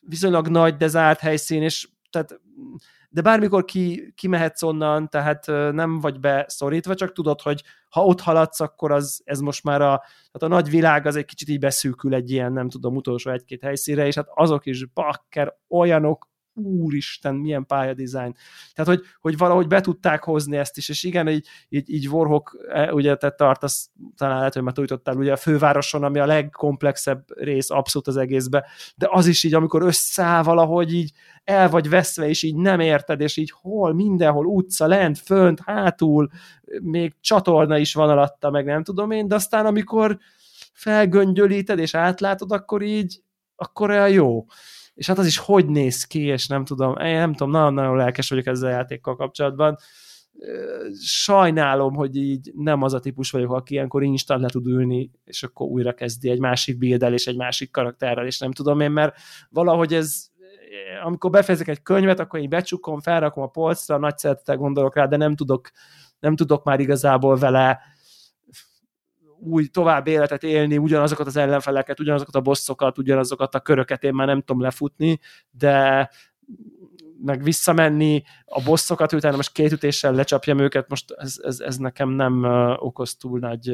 [0.00, 2.40] viszonylag nagy, de zárt helyszín, és tehát,
[3.10, 8.60] de bármikor ki, kimehetsz onnan, tehát nem vagy beszorítva, csak tudod, hogy ha ott haladsz,
[8.60, 12.14] akkor az, ez most már a, tehát a nagy világ az egy kicsit így beszűkül
[12.14, 17.66] egy ilyen, nem tudom, utolsó egy-két helyszínre, és hát azok is bakker, olyanok, úristen, milyen
[17.66, 18.34] pályadizájn.
[18.74, 22.66] Tehát, hogy, hogy valahogy be tudták hozni ezt is, és igen, így, így, így Warhawk,
[22.68, 27.24] e, ugye te tartasz, talán lehet, hogy már tudtottál, ugye a fővároson, ami a legkomplexebb
[27.34, 28.66] rész abszolút az egészbe,
[28.96, 31.12] de az is így, amikor összeáll valahogy így
[31.44, 36.30] el vagy veszve, és így nem érted, és így hol, mindenhol, utca, lent, fönt, hátul,
[36.82, 40.18] még csatorna is van alatta, meg nem tudom én, de aztán amikor
[40.72, 43.22] felgöngyölíted és átlátod, akkor így,
[43.56, 44.44] akkor olyan jó
[44.96, 48.28] és hát az is hogy néz ki, és nem tudom, én nem tudom, nagyon-nagyon lelkes
[48.28, 49.76] vagyok ezzel a játékkal kapcsolatban.
[51.02, 55.42] Sajnálom, hogy így nem az a típus vagyok, aki ilyenkor instant le tud ülni, és
[55.42, 59.16] akkor újra kezdi egy másik bilddel és egy másik karakterrel, és nem tudom én, mert
[59.50, 60.34] valahogy ez
[61.04, 65.16] amikor befejezek egy könyvet, akkor én becsukom, felrakom a polcra, nagy szeretettel gondolok rá, de
[65.16, 65.70] nem tudok,
[66.18, 67.80] nem tudok már igazából vele
[69.38, 74.26] új tovább életet élni, ugyanazokat az ellenfeleket, ugyanazokat a bosszokat, ugyanazokat a köröket én már
[74.26, 76.10] nem tudom lefutni, de
[77.22, 82.08] meg visszamenni, a bosszokat utána most két ütéssel lecsapjam őket, most ez, ez, ez nekem
[82.08, 82.44] nem
[82.76, 83.70] okoz túl nagy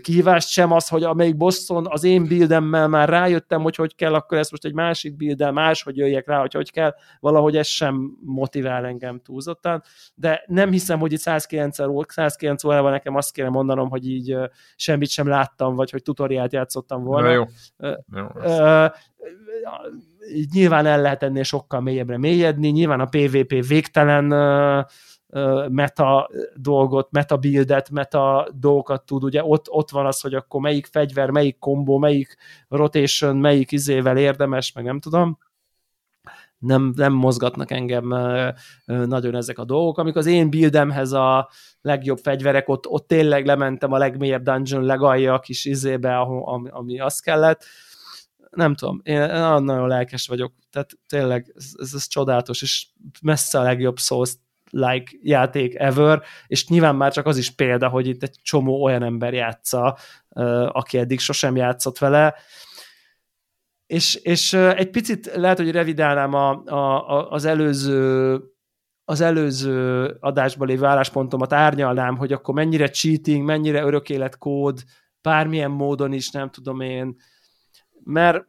[0.00, 4.38] kihívást, sem az, hogy amelyik bosszon az én buildemmel már rájöttem, hogy hogy kell, akkor
[4.38, 8.84] ezt most egy másik builddel máshogy jöjjek rá, hogy hogy kell, valahogy ez sem motivál
[8.84, 9.82] engem túlzottan,
[10.14, 14.36] de nem hiszem, hogy itt 109, 109 órában nekem azt kéne mondanom, hogy így
[14.76, 17.26] semmit sem láttam, vagy hogy tutoriált játszottam volna.
[17.26, 17.44] Na jó.
[18.14, 18.26] jó
[20.52, 24.32] nyilván el lehet ennél sokkal mélyebbre mélyedni, nyilván a PvP végtelen
[25.68, 30.86] meta dolgot, meta buildet, meta dolgokat tud, ugye ott, ott van az, hogy akkor melyik
[30.86, 32.36] fegyver, melyik kombó, melyik
[32.68, 35.38] rotation, melyik izével érdemes, meg nem tudom,
[36.58, 38.08] nem, nem mozgatnak engem
[38.84, 39.98] nagyon ezek a dolgok.
[39.98, 41.48] Amikor az én buildemhez a
[41.80, 47.00] legjobb fegyverek, ott, ott tényleg lementem a legmélyebb dungeon legalja a kis izébe, ami, ami
[47.00, 47.64] azt kellett.
[48.50, 52.86] Nem tudom, én nagyon lelkes vagyok, tehát tényleg ez, ez, ez csodálatos, és
[53.22, 54.34] messze a legjobb Souls
[54.74, 59.02] like játék ever, és nyilván már csak az is példa, hogy itt egy csomó olyan
[59.02, 59.96] ember játsza,
[60.68, 62.34] aki eddig sosem játszott vele,
[63.86, 68.40] és, és egy picit lehet, hogy revidálnám a, a, az előző
[69.04, 74.82] az előző adásban lévő álláspontomat árnyalnám, hogy akkor mennyire cheating, mennyire örökéletkód,
[75.22, 77.16] bármilyen módon is, nem tudom én,
[78.04, 78.44] mert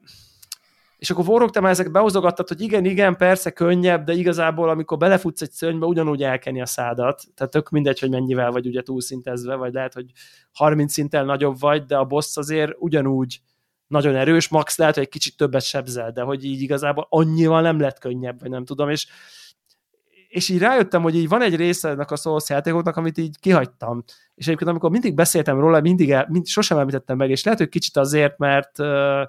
[1.04, 5.52] és akkor már ezek behozogattad, hogy igen, igen, persze könnyebb, de igazából amikor belefutsz egy
[5.52, 9.94] szörnybe, ugyanúgy elkeni a szádat, tehát tök mindegy, hogy mennyivel vagy ugye túlszintezve, vagy lehet,
[9.94, 10.12] hogy
[10.54, 13.42] 30 szinttel nagyobb vagy, de a boss azért ugyanúgy
[13.88, 17.80] nagyon erős, max lehet, hogy egy kicsit többet sebzel, de hogy így igazából annyival nem
[17.80, 19.08] lett könnyebb, vagy nem tudom, és
[20.28, 24.04] és így rájöttem, hogy így van egy része ennek a Souls játékoknak, amit így kihagytam.
[24.36, 27.70] És egyébként amikor mindig beszéltem róla, mindig el, mind, sosem említettem meg, és lehet, hogy
[27.70, 29.24] kicsit azért, mert uh,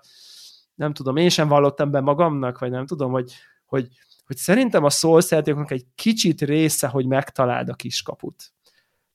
[0.74, 3.32] nem tudom, én sem vallottam be magamnak, vagy nem tudom, hogy,
[3.64, 3.88] hogy,
[4.26, 4.90] hogy szerintem a
[5.28, 8.52] játékoknak egy kicsit része, hogy megtaláld a kiskaput.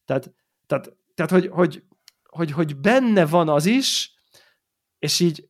[0.05, 0.33] Tehát,
[0.65, 1.83] tehát, tehát hogy, hogy,
[2.23, 4.13] hogy, hogy benne van az is,
[4.99, 5.49] és így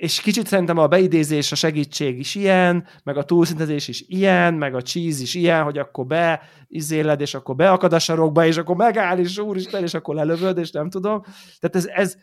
[0.00, 4.74] és kicsit szerintem a beidézés, a segítség is ilyen, meg a túlszintezés is ilyen, meg
[4.74, 8.76] a cheese is ilyen, hogy akkor be izéled, és akkor beakad a sarokba, és akkor
[8.76, 11.22] megáll, és úristen, és akkor lelövöd, és nem tudom.
[11.58, 12.16] Tehát ez, ez,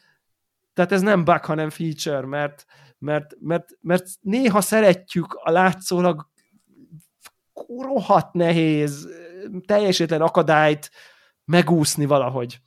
[0.73, 2.65] tehát ez nem bug, hanem feature, mert,
[2.99, 6.29] mert, mert, mert néha szeretjük a látszólag
[7.67, 9.09] rohadt nehéz,
[9.65, 10.91] teljesétlen akadályt
[11.45, 12.59] megúszni valahogy,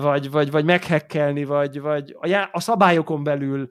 [0.00, 3.70] vagy, vagy, vagy meghekkelni, vagy, vagy a, já- a szabályokon belül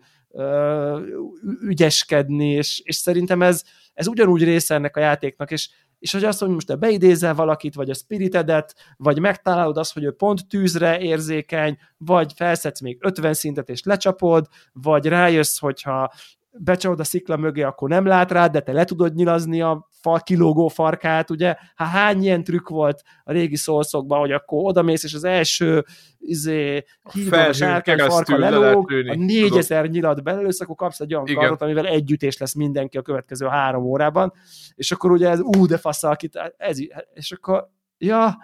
[1.61, 3.63] ügyeskedni, és, és szerintem ez,
[3.93, 5.69] ez ugyanúgy része ennek a játéknak, és,
[6.01, 10.03] és hogy azt, hogy most te beidézel valakit, vagy a spiritedet, vagy megtalálod azt, hogy
[10.03, 16.11] ő pont tűzre érzékeny, vagy felszedsz még 50 szintet és lecsapod, vagy rájössz, hogyha
[16.51, 20.19] becsapod a szikla mögé, akkor nem lát rád, de te le tudod nyilazni a fal,
[20.19, 21.55] kilógó farkát, ugye?
[21.75, 25.85] Hát hány ilyen trükk volt a régi szószokban, hogy akkor odamész, és az első
[26.17, 26.83] izé,
[27.13, 31.87] hídon a sárkány farka lelóg, a négyezer nyilat belősz, akkor kapsz egy olyan kardot, amivel
[31.87, 34.33] együttés lesz mindenki a következő három órában,
[34.75, 36.77] és akkor ugye ez ú, de fasz, akit, ez,
[37.13, 38.37] és akkor ja,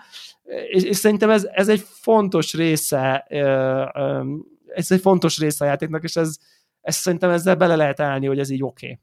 [0.68, 3.20] és, és szerintem ez, ez egy fontos része,
[4.68, 6.38] ez egy fontos része a játéknak, és ez,
[6.82, 8.86] ez szerintem ezzel bele lehet állni, hogy ez így oké.
[8.86, 9.00] Okay.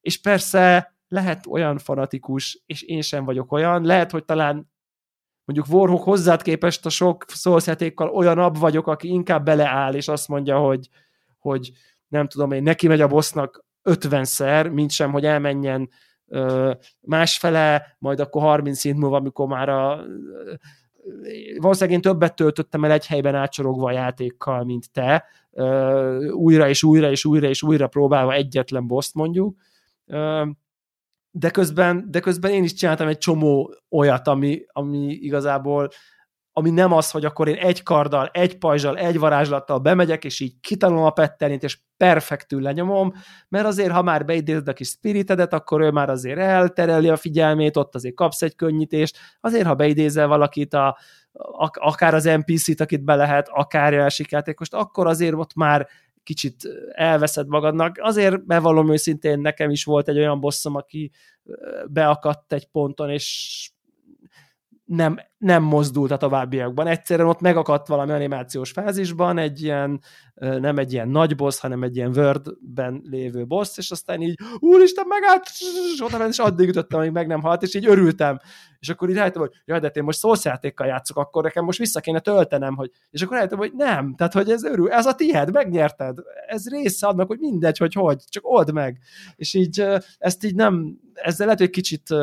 [0.00, 4.70] És persze lehet olyan fanatikus, és én sem vagyok olyan, lehet, hogy talán
[5.44, 10.28] mondjuk Warhawk hozzád képest a sok szószjátékkal olyan ab vagyok, aki inkább beleáll, és azt
[10.28, 10.88] mondja, hogy,
[11.38, 11.72] hogy
[12.08, 15.90] nem tudom én, neki megy a bossnak 50-szer, mint sem, hogy elmenjen
[16.26, 20.04] ö, másfele, majd akkor 30 szint múlva, amikor már a
[21.58, 25.24] valószínűleg én többet töltöttem el egy helyben átsorogva a játékkal, mint te,
[26.32, 29.58] újra és újra és újra és újra próbálva egyetlen boszt mondjuk,
[31.30, 35.88] de közben, de közben én is csináltam egy csomó olyat, ami, ami igazából
[36.58, 40.60] ami nem az, hogy akkor én egy karddal, egy pajzsal, egy varázslattal bemegyek, és így
[40.60, 43.12] kitanulom a pettelint, és perfektül lenyomom,
[43.48, 47.76] mert azért, ha már beidézed a kis spiritedet, akkor ő már azért eltereli a figyelmét,
[47.76, 50.98] ott azért kapsz egy könnyítést, azért, ha beidézel valakit, a,
[51.72, 55.88] akár az NPC-t, akit be lehet, akár a játékost, akkor azért ott már
[56.28, 57.96] kicsit elveszed magadnak.
[58.00, 61.10] Azért bevallom őszintén, nekem is volt egy olyan bosszom, aki
[61.86, 63.70] beakadt egy ponton, és
[64.88, 66.86] nem, nem mozdult a továbbiakban.
[66.86, 70.00] Egyszerűen ott megakadt valami animációs fázisban, egy ilyen,
[70.34, 75.04] nem egy ilyen nagy boss, hanem egy ilyen Word-ben lévő boss, és aztán így, úristen,
[75.08, 75.42] megállt,
[75.94, 78.40] és oda és addig ütöttem, amíg meg nem halt, és így örültem.
[78.78, 82.00] És akkor így rájöttem, hogy jaj, de én most szószjátékkal játszok, akkor nekem most vissza
[82.00, 85.52] kéne töltenem, hogy, és akkor rájöttem, hogy nem, tehát hogy ez örül, ez a tiéd,
[85.52, 88.98] megnyerted, ez része annak, hogy mindegy, hogy hogy, csak old meg.
[89.36, 89.84] És így
[90.18, 92.14] ezt így nem, ezzel lehet, hogy kicsit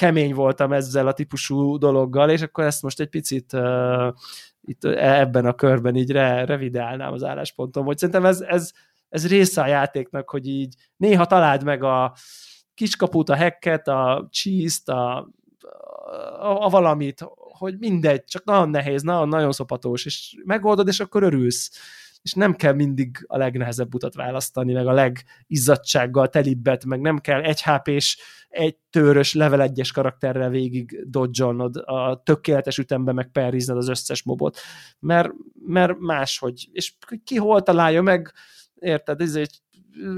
[0.00, 4.14] kemény voltam ezzel a típusú dologgal, és akkor ezt most egy picit uh,
[4.60, 8.72] itt ebben a körben így re, revidálnám az álláspontom, hogy szerintem ez, ez,
[9.08, 12.14] ez része a játéknak, hogy így néha találd meg a
[12.74, 15.28] kiskaput, a hacket, a cheese-t, a,
[16.40, 21.22] a, a valamit, hogy mindegy, csak nagyon nehéz, nagyon, nagyon szopatós, és megoldod, és akkor
[21.22, 21.70] örülsz
[22.22, 27.42] és nem kell mindig a legnehezebb utat választani, meg a legizzadsággal telibbet, meg nem kell
[27.42, 28.18] egy HP-s,
[28.48, 31.44] egy tőrös level 1-es karakterrel végig dodge
[31.84, 34.58] a tökéletes ütembe meg perrizned az összes mobot,
[34.98, 35.30] mert,
[35.66, 36.94] mert máshogy, és
[37.24, 38.32] ki hol találja meg,
[38.74, 39.58] érted, ez egy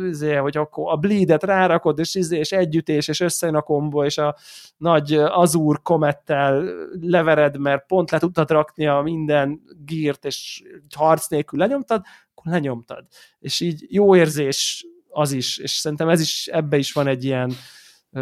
[0.09, 4.19] izé, hogy akkor a bleedet rárakod, és, izé, és együttés, és összejön a kombo, és
[4.19, 4.37] a
[4.77, 6.65] nagy azúr komettel
[7.01, 10.63] levered, mert pont le tudtad rakni a minden gírt, és
[10.97, 13.07] harc nélkül lenyomtad, akkor lenyomtad.
[13.39, 17.53] És így jó érzés az is, és szerintem ez is, ebbe is van egy ilyen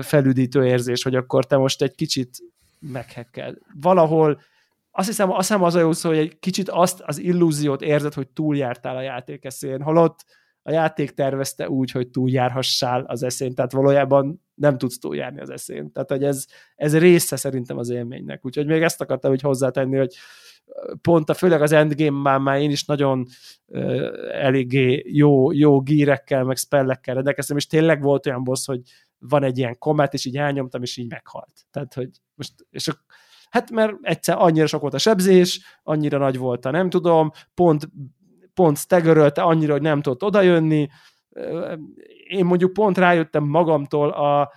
[0.00, 2.38] felüdítő érzés, hogy akkor te most egy kicsit
[2.80, 3.58] meghekkel.
[3.80, 4.40] Valahol
[4.90, 8.14] azt hiszem, azt hiszem az a jó szó, hogy egy kicsit azt az illúziót érzed,
[8.14, 10.24] hogy túljártál a játék eszén, holott
[10.62, 15.92] a játék tervezte úgy, hogy túljárhassál az eszén, tehát valójában nem tudsz túljárni az eszén.
[15.92, 16.44] Tehát, hogy ez,
[16.76, 18.44] ez része szerintem az élménynek.
[18.44, 20.14] Úgyhogy még ezt akartam hogy hozzátenni, hogy
[21.00, 23.26] pont a főleg az endgame-ben már én is nagyon
[23.66, 28.80] uh, eléggé jó, jó gírekkel, meg spellekkel rendelkeztem, és tényleg volt olyan boss, hogy
[29.18, 31.52] van egy ilyen komet, és így elnyomtam, és így meghalt.
[31.70, 32.92] Tehát, hogy most, és a,
[33.50, 37.88] hát mert egyszer annyira sok volt a sebzés, annyira nagy volt a nem tudom, pont,
[38.54, 40.88] pont staggerölte annyira, hogy nem tudott odajönni,
[42.28, 44.52] én mondjuk pont rájöttem magamtól a,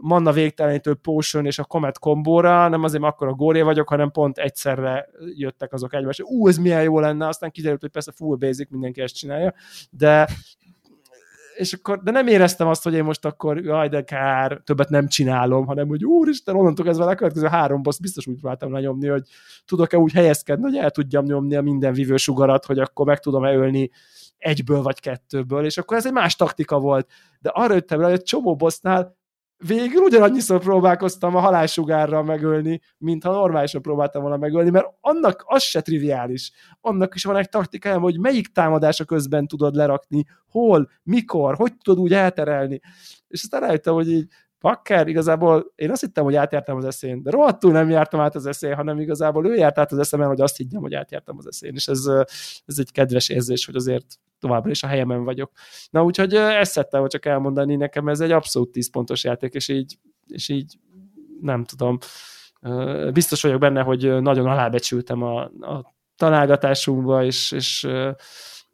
[0.00, 4.38] manna végtelenítő potion és a comet kombóra, nem azért, akkor a góré vagyok, hanem pont
[4.38, 6.24] egyszerre jöttek azok egymásra.
[6.24, 9.54] Ú, ez milyen jó lenne, aztán kiderült, hogy persze full basic, mindenki ezt csinálja,
[9.90, 10.28] de
[11.58, 15.08] és akkor, de nem éreztem azt, hogy én most akkor, jaj, de kár, többet nem
[15.08, 19.22] csinálom, hanem hogy úristen, onnantól kezdve a következő három boss biztos úgy próbáltam lenyomni, hogy
[19.64, 23.54] tudok-e úgy helyezkedni, hogy el tudjam nyomni a minden vívő sugarat, hogy akkor meg tudom-e
[23.54, 23.90] ölni
[24.38, 27.10] egyből vagy kettőből, és akkor ez egy más taktika volt.
[27.40, 29.17] De arra jöttem rá, hogy egy csomó bossnál
[29.66, 35.62] végül ugyanannyiszor próbálkoztam a halálsugárral megölni, mint ha normálisan próbáltam volna megölni, mert annak az
[35.62, 36.52] se triviális.
[36.80, 42.02] Annak is van egy taktikája, hogy melyik támadása közben tudod lerakni, hol, mikor, hogy tudod
[42.02, 42.80] úgy elterelni.
[43.28, 44.26] És aztán rájöttem, hogy így
[44.58, 48.46] Pakker igazából én azt hittem, hogy átjártam az eszén, de rohadtul nem jártam át az
[48.46, 51.74] eszén, hanem igazából ő járt át az eszemen, hogy azt higgyem, hogy átjártam az eszén,
[51.74, 52.04] és ez,
[52.66, 54.06] ez egy kedves érzés, hogy azért
[54.38, 55.50] továbbra is a helyemen vagyok.
[55.90, 59.98] Na úgyhogy ezt szerettem csak elmondani, nekem ez egy abszolút 10 pontos játék, és így,
[60.26, 60.78] és így
[61.40, 61.98] nem tudom,
[63.12, 67.88] biztos vagyok benne, hogy nagyon alábecsültem a, a találgatásunkba, és, és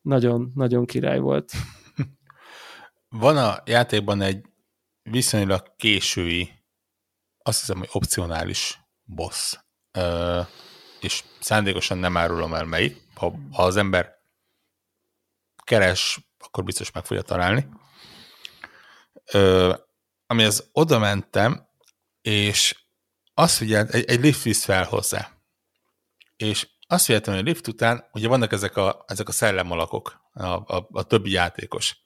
[0.02, 1.52] nagyon, nagyon király volt.
[3.08, 4.44] Van a játékban egy
[5.04, 6.52] viszonylag késői,
[7.38, 9.54] azt hiszem, hogy opcionális boss,
[11.00, 14.22] és szándékosan nem árulom el melyik, ha, ha az ember
[15.64, 17.68] keres, akkor biztos meg fogja találni.
[19.32, 19.74] Ö,
[20.26, 21.68] ami az oda mentem,
[22.22, 22.84] és
[23.34, 25.30] azt figyelt, egy, egy lift visz fel hozzá.
[26.36, 30.46] És azt figyeltem, hogy a lift után, ugye vannak ezek a, ezek a szellemalakok, a,
[30.46, 32.03] a, a többi játékos.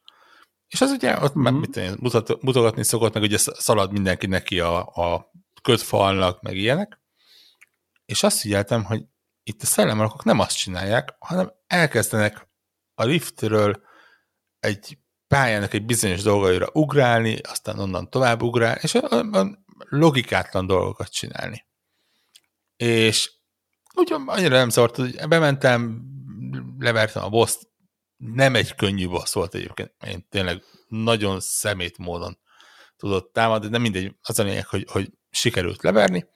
[0.69, 1.55] És az ugye ott mm-hmm.
[1.55, 5.31] mit tenni, mutat, mutogatni szokott, meg ugye szalad mindenki neki a, a
[5.63, 7.01] kötfalnak, meg ilyenek.
[8.05, 9.05] És azt figyeltem, hogy
[9.43, 12.49] itt a szellemalakok nem azt csinálják, hanem elkezdenek
[12.95, 13.83] a liftről
[14.61, 18.99] egy pályának egy bizonyos dolgaira ugrálni, aztán onnan tovább ugrálni, és
[19.89, 21.67] logikátlan dolgokat csinálni.
[22.77, 23.33] És
[23.95, 26.03] úgy annyira nem zavart, hogy bementem,
[26.79, 27.57] levertem a boss
[28.19, 32.39] nem egy könnyű boss volt egyébként, én tényleg nagyon szemét módon
[32.97, 36.27] tudott támadni, de mindegy, az a lényeg, hogy, hogy sikerült leverni,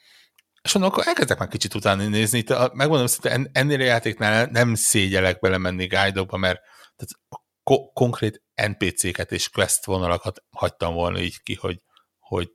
[0.62, 4.74] és onnan akkor elkezdek már kicsit utána nézni, itt, megmondom, hogy ennél a játéknál nem
[4.74, 6.60] szégyelek belemenni guide mert
[6.96, 11.82] tehát ko- konkrét NPC-ket és quest vonalakat hagytam volna így ki, hogy,
[12.18, 12.50] hogy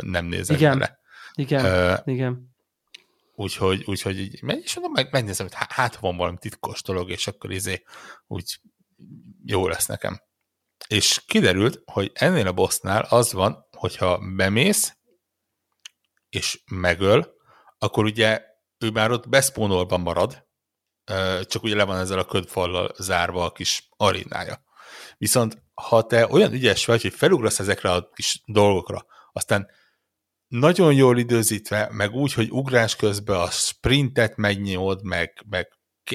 [0.00, 0.78] nem nézek igen.
[0.78, 0.98] bele.
[1.34, 2.51] Igen, uh, igen.
[3.42, 7.50] Úgyhogy, úgyhogy így, és mondom, meg, megnézem, hogy hát van valami titkos dolog, és akkor
[7.50, 7.82] izé
[8.26, 8.60] úgy
[9.44, 10.22] jó lesz nekem.
[10.88, 14.96] És kiderült, hogy ennél a bossnál az van, hogyha bemész,
[16.28, 17.34] és megöl,
[17.78, 18.42] akkor ugye
[18.78, 20.46] ő már ott beszpónolban marad,
[21.42, 24.64] csak ugye le van ezzel a ködfallal zárva a kis arénája.
[25.18, 29.70] Viszont ha te olyan ügyes vagy, hogy felugrasz ezekre a kis dolgokra, aztán
[30.52, 35.68] nagyon jól időzítve, meg úgy, hogy ugrás közben a sprintet megnyomod, meg, meg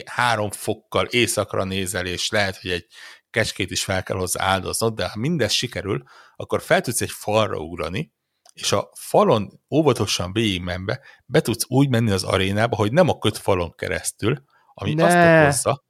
[0.06, 2.86] három fokkal éjszakra nézel, és lehet, hogy egy
[3.30, 6.04] kecskét is fel kell hozzá áldoznod, de ha mindez sikerül,
[6.36, 8.14] akkor fel tudsz egy falra ugrani,
[8.54, 13.76] és a falon óvatosan végigmenve be tudsz úgy menni az arénába, hogy nem a kötfalon
[13.76, 14.44] keresztül,
[14.74, 15.06] ami ne.
[15.06, 15.84] azt okozza,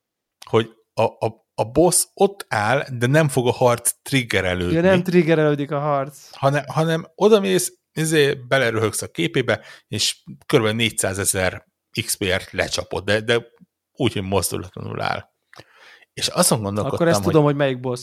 [0.49, 4.76] hogy a, a, a boss ott áll, de nem fog a harc triggerelődni.
[4.76, 6.30] Ja, nem triggerelődik a harc.
[6.32, 10.68] Hanem, hanem odamész, izé, beleröhögsz a képébe, és kb.
[10.68, 11.65] 400 ezer
[12.02, 13.48] XP-ert lecsapod, de, de
[13.91, 15.30] úgy, hogy mozdulatlanul áll.
[16.14, 18.02] És azon gondolkodtam, Akkor ezt hogy, tudom, hogy melyik boss.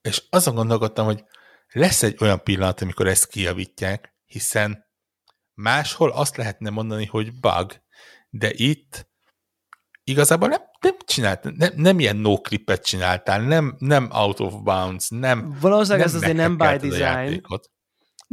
[0.00, 1.24] És azon gondolkodtam, hogy
[1.72, 4.86] lesz egy olyan pillanat, amikor ezt kijavítják, hiszen
[5.54, 7.82] máshol azt lehetne mondani, hogy bug,
[8.30, 9.08] de itt
[10.04, 15.08] igazából nem, nem csináltál, nem, nem ilyen no clipet csináltál, nem, nem out of bounds,
[15.08, 17.46] nem Valószínűleg ez azért nem by design.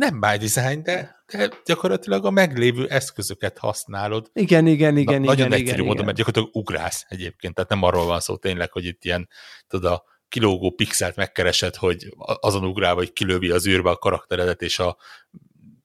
[0.02, 4.30] Nem by design, de, de gyakorlatilag a meglévő eszközöket használod.
[4.34, 5.48] Igen, igen, igen, Na, igen.
[5.48, 9.04] Nagyon egyszerű módon, mert gyakorlatilag ugrálsz egyébként, tehát nem arról van szó tényleg, hogy itt
[9.04, 9.30] ilyen,
[9.68, 14.80] tudod, a kilógó pixelt megkeresed, hogy azon ugrál, vagy kilövi az űrbe a karakteredet, és
[14.80, 14.98] a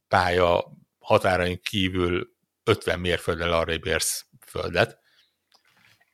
[0.09, 0.65] pálya
[0.99, 2.29] határain kívül
[2.65, 4.99] 50 mérfölddel arrébb érsz földet.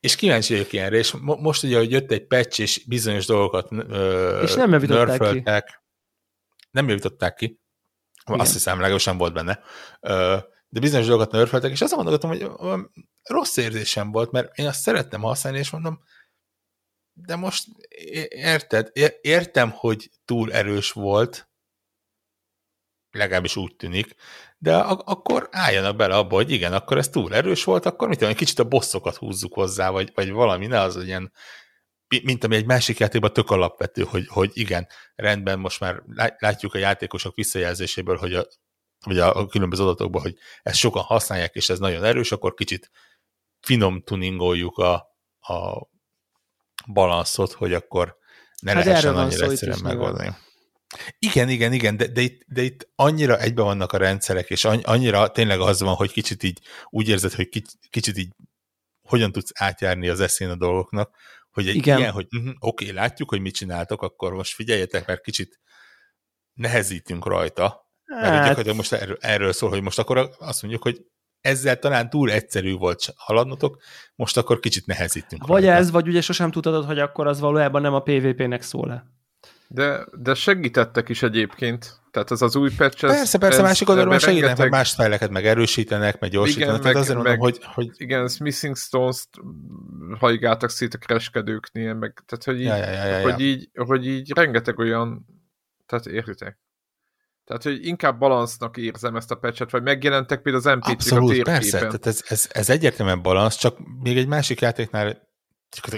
[0.00, 3.68] És kíváncsi vagyok ilyenre, és mo- most ugye, hogy jött egy patch, és bizonyos dolgokat
[3.70, 5.64] ö, és nem nörföltek.
[5.64, 5.74] Ki.
[6.70, 7.61] Nem javították ki.
[8.26, 8.40] Igen.
[8.40, 9.60] Azt hiszem, legalábbis volt benne.
[10.68, 12.50] De bizonyos dolgokat nörföltek, és azt mondogatom, hogy
[13.22, 16.00] rossz érzésem volt, mert én azt szerettem használni, és mondom,
[17.12, 17.66] de most
[18.28, 18.90] érted,
[19.20, 21.50] értem, hogy túl erős volt,
[23.10, 24.14] legalábbis úgy tűnik,
[24.58, 28.16] de ak- akkor álljanak bele abba, hogy igen, akkor ez túl erős volt, akkor mit
[28.16, 31.32] tudom, egy kicsit a bosszokat húzzuk hozzá, vagy, vagy valami, ne az ilyen,
[32.22, 36.02] mint ami egy másik játékban tök alapvető, hogy, hogy igen, rendben, most már
[36.38, 38.46] látjuk a játékosok visszajelzéséből, hogy a,
[39.04, 42.90] vagy a, a különböző adatokban, hogy ezt sokan használják, és ez nagyon erős, akkor kicsit
[43.60, 44.94] finom tuningoljuk a,
[45.40, 45.88] a
[46.92, 48.16] balanszot, hogy akkor
[48.60, 50.36] ne hát lehessen annyira egyszerűen megoldani.
[51.18, 55.30] Igen, igen, igen, de, de, itt, de itt annyira egybe vannak a rendszerek, és annyira
[55.30, 57.48] tényleg az van, hogy kicsit így úgy érzed, hogy
[57.90, 58.32] kicsit így
[59.08, 61.16] hogyan tudsz átjárni az eszén a dolgoknak,
[61.52, 61.98] hogy egy igen.
[61.98, 65.60] ilyen, hogy uh-huh, oké, okay, látjuk, hogy mit csináltok, akkor most figyeljetek, mert kicsit
[66.52, 68.40] nehezítünk rajta, mert hát...
[68.40, 71.04] gyakorlatilag most erről, erről szól, hogy most akkor azt mondjuk, hogy
[71.40, 73.82] ezzel talán túl egyszerű volt haladnotok,
[74.14, 75.46] most akkor kicsit nehezítünk.
[75.46, 75.78] Vagy rajta.
[75.78, 79.04] ez, vagy ugye sosem tudod, hogy akkor az valójában nem a PvP-nek szól-e.
[79.68, 82.01] De, de segítettek is egyébként.
[82.12, 83.04] Tehát az az új patch...
[83.04, 84.70] Ez, persze, persze, ez, másik oldalról segítenek, rengeteg...
[84.70, 86.68] meg más fejleket meg erősítenek, meg gyorsítanak.
[86.68, 87.90] Igen, Tehát meg, azért mondom, hogy, hogy...
[87.96, 89.28] Igen, Smithing Stones-t
[90.18, 94.06] hajgáltak szét a kereskedőknél, meg tehát, hogy így, ja, ja, ja, ja, hogy, így, hogy
[94.06, 95.26] így rengeteg olyan...
[95.86, 96.58] Tehát értitek?
[97.44, 101.44] Tehát, hogy inkább balansznak érzem ezt a patchet, vagy megjelentek például az NPC-k a térképen.
[101.44, 105.31] persze, tehát ez, ez, ez egyértelműen balansz, csak még egy másik játéknál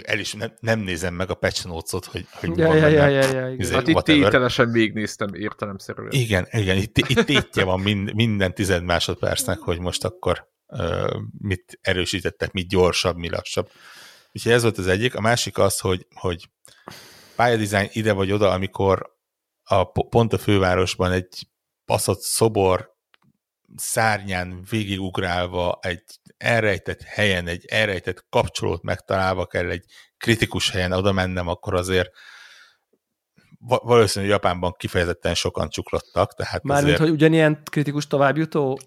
[0.03, 3.33] el is nem, nem nézem meg a patch notes-ot, hogy, hogy ja, ja, ja, ja,
[3.33, 6.13] ja, izé, Hát itt tételesen végignéztem értelemszerűen.
[6.13, 11.79] Igen, igen, itt, itt tétje van mind, minden tized másodpercnek, hogy most akkor uh, mit
[11.81, 13.71] erősítettek, mi gyorsabb, mi lassabb.
[14.33, 15.15] Úgyhogy ez volt az egyik.
[15.15, 16.49] A másik az, hogy, hogy
[17.37, 19.13] pályadizájn ide vagy oda, amikor
[19.63, 21.49] a, pont a fővárosban egy
[21.87, 22.94] baszott szobor
[23.77, 26.03] szárnyán végigugrálva egy
[26.37, 29.85] elrejtett helyen, egy elrejtett kapcsolót megtalálva kell egy
[30.17, 32.11] kritikus helyen oda mennem, akkor azért
[33.67, 36.35] valószínűleg Japánban kifejezetten sokan csuklottak.
[36.35, 37.01] Tehát Mármint, azért...
[37.01, 38.79] hogy ugyanilyen kritikus továbbjutó?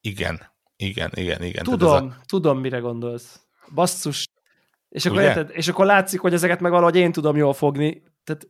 [0.00, 1.64] Igen, igen, igen, igen.
[1.64, 2.16] Tudom, a...
[2.26, 3.40] tudom, mire gondolsz.
[3.74, 4.26] Basszus.
[4.88, 8.02] És akkor, érted, és akkor látszik, hogy ezeket meg valahogy én tudom jól fogni.
[8.24, 8.48] Tehát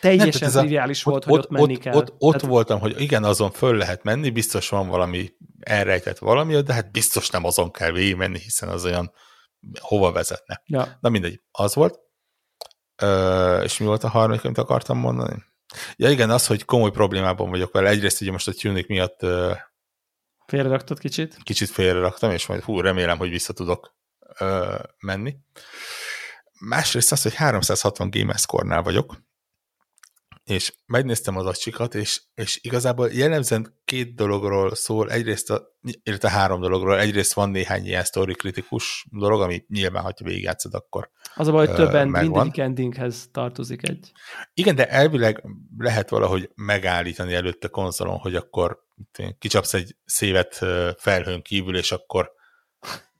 [0.00, 1.94] teljesen nem, triviális a, volt, ott, hogy ott, menni ott, kell.
[1.94, 2.48] Ott, ott tehát...
[2.50, 7.30] voltam, hogy igen, azon föl lehet menni, biztos van valami elrejtett valami, de hát biztos
[7.30, 9.12] nem azon kell végigmenni, hiszen az olyan
[9.80, 10.62] hova vezetne.
[10.66, 10.98] Ja.
[11.00, 11.98] Na mindegy, az volt.
[13.02, 15.44] Ö, és mi volt a harmadik, amit akartam mondani?
[15.96, 17.88] Ja igen, az, hogy komoly problémában vagyok vele.
[17.88, 19.52] Egyrészt ugye most a tunik miatt ö,
[20.46, 21.36] félreraktad kicsit?
[21.42, 23.96] Kicsit félreraktam, és majd hú, remélem, hogy vissza tudok
[24.38, 25.36] ö, menni.
[26.60, 29.27] Másrészt az, hogy 360 gamerscore-nál vagyok,
[30.48, 35.62] és megnéztem az acsikat, és, és igazából jellemzően két dologról szól, egyrészt a,
[36.02, 41.10] illetve három dologról, egyrészt van néhány ilyen story kritikus dolog, ami nyilván, ha végigjátszod, akkor
[41.34, 44.12] Az a baj, hogy többen mindegyik endinghez tartozik egy.
[44.54, 45.44] Igen, de elvileg
[45.78, 48.78] lehet valahogy megállítani előtte konzolon, hogy akkor
[49.38, 50.54] kicsapsz egy szévet
[50.96, 52.30] felhőn kívül, és akkor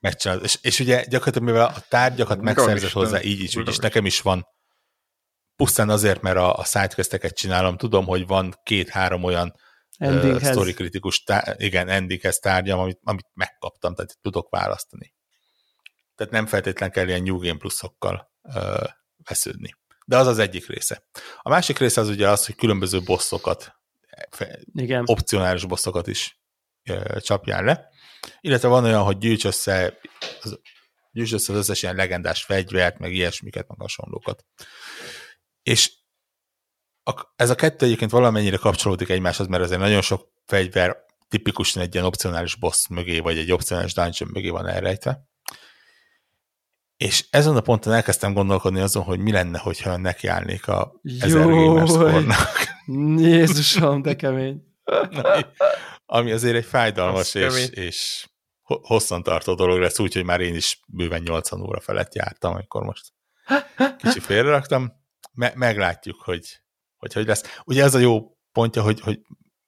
[0.00, 0.44] megcsinálod.
[0.44, 4.20] És, és ugye gyakorlatilag, mivel a tárgyakat megszerzett hozzá így is, úgy is, nekem is
[4.20, 4.46] van
[5.58, 9.54] pusztán azért, mert a, a sidequesteket csinálom, tudom, hogy van két-három olyan
[9.98, 15.14] uh, story kritikus, tá- igen, endinghez tárgyam, amit, amit megkaptam, tehát tudok választani.
[16.14, 18.84] Tehát nem feltétlen kell ilyen New Game pluszokkal uh,
[19.28, 19.74] vesződni.
[20.06, 21.02] De az az egyik része.
[21.42, 23.72] A másik része az ugye az, hogy különböző bosszokat,
[24.72, 25.02] igen.
[25.06, 26.40] opcionális bosszokat is
[26.90, 27.88] uh, csapjál le.
[28.40, 29.98] Illetve van olyan, hogy gyűjts össze,
[30.42, 30.58] az,
[31.12, 34.44] gyűjts össze az összes ilyen legendás fegyvert, meg ilyesmiket, meg hasonlókat.
[35.68, 35.92] És
[37.02, 40.96] a, ez a kettő egyébként valamennyire kapcsolódik egymáshoz, mert azért nagyon sok fegyver
[41.28, 45.28] tipikusan egy ilyen opcionális boss mögé, vagy egy opcionális dungeon mögé van elrejtve.
[46.96, 51.92] És ezen a ponton elkezdtem gondolkodni azon, hogy mi lenne, hogyha nekiállnék a ezer gamers
[53.26, 54.62] Jézusom, de kemény.
[56.06, 58.28] Ami azért egy fájdalmas és, és
[58.62, 63.12] hosszantartó dolog lesz, úgyhogy már én is bőven 80 óra felett jártam, amikor most
[64.02, 64.97] kicsi félreraktam.
[65.38, 66.60] Me- meglátjuk, hogy,
[66.96, 67.60] hogy hogy lesz.
[67.64, 69.20] Ugye ez a jó pontja, hogy, hogy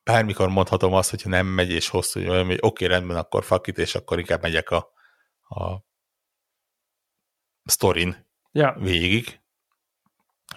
[0.02, 3.44] bármikor mondhatom azt, hogyha nem megy és hosszú, hogy olyan, hogy oké, okay, rendben, akkor
[3.44, 4.92] fakit, és akkor inkább megyek a,
[5.48, 5.84] a
[7.64, 8.76] sztorin ja.
[8.78, 9.40] végig.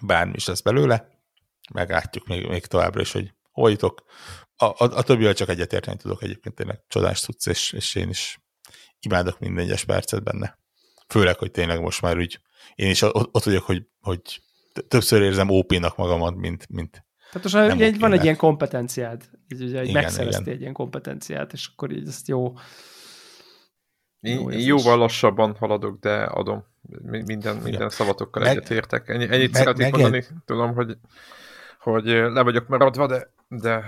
[0.01, 1.09] Bármi is lesz belőle.
[1.73, 4.03] Meglátjuk még, még továbbra is, hogy hol jutok.
[4.55, 8.39] A, a, a többivel csak egyetérteni tudok egyébként tényleg csodás tudsz, és, és én is
[8.99, 10.59] imádok minden egyes percet benne.
[11.07, 12.39] Főleg, hogy tényleg most már úgy,
[12.75, 14.41] én is ott vagyok, hogy, hogy
[14.87, 19.79] többször érzem OP-nak magamat, mint, mint tehát most egy, van egy ilyen kompetenciád, így, ugye,
[19.79, 22.53] egy megszereztél egy ilyen kompetenciát, és akkor így ezt jó...
[24.19, 26.65] Én, jó, én jóval lassabban haladok, de adom.
[27.01, 29.09] Minden, minden szavatokkal egyetértek.
[29.09, 30.25] Ennyi, ennyit meg, szeretnék meg, mondani.
[30.45, 30.97] Tudom, hogy,
[31.79, 33.83] hogy le vagyok maradva, de, de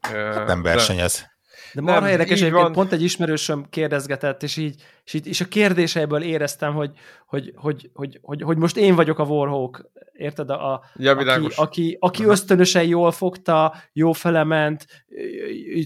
[0.00, 1.26] hát nem versenyez.
[1.74, 5.44] De marha nem, érdekes, egyébként pont egy ismerősöm kérdezgetett, és így, és, így, és a
[5.44, 6.90] kérdéseiből éreztem, hogy,
[7.26, 10.50] hogy, hogy, hogy, hogy, hogy most én vagyok a Warhawk, érted?
[10.50, 14.86] A, ja, aki, aki, aki ösztönösen jól fogta, jó felement,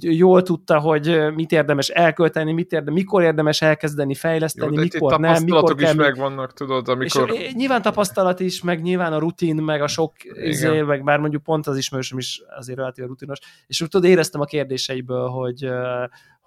[0.01, 5.45] jól tudta, hogy mit érdemes elkölteni, mit érdemes, mikor érdemes elkezdeni fejleszteni, jó, mikor nem,
[5.45, 5.91] mikor kell.
[5.91, 7.33] is megvannak, tudod, amikor...
[7.33, 11.43] És nyilván tapasztalat is, meg nyilván a rutin, meg a sok izé, meg bár mondjuk
[11.43, 15.69] pont az ismerősöm is azért relatív rutinos, és úgy tudod, éreztem a kérdéseiből, hogy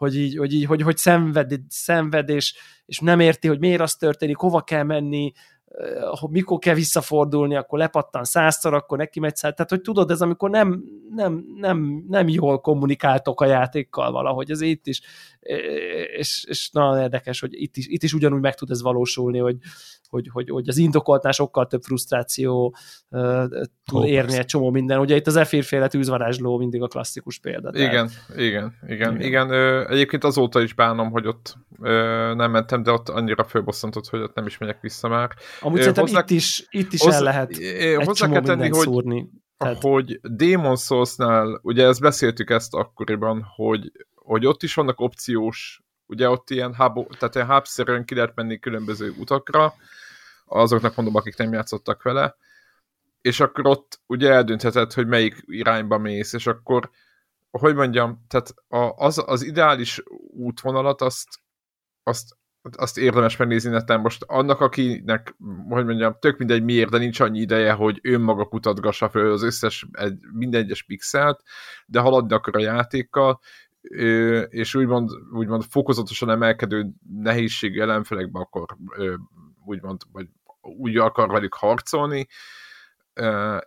[0.02, 2.56] hogy így, hogy, így, hogy, hogy szenved, szenved és,
[2.86, 5.32] és nem érti, hogy miért az történik, hova kell menni,
[6.30, 9.52] mikor kell visszafordulni, akkor lepattan százszor, akkor neki megy száll.
[9.52, 10.84] Tehát, hogy tudod, ez amikor nem,
[11.16, 15.02] nem, nem, nem jól kommunikáltok a játékkal valahogy, ez itt is,
[16.18, 19.58] és, és nagyon érdekes, hogy itt is, itt is ugyanúgy meg tud ez valósulni, hogy,
[20.10, 22.76] hogy, hogy, hogy az indokoltnál sokkal több frusztráció
[23.10, 23.44] uh,
[23.86, 24.40] tud oh, érni persze.
[24.40, 25.00] egy csomó minden.
[25.00, 27.72] Ugye itt az efírféle tűzvarázsló mindig a klasszikus példa.
[27.74, 28.42] Igen, tehát...
[28.42, 29.22] igen, igen, igen.
[29.22, 34.08] igen ö, egyébként azóta is bánom, hogy ott ö, nem mentem, de ott annyira fölbosszantott,
[34.08, 35.30] hogy ott nem is megyek vissza már.
[35.62, 36.20] Amúgy ö, szerintem hozzá...
[36.20, 37.16] itt is, itt is hozzá...
[37.16, 39.30] el lehet ö, egy hozzá kell tenni, hogy, szúrni.
[39.58, 39.82] Tehát...
[39.82, 46.30] hogy Demon Souls-nál, ugye ezt beszéltük ezt akkoriban, hogy, hogy ott is vannak opciós, ugye
[46.30, 49.74] ott ilyen hub, tehát ilyen hub ki lehet menni különböző utakra,
[50.46, 52.36] azoknak mondom, akik nem játszottak vele,
[53.22, 56.90] és akkor ott ugye eldöntheted, hogy melyik irányba mész, és akkor,
[57.52, 58.54] hogy mondjam, tehát
[58.96, 60.04] az, az ideális
[60.38, 61.28] útvonalat azt,
[62.04, 62.38] azt,
[62.78, 64.00] azt érdemes megnézni neten.
[64.00, 65.36] Most annak, akinek,
[65.70, 69.86] hogy mondjam, tök mindegy miért, de nincs annyi ideje, hogy önmaga kutatgassa fel az összes,
[69.92, 71.42] egy, minden egyes pixelt,
[71.86, 73.40] de haladni akar a játékkal,
[74.50, 76.90] és úgymond, úgymond fokozatosan emelkedő
[77.22, 78.66] nehézségű ellenfelekbe akkor
[79.66, 80.28] úgymond, vagy
[80.62, 82.28] úgy akar velük harcolni.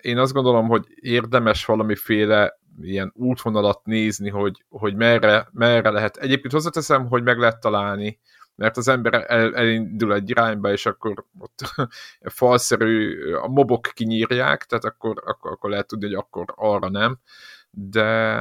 [0.01, 6.17] Én azt gondolom, hogy érdemes valamiféle ilyen útvonalat nézni, hogy, hogy merre, merre lehet.
[6.17, 8.19] Egyébként hozzáteszem, hogy meg lehet találni,
[8.55, 11.59] mert az ember el, elindul egy irányba, és akkor ott
[12.41, 17.19] falszerű, a mobok kinyírják, tehát akkor, akkor, akkor lehet tudni, hogy akkor arra nem,
[17.71, 18.39] de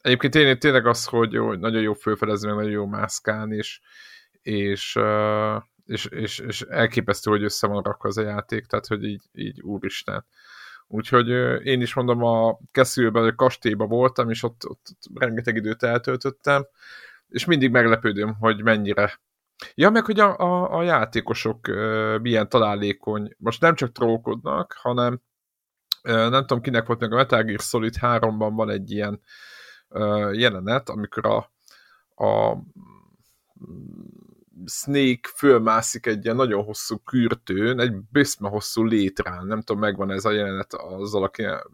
[0.00, 3.80] egyébként tényleg, tényleg az, hogy, jó, nagyon jó fölfedezni, meg nagyon jó mászkálni, és,
[4.42, 4.98] és
[5.86, 9.60] és, és, és elképesztő, hogy össze van rakva az a játék, tehát hogy így, így
[9.60, 10.24] úristen.
[10.86, 11.28] Úgyhogy
[11.66, 16.66] én is mondom, a Keszülben, a kastélyban voltam, és ott, ott rengeteg időt eltöltöttem,
[17.28, 19.20] és mindig meglepődöm, hogy mennyire
[19.74, 25.20] Ja, meg hogy a, a, a játékosok uh, milyen találékony, most nem csak trollkodnak, hanem
[26.04, 29.20] uh, nem tudom kinek volt meg a Metal Gear Solid 3-ban van egy ilyen
[29.88, 31.36] uh, jelenet, amikor a,
[32.24, 32.58] a
[34.66, 40.24] Snake fölmászik egy ilyen nagyon hosszú kürtőn, egy böszme hosszú létrán, nem tudom, megvan ez
[40.24, 41.66] a jelenet azzal, aki a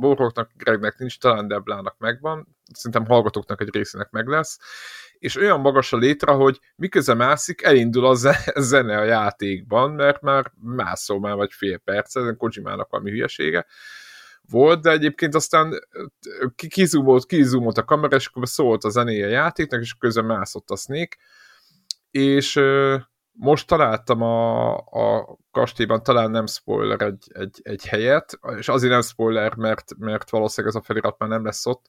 [0.00, 4.58] Boroknak, Gregnek nincs, talán Deblának megvan, szerintem hallgatóknak egy részének meg lesz,
[5.20, 8.14] és olyan magas a létre, hogy miközben mászik, elindul a
[8.70, 13.66] zene a játékban, mert már mászol már vagy fél perc, ezen Kojimának valami hülyesége
[14.48, 15.72] volt, de egyébként aztán
[16.68, 20.76] kizumolt, kizumolt a kamera, és akkor szólt a zenéje a játéknak, és közben mászott a
[20.76, 21.16] Snake,
[22.10, 22.60] és
[23.32, 29.02] most találtam a, a kastélyban, talán nem spoiler egy, egy, egy helyet, és azért nem
[29.02, 31.88] spoiler, mert, mert valószínűleg ez a felirat már nem lesz ott,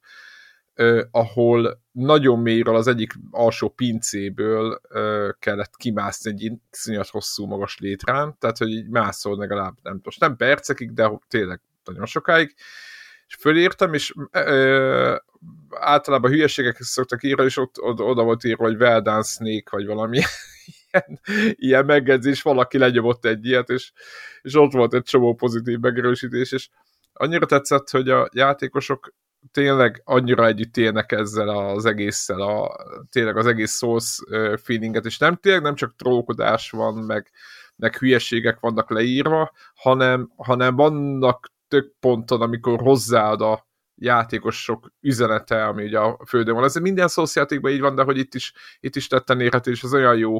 [0.81, 7.77] Uh, ahol nagyon mélyről az egyik alsó pincéből uh, kellett kimászni egy iszonyat hosszú magas
[7.79, 12.55] létrán, tehát hogy így mászol legalább nem, most nem percekig, de tényleg nagyon sokáig,
[13.31, 15.15] és fölírtam, és ö,
[15.69, 19.85] általában hülyeségek szoktak írni, és ott oda, oda volt írva, hogy well done snake, vagy
[19.85, 20.19] valami
[20.91, 21.19] ilyen,
[21.55, 23.91] ilyen megjegyzés, valaki lenyomott egy ilyet, és,
[24.41, 26.69] és ott volt egy csomó pozitív megerősítés, és
[27.13, 29.13] annyira tetszett, hogy a játékosok
[29.51, 32.75] tényleg annyira együtt élnek ezzel az egésszel, a,
[33.09, 34.19] tényleg az egész Souls
[34.63, 37.31] feelinget, és nem tényleg nem csak trókodás van, meg,
[37.75, 45.83] meg hülyeségek vannak leírva, hanem, hanem vannak tök ponton, amikor hozzáad a játékosok üzenete, ami
[45.83, 46.63] ugye a földön van.
[46.63, 49.83] Ez minden Souls játékban így van, de hogy itt is, itt is tetten érhető, és
[49.83, 50.35] az olyan jó,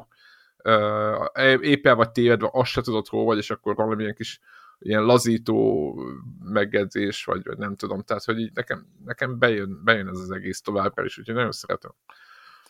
[0.64, 4.40] uh, éppen vagy tévedve, azt se tudod hol vagy, és akkor valamilyen kis
[4.82, 5.96] ilyen lazító
[6.44, 10.62] megjegyzés, vagy, vagy nem tudom, tehát hogy így nekem, nekem bejön, bejön ez az egész
[10.62, 11.92] továbbra is, úgyhogy nagyon szeretem.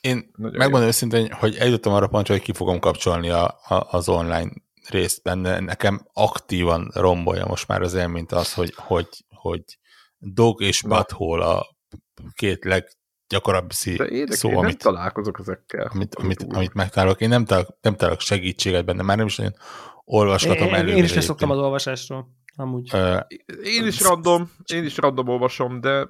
[0.02, 4.10] Én nagyon megmondom őszintén, hogy eljutottam arra pontra, hogy ki fogom kapcsolni a, a, az
[4.10, 4.52] online
[4.90, 5.60] részt benne.
[5.60, 9.64] Nekem aktívan rombolja most már az élményt az, hogy, hogy, hogy
[10.18, 11.76] dog és butthole a
[12.36, 15.90] két leggyakoribb szó, én amit, találkozok ezekkel.
[15.94, 17.22] Amit, amit, amit megtalálok.
[17.22, 19.56] Én nem találok, nem találok segítséget benne, már nem is nagyon
[20.12, 20.96] olvasgatom elő.
[20.96, 22.28] Én is leszoktam az olvasásról.
[22.56, 22.94] Amúgy.
[22.94, 23.20] Uh,
[23.64, 26.10] én is random, én is random olvasom, de...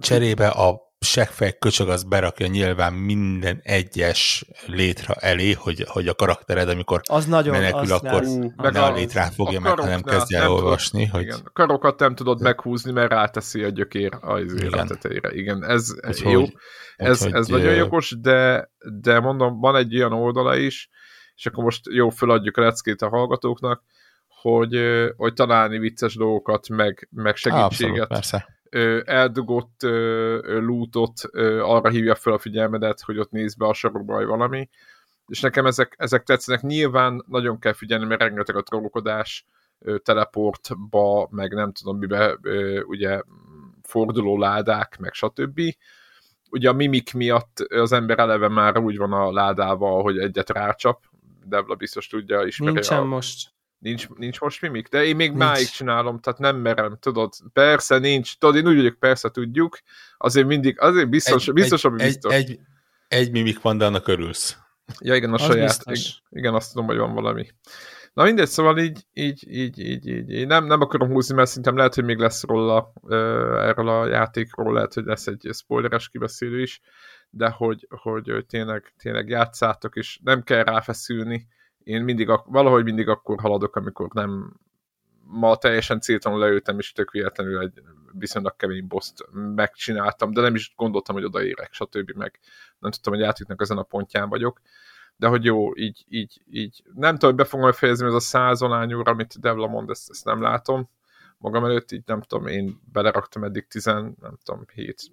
[0.00, 6.68] Cserébe a seggfej köcsög az berakja nyilván minden egyes létre elé, hogy, hogy a karaktered,
[6.68, 10.38] amikor az nagyon, menekül, az akkor ú, meg ne a létre fogja meg, hanem kezdje
[10.38, 11.04] el olvasni.
[11.04, 11.22] Tudod, hogy...
[11.22, 14.86] igen, a karokat nem tudod meghúzni, mert ráteszi a gyökér az igen.
[14.86, 15.32] tetejére.
[15.32, 16.40] Igen, ez úgy, jó.
[16.40, 16.54] Hogy,
[16.96, 18.70] ez, úgy, ez hogy, nagyon jogos, de,
[19.00, 20.88] de mondom, van egy olyan oldala is,
[21.38, 23.82] és akkor most jó, föladjuk a leckét a hallgatóknak,
[24.28, 24.78] hogy,
[25.16, 28.00] hogy találni vicces dolgokat, meg, meg segítséget.
[28.00, 28.56] Abszolút, persze
[29.04, 29.82] eldugott
[30.42, 31.12] lootot
[31.60, 34.68] arra hívja fel a figyelmedet, hogy ott néz be a sarokba, vagy valami.
[35.26, 36.62] És nekem ezek, ezek tetszenek.
[36.62, 39.46] Nyilván nagyon kell figyelni, mert rengeteg a trollkodás
[40.02, 42.38] teleportba, meg nem tudom mibe,
[42.86, 43.22] ugye
[43.82, 45.60] forduló ládák, meg stb.
[46.50, 51.04] Ugye a mimik miatt az ember eleve már úgy van a ládával, hogy egyet rácsap,
[51.48, 53.04] Devla biztos tudja, ismeri Nincsen a...
[53.04, 53.56] most.
[53.78, 54.88] Nincs, nincs most mimik?
[54.88, 55.42] De én még nincs.
[55.42, 57.32] máig csinálom, tehát nem merem, tudod.
[57.52, 59.78] Persze nincs, tudod, én úgy vagyok, persze tudjuk,
[60.16, 62.32] azért mindig, azért biztos, egy, biztos, egy, ami biztos.
[62.32, 62.58] Egy, egy,
[63.08, 64.56] egy mimik van, de annak örülsz.
[65.00, 65.84] Ja, igen, a az saját.
[65.84, 66.22] Biztos.
[66.30, 67.46] Igen, azt tudom, hogy van valami.
[68.12, 70.46] Na mindegy, szóval így, így, így, így, így, így.
[70.46, 72.92] Nem, nem akarom húzni, mert szerintem lehet, hogy még lesz róla,
[73.58, 76.80] erről a játékról, lehet, hogy lesz egy spoileres kibeszélő is,
[77.30, 81.46] de hogy, hogy, tényleg, tényleg játszátok, és nem kell ráfeszülni,
[81.78, 84.60] én mindig, valahogy mindig akkor haladok, amikor nem
[85.22, 87.82] ma teljesen céltalanul leültem, és tök véletlenül egy
[88.12, 92.10] viszonylag kemény boszt megcsináltam, de nem is gondoltam, hogy odaérek, stb.
[92.10, 92.38] meg
[92.78, 94.60] nem tudtam, hogy átjutnak ezen a pontján vagyok.
[95.16, 96.82] De hogy jó, így, így, így.
[96.94, 100.24] Nem tudom, hogy be fogom fejezni ez a száz óra, amit Devla mond, ezt, ezt
[100.24, 100.88] nem látom
[101.38, 104.64] magam előtt, így nem tudom, én beleraktam eddig 10, nem tudom,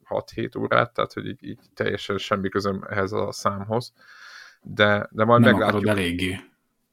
[0.09, 3.93] 6-7 órát, tehát hogy így, így teljesen semmi közöm ehhez a számhoz.
[4.61, 5.87] De, de majd nem meglátjuk.
[5.87, 6.39] eléggé.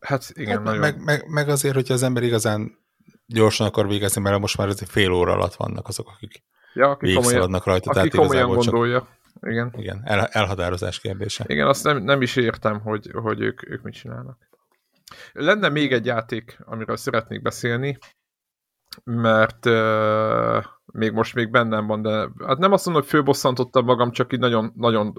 [0.00, 0.80] Hát igen, hát, nagyon.
[0.80, 2.78] Meg, meg, meg azért, hogyha az ember igazán
[3.26, 6.42] gyorsan akar végezni, mert most már azért fél óra alatt vannak azok, akik
[6.74, 7.70] ja, aki komolyan, rajta.
[7.70, 8.98] Aki tehát komolyan gondolja.
[8.98, 9.74] Csak, igen.
[9.76, 11.44] Igen, el, elhatározás kérdése.
[11.48, 14.38] Igen, azt nem, nem is értem, hogy, hogy ők, ők mit csinálnak.
[15.32, 17.98] Lenne még egy játék, amiről szeretnék beszélni,
[19.04, 24.10] mert uh, még most még bennem van, de hát nem azt mondom, hogy főbosszantottam magam,
[24.10, 25.12] csak így nagyon, nagyon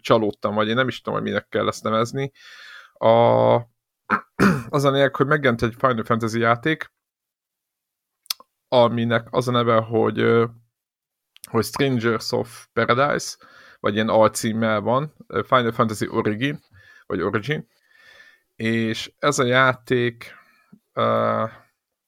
[0.00, 2.32] csalódtam, vagy én nem is tudom, hogy minek kell ezt nevezni.
[2.92, 3.08] A,
[4.68, 6.92] az a lényeg, hogy megjelent egy Final Fantasy játék,
[8.68, 10.24] aminek az a neve, hogy,
[11.50, 13.36] hogy Strangers of Paradise,
[13.80, 16.60] vagy ilyen alcímmel van, Final Fantasy Origin,
[17.06, 17.68] vagy Origin,
[18.56, 20.34] és ez a játék,
[20.94, 21.50] uh,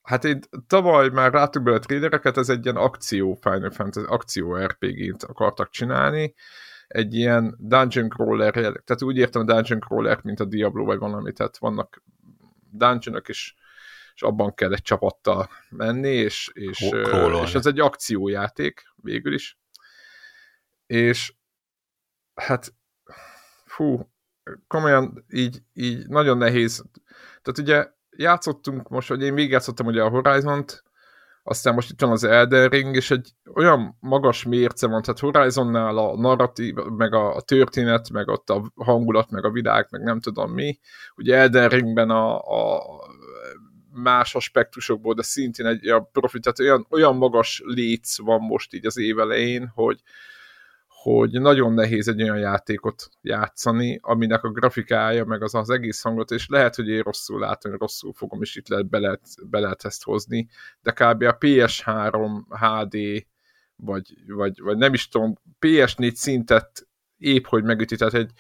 [0.03, 4.57] hát én tavaly már láttuk bele a trailereket, ez egy ilyen akció Final Fantasy, akció
[4.57, 6.35] RPG-t akartak csinálni,
[6.89, 11.33] egy ilyen dungeon crawler, tehát úgy értem a dungeon crawler, mint a Diablo vagy valami,
[11.33, 12.03] tehát vannak
[12.71, 13.57] dungeonok is,
[14.15, 16.91] és abban kell egy csapattal menni, és, és,
[17.43, 19.59] és ez egy akciójáték végül is.
[20.87, 21.35] És
[22.35, 22.75] hát
[23.65, 24.11] fú,
[24.67, 26.85] komolyan így, így nagyon nehéz.
[27.43, 30.83] Tehát ugye játszottunk most, hogy én végigjátszottam ugye a Horizont,
[31.45, 35.99] aztán most itt van az Elden Ring, és egy olyan magas mérce van, tehát Horizonnál
[35.99, 40.21] a narratív, meg a, a történet, meg ott a hangulat, meg a világ, meg nem
[40.21, 40.79] tudom mi.
[41.17, 42.83] Ugye Elden Ringben a, a
[43.93, 48.87] más aspektusokból, de szintén egy olyan profit, tehát olyan, olyan magas léc van most így
[48.87, 50.01] az év elején, hogy,
[51.03, 56.31] hogy nagyon nehéz egy olyan játékot játszani, aminek a grafikája, meg az az egész hangot,
[56.31, 59.21] és lehet, hogy én rosszul látom, hogy rosszul fogom, és itt lehet, be, lehet,
[59.51, 60.49] be lehet ezt hozni,
[60.83, 61.23] de kb.
[61.23, 63.27] a PS3 HD,
[63.77, 66.89] vagy, vagy, vagy nem is tudom, PS4 szintet
[67.19, 68.31] épp hogy megüti, tehát egy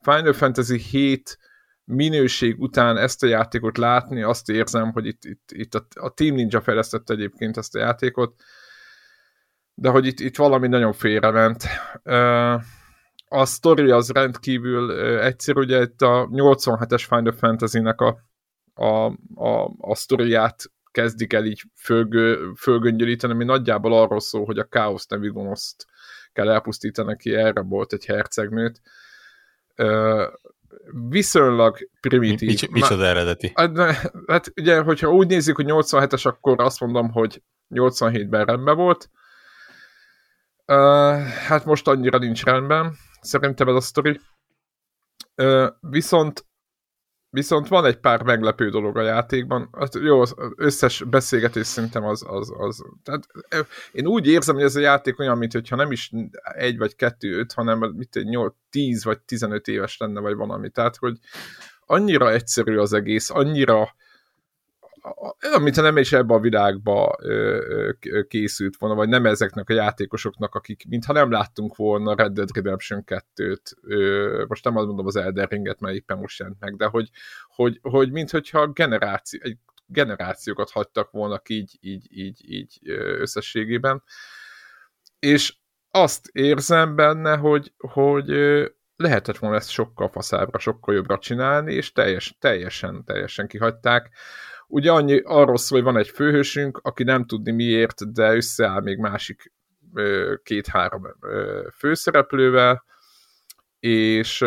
[0.00, 1.38] Final Fantasy 7
[1.84, 6.34] minőség után ezt a játékot látni, azt érzem, hogy itt, itt, itt a, a Team
[6.34, 8.42] Ninja fejlesztette egyébként ezt a játékot,
[9.82, 11.64] de hogy itt, itt valami nagyon félrement.
[13.28, 18.18] A story az rendkívül egyszerű, ugye itt a 87-es Final Fantasy-nek a,
[18.74, 24.66] a, a, a sztoriát kezdik el így fölgő, fölgöngyölíteni, ami nagyjából arról szól, hogy a
[24.66, 25.86] Chaos nevű gonoszt
[26.32, 28.80] kell elpusztítani, ki erre volt egy hercegnőt.
[31.08, 32.48] viszonylag primitív.
[32.48, 33.52] Mi, mi, micsoda eredeti?
[33.54, 33.78] Hát,
[34.26, 37.42] hát ugye, hogyha úgy nézzük, hogy 87-es, akkor azt mondom, hogy
[37.74, 39.10] 87-ben rendben volt.
[40.66, 44.20] Uh, hát most annyira nincs rendben, szerintem ez a sztori.
[45.36, 46.46] Uh, viszont
[47.34, 49.68] Viszont van egy pár meglepő dolog a játékban.
[49.78, 52.84] Hát jó, az összes beszélgetés szerintem az, az, az.
[53.02, 53.26] Tehát
[53.92, 56.10] én úgy érzem, hogy ez a játék olyan, mint hogyha nem is
[56.42, 60.70] egy vagy kettő, öt, hanem mit, 8, 10 vagy 15 éves lenne, vagy valami.
[60.70, 61.18] Tehát, hogy
[61.86, 63.94] annyira egyszerű az egész, annyira
[65.54, 67.16] amit nem is ebbe a világba
[68.28, 73.04] készült volna, vagy nem ezeknek a játékosoknak, akik mintha nem láttunk volna Red Dead Redemption
[73.06, 77.10] 2-t, most nem azt mondom az Elden Ringet, mert éppen most jelent meg, de hogy,
[77.48, 82.78] hogy, hogy minthogyha generáció, egy generációkat hagytak volna így, így, így, így
[83.20, 84.02] összességében.
[85.18, 85.56] És
[85.90, 88.26] azt érzem benne, hogy, hogy
[88.96, 94.10] lehetett volna ezt sokkal faszábbra, sokkal jobbra csinálni, és teljes, teljesen, teljesen kihagyták.
[94.72, 98.98] Ugye annyi, arról szól, hogy van egy főhősünk, aki nem tudni miért, de összeáll még
[98.98, 99.52] másik
[100.42, 101.02] két-három
[101.76, 102.84] főszereplővel,
[103.80, 104.38] és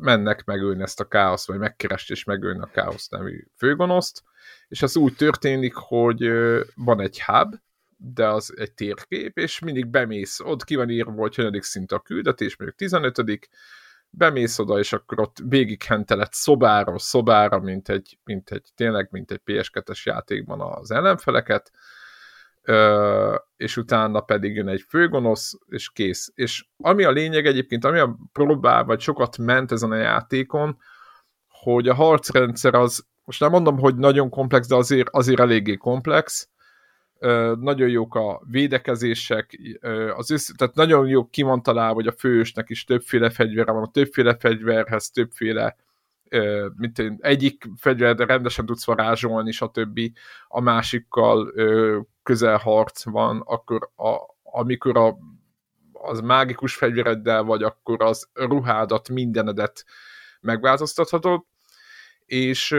[0.00, 4.22] mennek megölni ezt a káoszt, vagy megkerest és megölni a káosz nevű főgonoszt,
[4.68, 6.30] és az úgy történik, hogy
[6.74, 7.54] van egy hub,
[7.96, 12.00] de az egy térkép, és mindig bemész, ott ki van írva, hogy hanyadik szint a
[12.00, 13.18] küldetés, mondjuk 15
[14.14, 19.40] bemész oda, és akkor ott végighenteled szobáról szobára, mint egy, mint egy tényleg, mint egy
[19.46, 21.70] PS2-es játékban az ellenfeleket,
[22.62, 26.32] ö, és utána pedig jön egy főgonosz, és kész.
[26.34, 30.78] És ami a lényeg egyébként, ami a próbál, vagy sokat ment ezen a játékon,
[31.48, 36.50] hogy a harcrendszer az, most nem mondom, hogy nagyon komplex, de azért, azért eléggé komplex,
[37.60, 39.58] nagyon jók a védekezések,
[40.16, 41.62] az össz, tehát nagyon jó ki van
[41.92, 45.76] hogy a fősnek is többféle fegyvere van, a többféle fegyverhez többféle
[46.76, 50.00] mint én, egyik fegyver, de rendesen tudsz varázsolni, stb.
[50.48, 51.52] A másikkal
[52.22, 55.16] közel harc van, akkor a, amikor a,
[55.92, 59.84] az mágikus fegyvereddel vagy, akkor az ruhádat, mindenedet
[60.40, 61.44] megváltoztathatod,
[62.32, 62.76] és,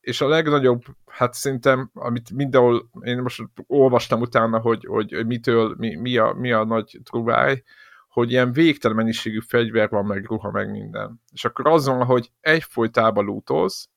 [0.00, 5.94] és a legnagyobb, hát szerintem, amit mindenhol, én most olvastam utána, hogy, hogy mitől, mi,
[5.94, 7.62] mi, a, mi a nagy trubáj,
[8.08, 11.22] hogy ilyen végtelen mennyiségű fegyver van, meg ruha, meg minden.
[11.32, 13.88] És akkor az van, hogy egyfolytában lútolsz,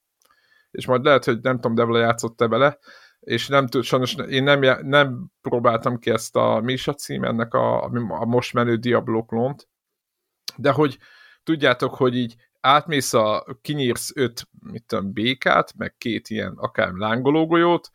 [0.72, 2.78] és majd lehet, hogy nem tudom, Devla játszott-e vele,
[3.20, 7.84] és nem tud, sajnos én nem, nem próbáltam ki ezt a Misha cím, ennek a,
[8.08, 9.68] a most menő Diablo klont,
[10.56, 10.98] de hogy
[11.44, 12.36] tudjátok, hogy így
[12.68, 17.92] átmész a, kinyírsz öt, mit tudom, békát, meg két ilyen akár lángológolyót,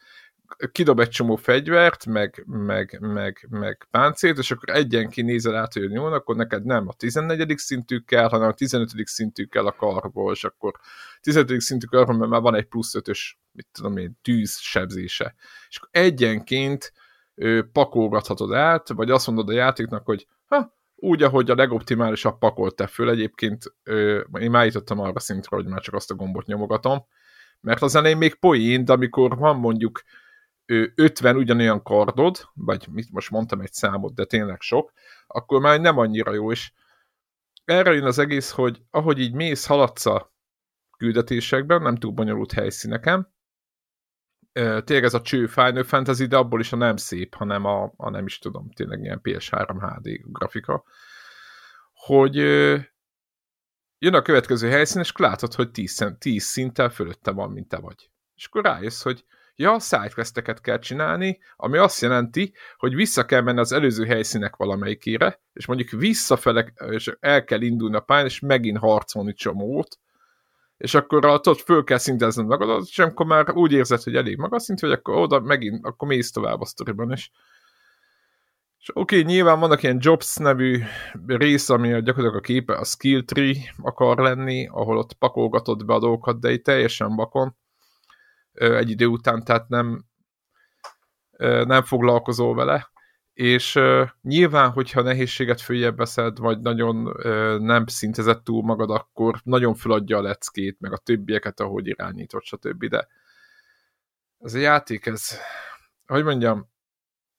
[0.72, 5.92] kidob egy csomó fegyvert, meg, meg, meg, meg páncélt, és akkor egyenki nézel át, hogy
[5.92, 7.58] jó, akkor neked nem a 14.
[7.58, 8.88] szintű kell, hanem a 15.
[9.04, 10.72] szintű kell a karból, és akkor
[11.20, 11.60] 15.
[11.60, 13.20] szintű karból, mert már van egy plusz 5-ös,
[13.52, 15.34] mit tudom én, tűz sebzése.
[15.68, 16.92] És akkor egyenként
[17.34, 22.90] ő, pakolgathatod át, vagy azt mondod a játéknak, hogy ha, úgy, ahogy a legoptimálisabb pakolt
[22.90, 23.10] föl.
[23.10, 23.64] Egyébként
[24.38, 27.04] én már jutottam arra szintre, hogy már csak azt a gombot nyomogatom,
[27.60, 30.02] mert az elején még poén, de amikor van mondjuk
[30.66, 34.92] ö, 50 ugyanolyan kardod, vagy mit most mondtam egy számot, de tényleg sok,
[35.26, 36.72] akkor már nem annyira jó, és
[37.64, 40.32] erre jön az egész, hogy ahogy így mész, haladsz a
[40.98, 43.34] küldetésekben, nem túl bonyolult helyszíneken,
[44.52, 48.10] tényleg ez a cső Final Fantasy, de abból is a nem szép, hanem a, a
[48.10, 50.84] nem is tudom, tényleg ilyen PS3 HD grafika,
[51.92, 52.36] hogy
[53.98, 58.10] jön a következő helyszín, és látod, hogy 10, 10 szinttel fölötte van, mint te vagy.
[58.34, 59.24] És akkor rájössz, hogy
[59.54, 65.40] ja, sidequesteket kell csinálni, ami azt jelenti, hogy vissza kell menni az előző helyszínek valamelyikére,
[65.52, 69.98] és mondjuk visszafele, és el kell indulni a pályán, és megint harcolni csomót,
[70.82, 74.36] és akkor a, ott föl kell szintezned magad, és amikor már úgy érzed, hogy elég
[74.36, 77.30] magas szint, hogy akkor oda megint, akkor mész tovább a sztoriban, és,
[78.78, 80.82] és oké, okay, nyilván vannak ilyen Jobs nevű
[81.26, 85.98] rész, ami gyakorlatilag a képe, a skill tree akar lenni, ahol ott pakolgatod be a
[85.98, 87.56] dolgokat, de itt teljesen bakon
[88.52, 90.04] egy idő után, tehát nem,
[91.64, 92.91] nem foglalkozol vele,
[93.32, 99.40] és uh, nyilván, hogyha nehézséget följebb veszed, vagy nagyon uh, nem szintezett túl magad, akkor
[99.44, 102.84] nagyon föladja a leckét, meg a többieket, ahogy irányított, stb.
[102.84, 103.08] De
[104.38, 105.38] ez a játék, ez,
[106.06, 106.70] hogy mondjam,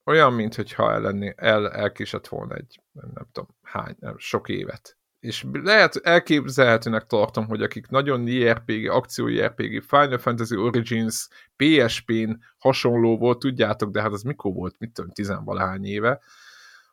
[0.04, 4.98] olyan, mintha el, lenné, el elkésett volna egy, nem tudom, hány, nem, sok évet.
[5.24, 13.18] És lehet elképzelhetőnek tartom, hogy akik nagyon JRPG, akció JRPG, Final Fantasy Origins, PSP-n hasonló
[13.18, 16.22] volt, tudjátok, de hát az mikor volt, mit tudom, tizenvalahány éve,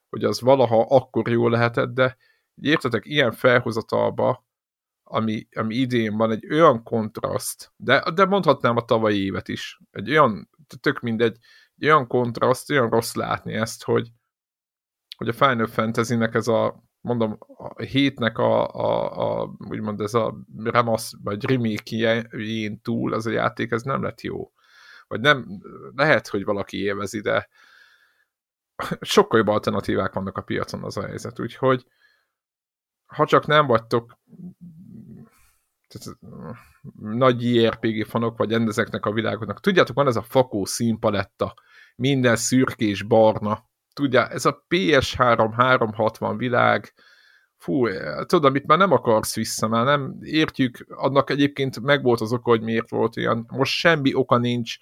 [0.09, 2.17] hogy az valaha akkor jó lehetett, de
[2.55, 4.47] értetek, ilyen felhozatalba,
[5.03, 10.11] ami, ami idén van, egy olyan kontraszt, de, de mondhatnám a tavalyi évet is, egy
[10.11, 10.51] olyan,
[10.81, 11.37] tök mindegy,
[11.77, 14.11] egy olyan kontraszt, olyan rossz látni ezt, hogy,
[15.17, 20.37] hogy a Final Fantasy-nek ez a, mondom, a hétnek a, a, a úgymond ez a
[20.65, 22.29] remasz, vagy remake
[22.83, 24.53] túl az a játék, ez nem lett jó.
[25.07, 25.47] Vagy nem,
[25.95, 27.49] lehet, hogy valaki élvezi, de
[29.01, 31.85] sokkal jobb alternatívák vannak a piacon az a helyzet, úgyhogy
[33.07, 34.19] ha csak nem vagytok
[37.01, 39.61] nagy JRPG fanok, vagy ezeknek a világoknak.
[39.61, 41.55] Tudjátok, van ez a fakó színpaletta,
[41.97, 43.70] minden szürkés barna.
[44.01, 46.93] Tudja, ez a PS3 360 világ,
[47.57, 47.87] fú,
[48.27, 52.61] tudod, amit már nem akarsz vissza, már nem értjük, annak egyébként megvolt az oka, hogy
[52.61, 53.47] miért volt ilyen.
[53.49, 54.77] Most semmi oka nincs,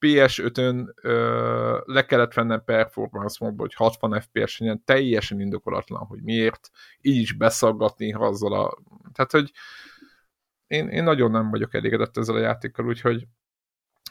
[0.00, 6.70] PS5-ön ö, le kellett vennem performance módba, hogy 60 FPS ilyen teljesen indokolatlan, hogy miért,
[7.00, 8.78] így is beszaggatni azzal a...
[9.12, 9.52] Tehát, hogy
[10.66, 13.26] én, én nagyon nem vagyok elégedett ezzel a játékkal, úgyhogy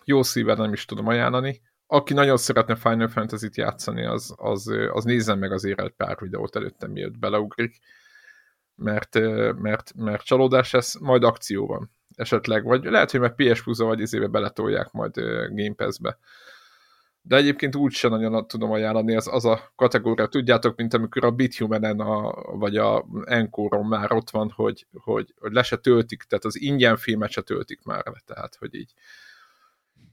[0.05, 1.61] jó szívvel nem is tudom ajánlani.
[1.87, 6.55] Aki nagyon szeretne Final Fantasy-t játszani, az, az, az nézzen meg azért egy pár videót
[6.55, 7.79] előttem, miért beleugrik,
[8.75, 9.19] mert,
[9.55, 13.99] mert, mert csalódás ez, majd akció van esetleg, vagy lehet, hogy meg PS Plus-a vagy
[13.99, 15.15] izébe beletolják majd
[15.51, 16.17] Game Pass-be.
[17.21, 21.31] De egyébként úgy sem nagyon tudom ajánlani, az, az a kategória, tudjátok, mint amikor a
[21.31, 26.45] Bithumanen a, vagy a Encore-on már ott van, hogy, hogy, hogy le se töltik, tehát
[26.45, 28.93] az ingyen filmet se töltik már le, tehát hogy így,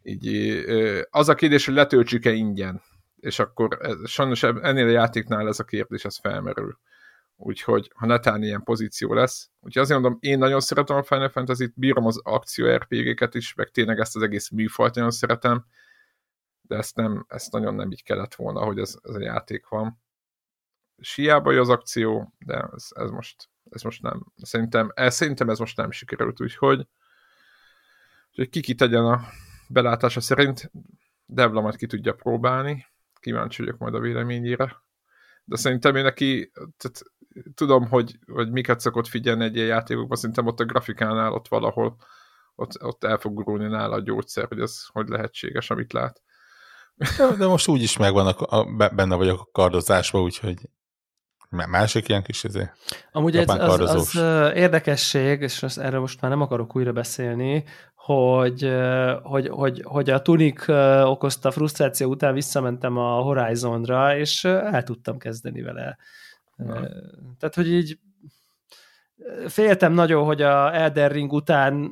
[0.04, 0.64] így
[1.10, 2.82] az a kérdés, hogy letöltsük-e ingyen,
[3.16, 6.78] és akkor ez, sajnos ennél a játéknál ez a kérdés, ez felmerül
[7.36, 9.50] úgyhogy ha netán ilyen pozíció lesz.
[9.60, 13.70] Úgyhogy azért mondom, én nagyon szeretem a Final Fantasy-t, bírom az akció RPG-ket is, meg
[13.70, 15.64] tényleg ezt az egész műfajt nagyon szeretem,
[16.62, 20.02] de ezt, nem, ezt nagyon nem így kellett volna, hogy ez, ez a játék van.
[20.96, 24.26] És az akció, de ez, ez, most, ez most nem.
[24.36, 26.88] Szerintem ez, szerintem ez most nem sikerült, úgyhogy,
[28.30, 29.20] úgyhogy ki ki tegyen a
[29.68, 30.70] belátása szerint,
[31.26, 32.86] Devla majd ki tudja próbálni,
[33.20, 34.82] kíváncsi vagyok majd a véleményére.
[35.44, 37.02] De szerintem én neki, tehát
[37.54, 41.96] tudom, hogy, hogy miket szokott figyelni egy ilyen játékokban, szerintem ott a grafikánál ott valahol
[42.54, 46.22] ott, ott el fog gurulni nála a gyógyszer, hogy ez hogy lehetséges, amit lát.
[46.94, 47.06] De,
[47.38, 48.64] de most úgy is megvan, a, a,
[48.94, 50.68] benne vagyok a kardozásban, úgyhogy
[51.48, 52.70] másik ilyen kis izé.
[53.12, 54.14] Amúgy ez, az, az,
[54.54, 57.64] érdekesség, és az, erről most már nem akarok újra beszélni,
[58.04, 58.72] hogy,
[59.22, 60.68] hogy, hogy, hogy a Tunic
[61.04, 65.98] okozta frusztráció után visszamentem a Horizonra, és el tudtam kezdeni vele
[67.38, 67.98] tehát, hogy így
[69.46, 71.90] féltem nagyon, hogy a Elden Ring után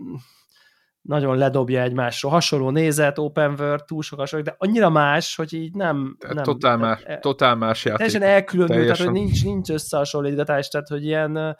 [1.00, 2.32] nagyon ledobja egymásról.
[2.32, 6.16] Hasonló nézet, open world, túl sok hasonló, de annyira más, hogy így nem...
[6.28, 8.06] nem totál, más, e- totál más játék.
[8.06, 8.96] Teljesen elkülönült, teljesen.
[8.96, 11.56] tehát hogy nincs, nincs összehasonlítgatás, tehát hogy ilyen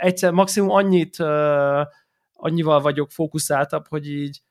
[0.00, 1.16] egyszer maximum annyit
[2.36, 4.42] annyival vagyok fókuszáltabb, hogy így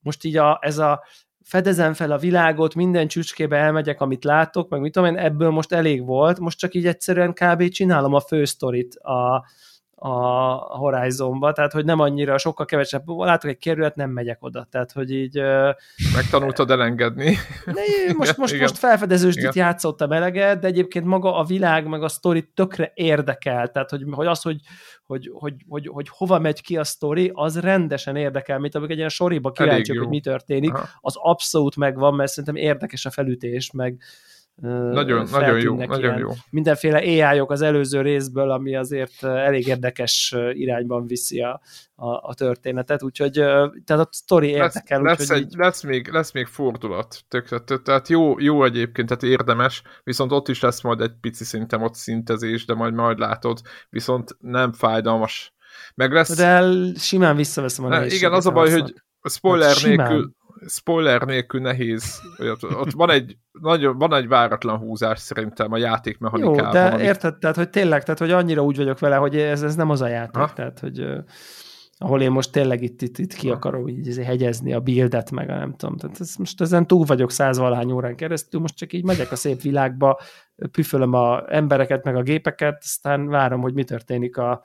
[0.00, 1.04] most így a, ez a
[1.44, 5.72] fedezem fel a világot, minden csücskébe elmegyek, amit látok, meg mit tudom én, ebből most
[5.72, 7.68] elég volt, most csak így egyszerűen kb.
[7.68, 9.46] csinálom a fősztorit a,
[10.02, 14.92] a Horizonba, tehát hogy nem annyira, sokkal kevesebb, látok egy kerület, nem megyek oda, tehát
[14.92, 15.40] hogy így...
[16.14, 17.36] Megtanultad elengedni.
[17.64, 22.50] Ne, most, most, most felfedezősdit játszottam eleget, de egyébként maga a világ, meg a sztori
[22.54, 24.60] tökre érdekel, tehát hogy, hogy az, hogy,
[25.04, 28.98] hogy, hogy, hogy, hogy hova megy ki a sztori, az rendesen érdekel, mint amikor egy
[28.98, 30.88] ilyen soriba kíváncsiak, hogy mi történik, Aha.
[31.00, 34.02] az abszolút megvan, mert szerintem érdekes a felütés, meg,
[34.60, 36.28] nagyon, nagyon jó, nagyon jó.
[36.50, 41.60] Mindenféle ai -ok az előző részből, ami azért elég érdekes irányban viszi a,
[41.94, 43.32] a, a történetet, úgyhogy
[43.84, 45.02] tehát a sztori érdekel.
[45.02, 45.54] Lesz, lesz, egy, így...
[45.56, 50.60] lesz, még, lesz még fordulat, tök, tehát jó, jó egyébként, tehát érdemes, viszont ott is
[50.60, 53.60] lesz majd egy pici szintem ott szintezés, de majd majd látod,
[53.90, 55.54] viszont nem fájdalmas.
[55.94, 56.36] Meg lesz...
[56.36, 56.64] De
[56.96, 58.94] simán visszaveszem a ne, Igen, az a baj, hogy
[59.30, 60.34] spoiler nélkül,
[60.66, 62.20] spoiler nélkül nehéz.
[62.38, 66.64] Ott, ott van egy nagyon, van egy váratlan húzás szerintem a játékmechanikában.
[66.64, 67.04] Jó, de amit...
[67.04, 70.00] érted, tehát, hogy tényleg, tehát, hogy annyira úgy vagyok vele, hogy ez, ez nem az
[70.00, 70.52] a játék, ha?
[70.52, 71.06] tehát, hogy
[72.02, 75.56] ahol én most tényleg itt, itt, itt ki akarom így hegyezni a buildet, meg a
[75.56, 79.32] nem tudom, tehát ez, most ezen túl vagyok százvalahány órán keresztül, most csak így megyek
[79.32, 80.20] a szép világba,
[80.70, 84.62] püfölöm a embereket, meg a gépeket, aztán várom, hogy mi történik a,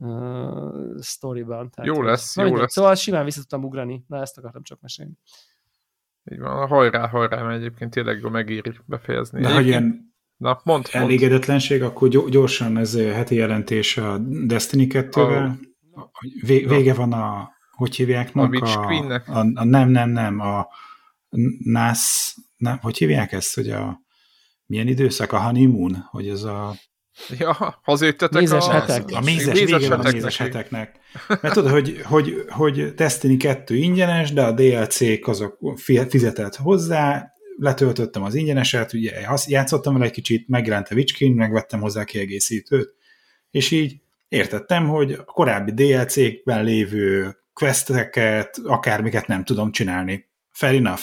[0.00, 1.70] uh, sztoriban.
[1.70, 2.72] Tehát, jó lesz, jó lesz.
[2.72, 4.04] Szóval simán vissza tudtam ugrani.
[4.06, 5.12] Na, ezt akartam csak mesélni.
[6.32, 9.40] Így van, hajrá, hajrá, mert egyébként tényleg jól megéri befejezni.
[9.40, 10.10] De hogy ilyen
[10.40, 15.58] Na, mond, elégedetlenség, akkor gyorsan ez heti jelentés a Destiny 2-vel.
[15.92, 16.08] A...
[16.46, 18.36] Vége van a, hogy hívják?
[18.36, 20.68] A a, a, a, nem, nem, nem, a
[21.58, 24.00] NAS, nem, hogy hívják ezt, hogy a
[24.66, 26.74] milyen időszak, a honeymoon, hogy ez a
[27.38, 28.70] Ja, hazajöttetek mézes a...
[28.70, 29.04] Hetek.
[29.12, 30.98] A mézes, mézes vége van a mézes heteknek.
[31.28, 35.58] Mert tudod, hogy, hogy, hogy Destiny 2 ingyenes, de a DLC-k azok
[36.08, 42.04] fizetett hozzá, letöltöttem az ingyeneset, ugye játszottam vele egy kicsit, megjelent a Witchkin, megvettem hozzá
[42.04, 42.94] kiegészítőt,
[43.50, 50.28] és így értettem, hogy a korábbi DLC-kben lévő questeket, akármiket nem tudom csinálni.
[50.50, 51.02] Fair enough.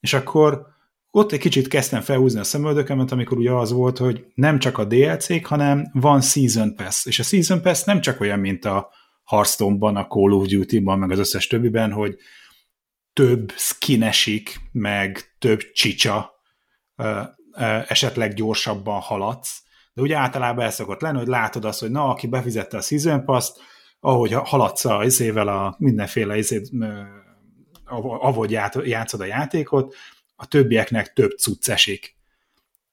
[0.00, 0.66] És akkor
[1.10, 4.84] ott egy kicsit kezdtem felhúzni a szemöldökemet, amikor ugye az volt, hogy nem csak a
[4.84, 8.90] DLC-k, hanem van Season Pass, és a Season Pass nem csak olyan, mint a
[9.24, 12.16] Hearthstone-ban, a Call of Duty-ban, meg az összes többiben, hogy
[13.12, 16.30] több skin esik, meg több csicsa,
[17.86, 19.62] esetleg gyorsabban haladsz,
[19.92, 23.24] de ugye általában el szokott lenni, hogy látod azt, hogy na, aki befizette a Season
[23.24, 23.60] Pass-t,
[24.00, 26.70] ahogy haladsz a izével a mindenféle izét,
[28.20, 28.50] ahogy
[28.84, 29.94] játszod a játékot,
[30.40, 32.16] a többieknek több cucc esik.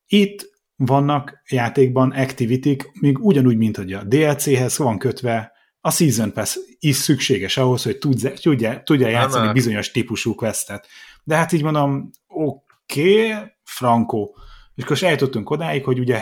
[0.07, 5.52] Itt vannak játékban activity még ugyanúgy, mint hogy a DLC-hez van kötve,
[5.82, 10.88] a Season Pass is szükséges ahhoz, hogy tudja, tudja, tudja játszani nem, bizonyos típusú questet.
[11.24, 14.32] De hát így mondom, oké, okay, Franco.
[14.76, 16.18] És akkor eljutottunk odáig, hogy ugye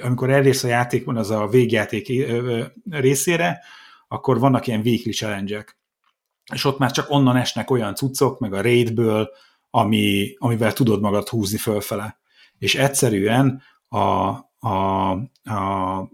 [0.00, 2.24] amikor elérsz a játékban, az a végjáték
[2.90, 3.60] részére,
[4.08, 5.64] akkor vannak ilyen weekly challenge
[6.52, 9.30] És ott már csak onnan esnek olyan cuccok, meg a raidből,
[9.76, 12.18] ami, amivel tudod magad húzni fölfele.
[12.58, 13.98] És egyszerűen a,
[14.58, 15.10] a,
[15.42, 16.10] a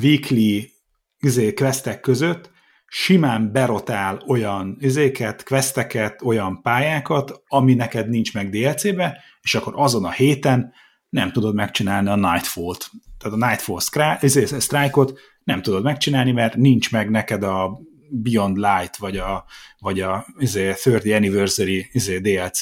[0.00, 0.70] weekly
[1.18, 2.50] izé, questek között
[2.86, 10.04] simán berotál olyan izéket, questeket, olyan pályákat, ami neked nincs meg DLC-be, és akkor azon
[10.04, 10.72] a héten
[11.08, 12.90] nem tudod megcsinálni a Nightfall-t.
[13.18, 17.80] Tehát a Nightfall izé, Strike-ot nem tudod megcsinálni, mert nincs meg neked a
[18.10, 19.44] Beyond Light, vagy a,
[19.78, 22.60] vagy a izé, 30 Anniversary izé, DLC,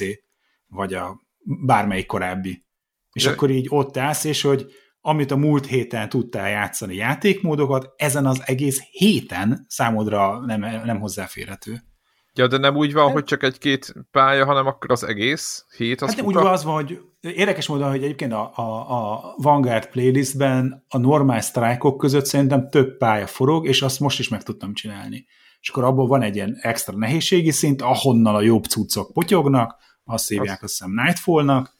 [0.66, 1.20] vagy a
[1.66, 2.66] bármelyik korábbi.
[3.12, 3.30] És De...
[3.30, 4.66] akkor így ott állsz, és hogy
[5.00, 11.82] amit a múlt héten tudtál játszani játékmódokat, ezen az egész héten számodra nem, nem hozzáférhető.
[12.32, 16.00] Ja, de nem úgy van, hát, hogy csak egy-két pálya, hanem akkor az egész hét
[16.00, 19.86] az Hát úgy van az van, hogy érdekes módon, hogy egyébként a, a, a Vanguard
[19.88, 24.74] playlistben a normál sztrájkok között szerintem több pálya forog, és azt most is meg tudtam
[24.74, 25.26] csinálni.
[25.60, 30.28] És akkor abból van egy ilyen extra nehézségi szint, ahonnan a jobb cuccok potyognak, azt
[30.28, 31.74] hívják azt hiszem Nightfall-nak,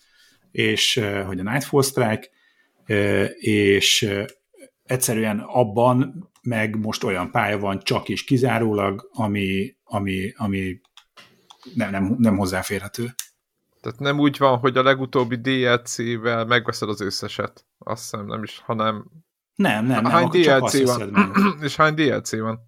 [0.51, 2.29] és hogy a Nightfall Strike,
[3.39, 4.15] és
[4.85, 10.81] egyszerűen abban meg most olyan pálya van csak és kizárólag, ami, ami, ami
[11.75, 13.15] nem, nem, nem hozzáférhető.
[13.81, 17.67] Tehát nem úgy van, hogy a legutóbbi DLC-vel megveszed az összeset.
[17.79, 19.05] Azt hiszem nem is, hanem...
[19.55, 20.13] Nem, nem, nem.
[20.13, 21.33] Hány DLC van?
[21.63, 22.61] és hány DLC van?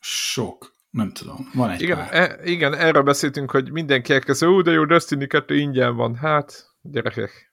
[0.00, 0.78] Sok.
[0.90, 2.12] Nem tudom, van egy igen, pár.
[2.12, 6.14] E, igen, erről beszéltünk, hogy mindenki elkezd, ó, de jó, Destiny 2 ingyen van.
[6.14, 7.49] Hát, gyerekek.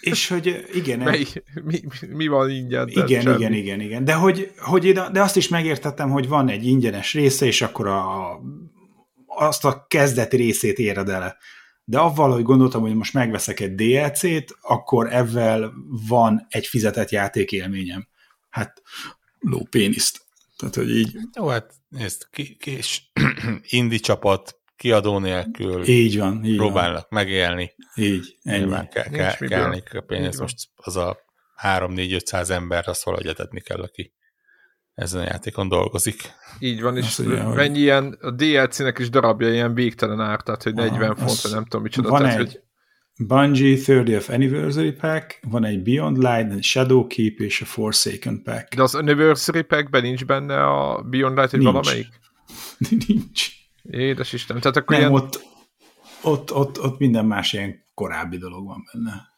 [0.00, 0.98] És hogy igen.
[1.08, 1.26] Mely,
[1.64, 2.88] mi, mi van ingyen?
[2.88, 3.36] Igen, semmi.
[3.36, 4.04] igen, igen, igen.
[4.04, 7.86] De, hogy, hogy én, de azt is megértettem, hogy van egy ingyenes része, és akkor
[7.86, 8.38] a,
[9.26, 11.36] azt a kezdeti részét éred el.
[11.84, 15.72] De avval, hogy gondoltam, hogy most megveszek egy DLC-t, akkor ezzel
[16.08, 18.08] van egy fizetett játékélményem.
[18.48, 18.82] Hát,
[19.38, 20.20] ló péniszt.
[20.56, 21.18] Tehát, hogy így...
[21.36, 23.12] Jó, hát nézd, ki, kis
[23.68, 27.24] indi csapat, kiadó nélkül így van, így próbálnak van.
[27.24, 27.74] megélni.
[27.94, 28.88] Így, ennyi.
[28.90, 31.18] Kell, kell, kell a pénz, most az a
[31.62, 34.12] 3-4-500 ember, azt valahogy etetni kell, aki
[34.94, 36.16] ezen a játékon dolgozik.
[36.58, 37.78] Így van, és ugye, mennyi hogy...
[37.78, 41.82] ilyen, a DLC-nek is darabja ilyen végtelen ár, tehát hogy 40 font, vagy nem tudom
[41.82, 42.08] micsoda.
[42.08, 47.38] Van tehát, egy, hogy Bungie 30th Anniversary Pack, van egy Beyond Light, egy Shadow Keep
[47.38, 48.74] és a Forsaken Pack.
[48.74, 52.08] De az Anniversary Packben nincs benne a Beyond Light, hogy valamelyik?
[53.06, 53.59] nincs.
[53.82, 54.60] Édes Isten.
[54.60, 55.22] Tehát akkor Nem, ilyen...
[55.22, 55.44] ott,
[56.22, 59.28] ott, ott, ott minden más ilyen korábbi dolog van benne.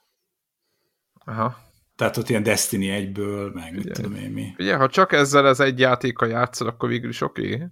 [1.24, 1.56] Aha.
[1.97, 4.55] Tehát ott ilyen Destiny egyből, meg mit tudom én mi.
[4.59, 7.55] Ugye, ha csak ezzel az egy játékkal játszol, akkor végül is oké.
[7.55, 7.66] Okay.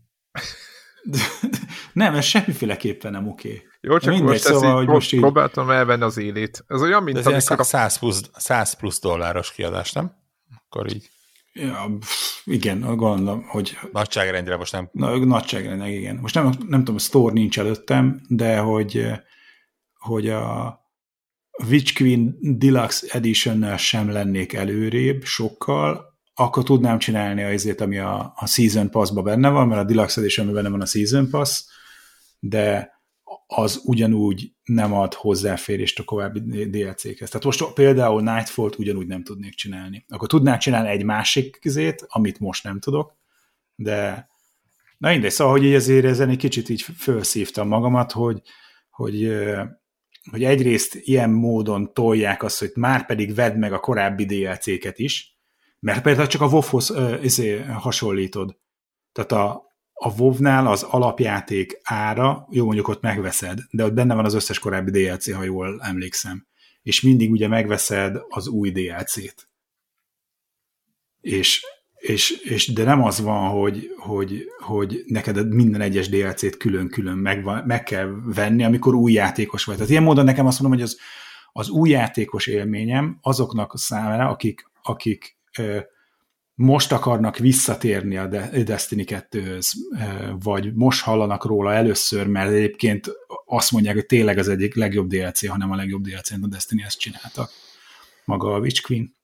[1.92, 3.48] nem, ez semmiféleképpen nem oké.
[3.48, 3.68] Okay.
[3.80, 5.20] Jó, csak Mindegy, most, szóval, hogy most így...
[5.20, 6.64] próbáltam elvenni az élét.
[6.66, 7.66] Ez olyan, mint ez amikor...
[7.66, 10.12] 100 plusz, 100 plusz dolláros kiadás, nem?
[10.64, 11.10] Akkor így.
[11.52, 11.98] Ja,
[12.44, 13.78] igen, gondolom, hogy...
[13.92, 14.88] Nagyságrendre most nem...
[14.92, 16.16] Na, nagyságrendre, igen.
[16.16, 19.06] Most nem, nem tudom, a store nincs előttem, de hogy,
[19.98, 20.78] hogy a
[21.68, 28.46] Witch Queen Deluxe edition sem lennék előrébb sokkal, akkor tudnám csinálni azért, ami a, a
[28.46, 31.64] Season Pass-ba benne van, mert a Deluxe Edition benne van a Season Pass,
[32.38, 32.92] de
[33.52, 37.30] az ugyanúgy nem ad hozzáférést a korábbi DLC-khez.
[37.30, 40.04] Tehát most például Nightfall-t ugyanúgy nem tudnék csinálni.
[40.08, 43.16] Akkor tudnák csinálni egy másik kizét, amit most nem tudok,
[43.74, 44.28] de
[44.98, 48.42] na mindegy, szóval, hogy így ezért ezen egy kicsit így felszívtam magamat, hogy,
[48.90, 49.32] hogy,
[50.30, 55.38] hogy egyrészt ilyen módon tolják azt, hogy már pedig vedd meg a korábbi DLC-ket is,
[55.80, 58.58] mert például csak a WoW-hoz izé, hasonlítod.
[59.12, 59.69] Tehát a,
[60.02, 64.58] a WoW-nál az alapjáték ára, jó mondjuk ott megveszed, de ott benne van az összes
[64.58, 66.46] korábbi DLC, ha jól emlékszem.
[66.82, 69.48] És mindig ugye megveszed az új DLC-t.
[71.20, 71.66] És,
[71.96, 77.44] és, és de nem az van, hogy, hogy, hogy neked minden egyes DLC-t külön-külön meg,
[77.66, 79.74] meg kell venni, amikor új játékos vagy.
[79.74, 80.98] Tehát ilyen módon nekem azt mondom, hogy az,
[81.52, 85.38] az új játékos élményem azoknak számára, akik, akik
[86.60, 88.26] most akarnak visszatérni a
[88.64, 89.72] Destiny 2-höz,
[90.40, 93.10] vagy most hallanak róla először, mert egyébként
[93.44, 96.98] azt mondják, hogy tényleg az egyik legjobb DLC, hanem a legjobb DLC, a Destiny ezt
[96.98, 97.50] csináltak,
[98.24, 99.14] maga a Witch Queen.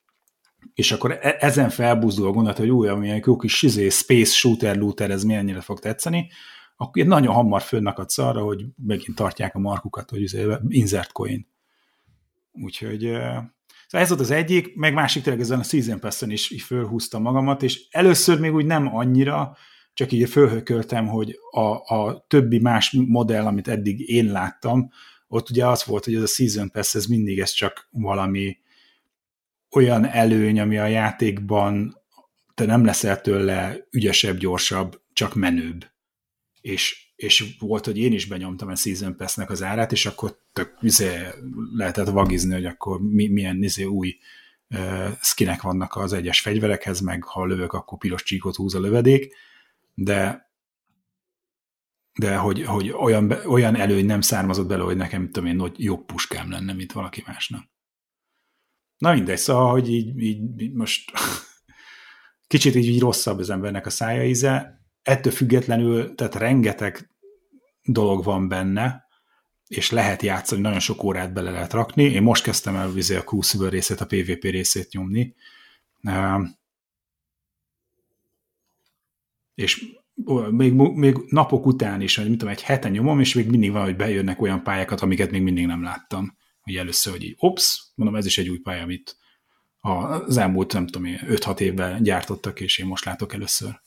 [0.75, 4.77] És akkor e- ezen felbuzdul a gondolat, hogy új, amilyen jó kis izé, space shooter
[4.77, 6.31] looter, ez mennyire fog tetszeni,
[6.77, 11.47] akkor nagyon hamar fönnakadsz arra, hogy megint tartják a markukat, hogy izé, insert coin.
[12.53, 13.11] Úgyhogy
[13.87, 17.23] Szóval ez volt az egyik, meg másik tényleg ezen a Season Pass-en is így fölhúztam
[17.23, 19.57] magamat, és először még úgy nem annyira,
[19.95, 24.91] csak így fölhököltem, hogy a, a többi más modell, amit eddig én láttam,
[25.29, 28.59] ott ugye az volt, hogy ez a Season Pass, ez mindig ez csak valami
[29.71, 32.01] olyan előny, ami a játékban
[32.55, 35.87] te nem leszel tőle ügyesebb, gyorsabb, csak menőbb.
[36.61, 40.77] És és volt, hogy én is benyomtam a Season Pass-nek az árát, és akkor tök
[40.81, 41.27] izé,
[41.77, 44.17] lehetett vagizni, hogy akkor mi, milyen izé, új
[44.71, 49.35] uh, skinek vannak az egyes fegyverekhez, meg ha lövök, akkor piros csíkot húz a lövedék,
[49.95, 50.45] de
[52.19, 56.51] de hogy, hogy olyan, olyan előny nem származott bele, hogy nekem, tudom én, jobb puskám
[56.51, 57.69] lenne, mint valaki másnak.
[58.99, 61.13] Na mindegy, szóval, hogy így, így most
[62.47, 64.76] kicsit így, így rosszabb az embernek a szája íze,
[65.07, 67.11] ettől függetlenül, tehát rengeteg
[67.83, 69.05] dolog van benne,
[69.67, 72.03] és lehet játszani, nagyon sok órát bele lehet rakni.
[72.03, 75.35] Én most kezdtem el vizé a Crucible részét, a PvP részét nyomni.
[79.55, 79.87] És
[80.51, 83.85] még, még napok után is, hogy mit tudom, egy heten nyomom, és még mindig van,
[83.85, 86.37] hogy bejönnek olyan pályákat, amiket még mindig nem láttam.
[86.61, 89.17] Hogy először, hogy így, ops, mondom, ez is egy új pálya, amit
[89.81, 93.85] az elmúlt, nem tudom, 5-6 évben gyártottak, és én most látok először.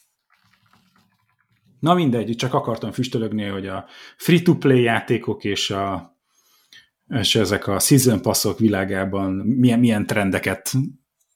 [1.80, 3.86] Na mindegy, csak akartam füstölögni, hogy a
[4.18, 6.16] free-to-play játékok és, a,
[7.08, 10.72] és ezek a season passzok világában milyen, milyen trendeket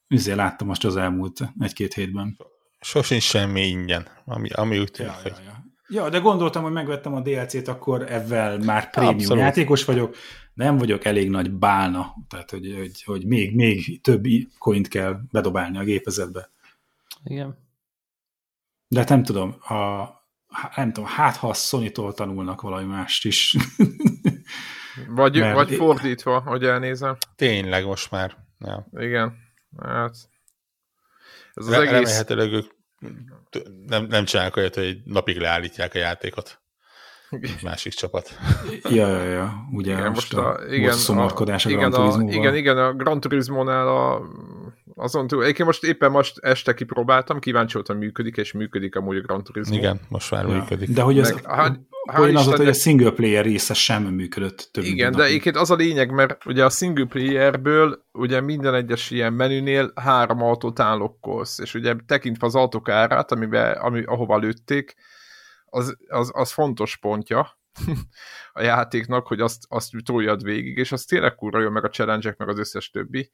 [0.08, 2.36] üzé láttam most az elmúlt egy-két hétben.
[2.80, 5.64] Sosincs semmi ingyen, ami, ami úgy tűnik, ja, ja, ja.
[5.88, 9.42] ja, de gondoltam, hogy megvettem a DLC-t, akkor ezzel már prémium Abszolút.
[9.42, 10.16] játékos vagyok,
[10.54, 14.24] nem vagyok elég nagy bálna, tehát hogy, hogy, hogy még, még több
[14.58, 16.50] coint kell bedobálni a gépezetbe.
[17.24, 17.62] Igen.
[18.88, 19.74] De nem tudom, a,
[20.76, 23.56] nem tudom, hát ha a sony tanulnak valami mást is.
[25.08, 27.16] vagy, Mert vagy fordítva, hogy elnézem.
[27.36, 28.36] Tényleg most már.
[28.58, 28.86] Ja.
[28.92, 29.36] Igen.
[29.82, 30.16] Hát,
[31.54, 31.90] ez az Re- egész...
[31.90, 32.72] Remélhetőleg ők
[33.86, 36.62] nem, nem csinálják olyat, hogy napig leállítják a játékot.
[37.62, 38.30] Másik csapat.
[38.88, 39.52] Ja, ja, ja.
[39.72, 43.88] Ugye igen, most, most a, igen, a, a igen, a, igen, igen, a Gran Turismo-nál
[43.88, 44.22] a
[44.94, 49.20] azon túl, egyébként most éppen most este kipróbáltam, kíváncsi voltam, működik, és működik amúgy a
[49.20, 49.74] Gran Turismo.
[49.74, 50.54] Igen, most már ja.
[50.54, 50.88] működik.
[50.88, 51.78] De hogy ez, Meg, hát,
[52.18, 54.68] olyan az, hogy a single player része sem működött.
[54.72, 59.10] Több Igen, de egyébként az a lényeg, mert ugye a single playerből ugye minden egyes
[59.10, 64.94] ilyen menünél három autót állokkolsz, és ugye tekintve az autók árát, amiben, ami, ahova lőtték,
[65.64, 67.58] az, az, az fontos pontja
[68.52, 72.34] a játéknak, hogy azt, azt toljad végig, és az tényleg kurva jó, meg a challenge
[72.38, 73.30] meg az összes többi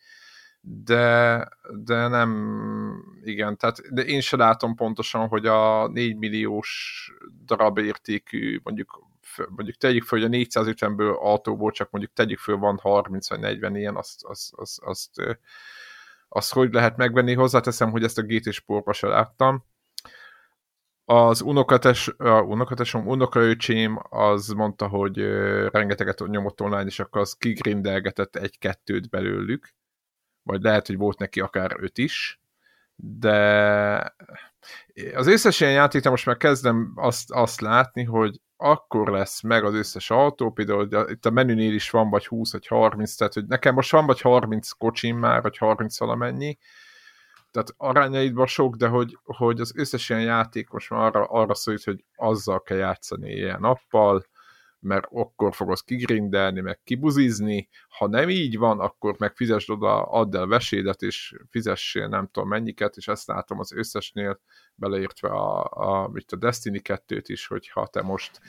[0.60, 1.48] de,
[1.84, 7.12] de nem, igen, tehát de én se látom pontosan, hogy a 4 milliós
[7.44, 9.08] darab értékű, mondjuk
[9.48, 13.76] mondjuk tegyük föl, hogy a 450-ből autóból csak mondjuk tegyük föl, van 30 vagy 40
[13.76, 15.10] ilyen, azt, azt, azt, azt,
[16.28, 17.34] azt hogy lehet megvenni.
[17.34, 19.64] Hozzáteszem, hogy ezt a GT Sportba se láttam.
[21.04, 25.18] Az unokates, a unokatesom, unokaöcsém az mondta, hogy
[25.70, 29.74] rengeteget nyomott online, és akkor az kigrindelgetett egy-kettőt belőlük
[30.42, 32.40] vagy lehet, hogy volt neki akár öt is,
[32.96, 34.14] de
[35.14, 39.74] az összes ilyen játéknál most már kezdem azt, azt látni, hogy akkor lesz meg az
[39.74, 43.74] összes autó, például itt a menünél is van vagy 20 vagy 30, tehát hogy nekem
[43.74, 46.58] most van vagy 30 kocsim már, vagy 30 valamennyi,
[47.50, 52.04] tehát arányaidban sok, de hogy, hogy az összes ilyen játékos már arra, arra szólít, hogy
[52.16, 54.24] azzal kell játszani ilyen nappal,
[54.80, 60.36] mert akkor fogod kigrindelni, meg kibuzizni, ha nem így van, akkor meg fizesd oda, add
[60.36, 64.40] el vesédet, és fizessél nem tudom mennyiket, és ezt látom az összesnél,
[64.74, 68.40] beleértve a, a, mit a Destiny 2-t is, hogyha te most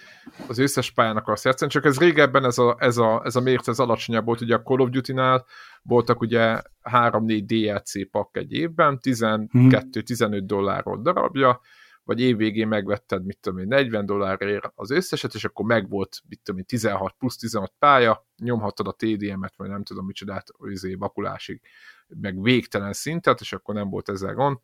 [0.47, 3.71] az összes pályán akarsz játszani, csak ez régebben ez a, ez a, ez a mérce
[3.71, 5.45] ez alacsonyabb volt, ugye a Call of Duty-nál
[5.83, 10.47] voltak ugye 3-4 DLC pak egy évben, 12-15 hmm.
[10.47, 11.61] dollárról darabja,
[12.03, 16.59] vagy évvégén megvetted, mit tudom én, 40 dollárért az összeset, és akkor megvolt, mit tudom
[16.59, 21.61] én, 16 plusz 16 pálya, nyomhattad a TDM-et, vagy nem tudom micsodát, izé, vakulásig,
[22.07, 24.57] meg végtelen szintet, és akkor nem volt ezzel gond.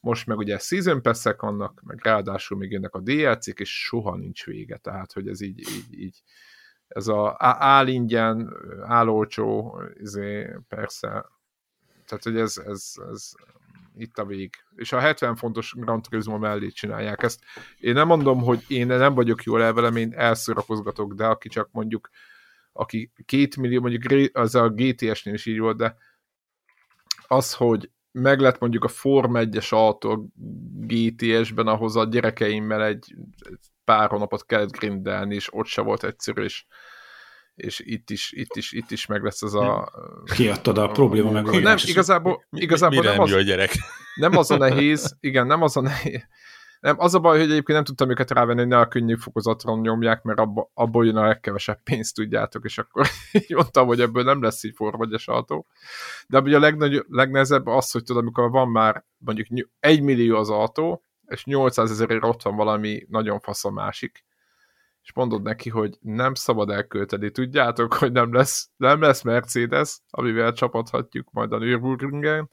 [0.00, 4.44] Most meg ugye season pass vannak, meg ráadásul még jönnek a DLC-k, és soha nincs
[4.44, 6.22] vége, tehát, hogy ez így, így, így
[6.88, 11.26] ez a álingyen, állolcsó, izé, persze,
[12.06, 13.32] tehát, hogy ez, ez, ez
[13.96, 14.54] itt a vég.
[14.74, 17.40] És a 70 fontos Grand Turismo mellé csinálják ezt.
[17.78, 22.10] Én nem mondom, hogy én nem vagyok jól elvelem, én elszorakozgatok, de aki csak mondjuk,
[22.72, 25.96] aki két millió, mondjuk az a GTS-nél is így volt, de
[27.26, 30.32] az, hogy meg lett mondjuk a Form 1-es autó
[30.80, 33.14] GTS-ben, ahhoz a gyerekeimmel egy
[33.84, 36.64] pár hónapot kellett grindelni, és ott se volt egyszerű, és
[37.54, 39.92] és itt is, itt is, itt is meg lesz ez a...
[40.34, 43.70] Kiadtad a probléma meg a Nem, igazából, igazából nem, az, a gyerek?
[44.14, 46.26] nem az a nehéz, igen, nem az a nehéz,
[46.82, 49.80] nem, az a baj, hogy egyébként nem tudtam őket rávenni, hogy ne a könnyű fokozatron
[49.80, 54.22] nyomják, mert abba, abból jön a legkevesebb pénzt, tudjátok, és akkor így mondtam, hogy ebből
[54.22, 55.66] nem lesz így forvagyes autó.
[56.26, 60.50] De ugye a legnagy, legnehezebb az, hogy tudod, amikor van már mondjuk egy millió az
[60.50, 64.24] autó, és 800 ezerért ott van valami nagyon fasz a másik,
[65.02, 67.30] és mondod neki, hogy nem szabad elkölteni.
[67.30, 72.50] Tudjátok, hogy nem lesz, nem lesz Mercedes, amivel csapathatjuk majd a Nürburgringen,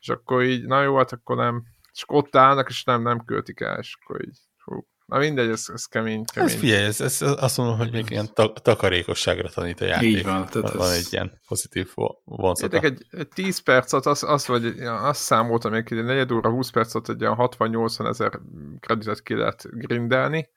[0.00, 1.62] és akkor így, na jó, hát akkor nem.
[1.92, 4.86] És ott állnak, és nem, nem költik el, és akkor így, hú.
[5.06, 6.50] Na mindegy, ez, ez kemény, kemény.
[6.50, 10.16] Ez figyelj, ez, ez azt mondom, hogy még ilyen ta- takarékosságra tanít a játék.
[10.16, 10.46] Így van.
[10.46, 10.96] Tehát van ez...
[10.96, 11.92] egy ilyen pozitív
[12.24, 12.80] vonzata.
[12.80, 17.08] Egy, egy 10 percet, azt, az, vagy azt számoltam hogy egy negyed óra, 20 percet
[17.08, 18.40] egy ilyen 60-80 ezer
[18.80, 20.48] kreditet ki lehet grindelni,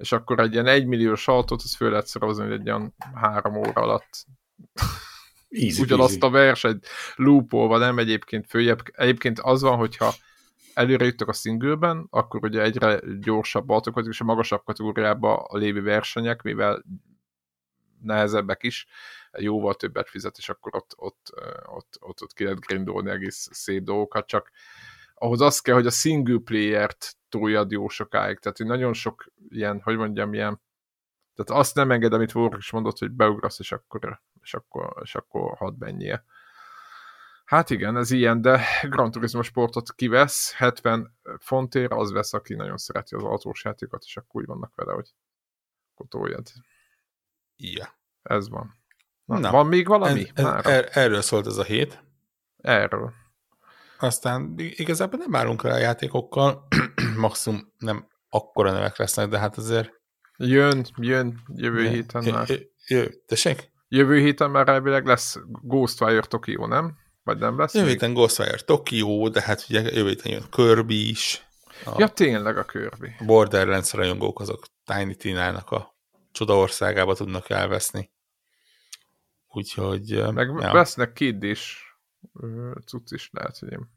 [0.00, 4.26] és akkor egy ilyen egymilliós autót, az föl lehet szorozni, egy ilyen három óra alatt
[5.50, 6.26] easy, ugyanazt easy.
[6.26, 8.82] a versenyt loopolva, nem egyébként följebb.
[8.92, 10.14] Egyébként az van, hogyha
[10.74, 15.82] előre jöttek a singleben, akkor ugye egyre gyorsabb autók, és a magasabb kategóriában a lévő
[15.82, 16.84] versenyek, mivel
[18.02, 18.86] nehezebbek is,
[19.38, 21.32] jóval többet fizet, és akkor ott, ott,
[21.66, 24.50] ott, ott, ott ki lehet grindolni egész szép dolgokat, csak
[25.20, 28.38] ahhoz az kell, hogy a single player-t toljad jó sokáig.
[28.38, 30.60] Tehát hogy nagyon sok ilyen, hogy mondjam, ilyen
[31.34, 35.14] tehát azt nem enged, amit Warwick is mondott, hogy beugrasz, és akkor, és akkor, és
[35.14, 36.24] akkor hadd menjél.
[37.44, 42.76] Hát igen, ez ilyen, de Gran Turismo sportot kivesz, 70 fontért az vesz, aki nagyon
[42.76, 45.14] szereti az autós játékot, és akkor úgy vannak vele, hogy
[45.92, 46.46] akkor toljad.
[47.56, 47.98] Ja.
[48.22, 48.78] Ez van.
[49.24, 50.30] Na, Na, van még valami?
[50.34, 52.04] Ez, ez, er, erről szólt ez a hét.
[52.56, 53.12] Erről.
[54.00, 56.66] Aztán igazából nem állunk rá a játékokkal,
[57.16, 59.90] maximum nem akkora nevek lesznek, de hát azért...
[60.36, 62.48] Jön, jön, jövő jön, héten már.
[62.86, 63.72] Jö, tessék?
[63.88, 66.96] Jövő héten már elvileg lesz Ghostwire Tokyo, nem?
[67.22, 67.74] Vagy nem lesz?
[67.74, 71.46] Jövő héten Ghostwire Tokyo, de hát ugye jövő héten jön Kirby is.
[71.84, 73.10] A ja, tényleg a Kirby.
[73.26, 75.96] Borderlands rajongók azok Tiny Tina-nak a
[76.32, 78.10] csodaországába tudnak elveszni.
[79.48, 80.32] Úgyhogy...
[80.32, 80.72] Meg ja.
[80.72, 81.89] vesznek Kid is
[82.86, 83.90] cucc is lehet, hogy én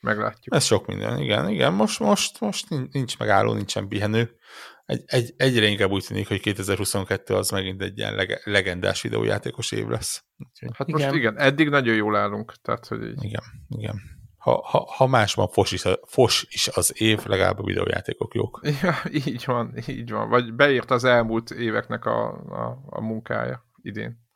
[0.00, 0.54] meglátjuk.
[0.54, 1.72] Ez sok minden, igen, igen.
[1.72, 4.38] Most, most, most nincs megálló, nincsen pihenő.
[4.86, 9.72] Egy, egy, egyre inkább úgy tűnik, hogy 2022 az megint egy ilyen lege, legendás videójátékos
[9.72, 10.24] év lesz.
[10.38, 10.70] Úgyhogy...
[10.74, 11.00] Hát igen.
[11.00, 12.54] most igen, eddig nagyon jól állunk.
[12.62, 13.24] Tehát, hogy így...
[13.24, 14.00] Igen, igen.
[14.36, 18.60] Ha, ha, ha másban fos is, fos is az év, legalább a videójátékok jók.
[18.82, 20.28] Ja, így van, így van.
[20.28, 24.28] Vagy beírt az elmúlt éveknek a, a, a munkája idén.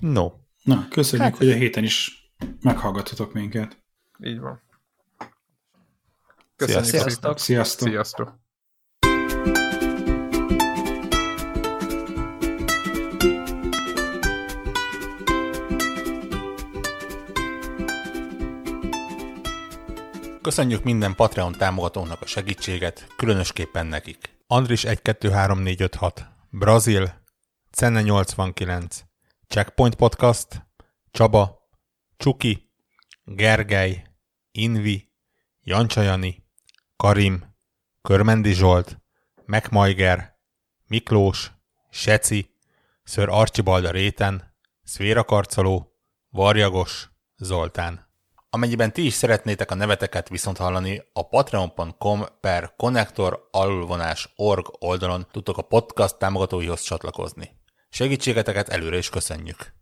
[0.00, 0.28] No,
[0.62, 2.30] Na, köszönjük, hát, hogy a héten is
[2.60, 3.82] meghallgattatok minket.
[4.24, 4.62] Így van.
[6.56, 6.84] Köszönjük.
[6.84, 7.38] Sziasztok.
[7.38, 7.88] Sziasztok.
[7.88, 8.38] Sziasztok.
[20.42, 24.18] Köszönjük minden Patreon támogatónak a segítséget, különösképpen nekik.
[24.46, 27.12] Andris 123456, Brazil,
[27.70, 29.04] Cenne 89,
[29.52, 30.66] Checkpoint Podcast,
[31.10, 31.68] Csaba,
[32.16, 32.70] Csuki,
[33.24, 34.02] Gergely,
[34.52, 35.12] Invi,
[35.60, 36.46] Jancsajani,
[36.96, 37.54] Karim,
[38.02, 39.00] Körmendi Zsolt,
[39.44, 40.38] Megmajger,
[40.86, 41.52] Miklós,
[41.90, 42.56] Seci,
[43.04, 45.96] Ször Archibald a réten, Szvéra Karcoló,
[46.28, 48.08] Varjagos, Zoltán.
[48.50, 53.48] Amennyiben ti is szeretnétek a neveteket viszont hallani, a patreon.com per connector
[54.36, 57.59] org oldalon tudtok a podcast támogatóihoz csatlakozni.
[57.90, 59.72] Segítségeteket előre is köszönjük!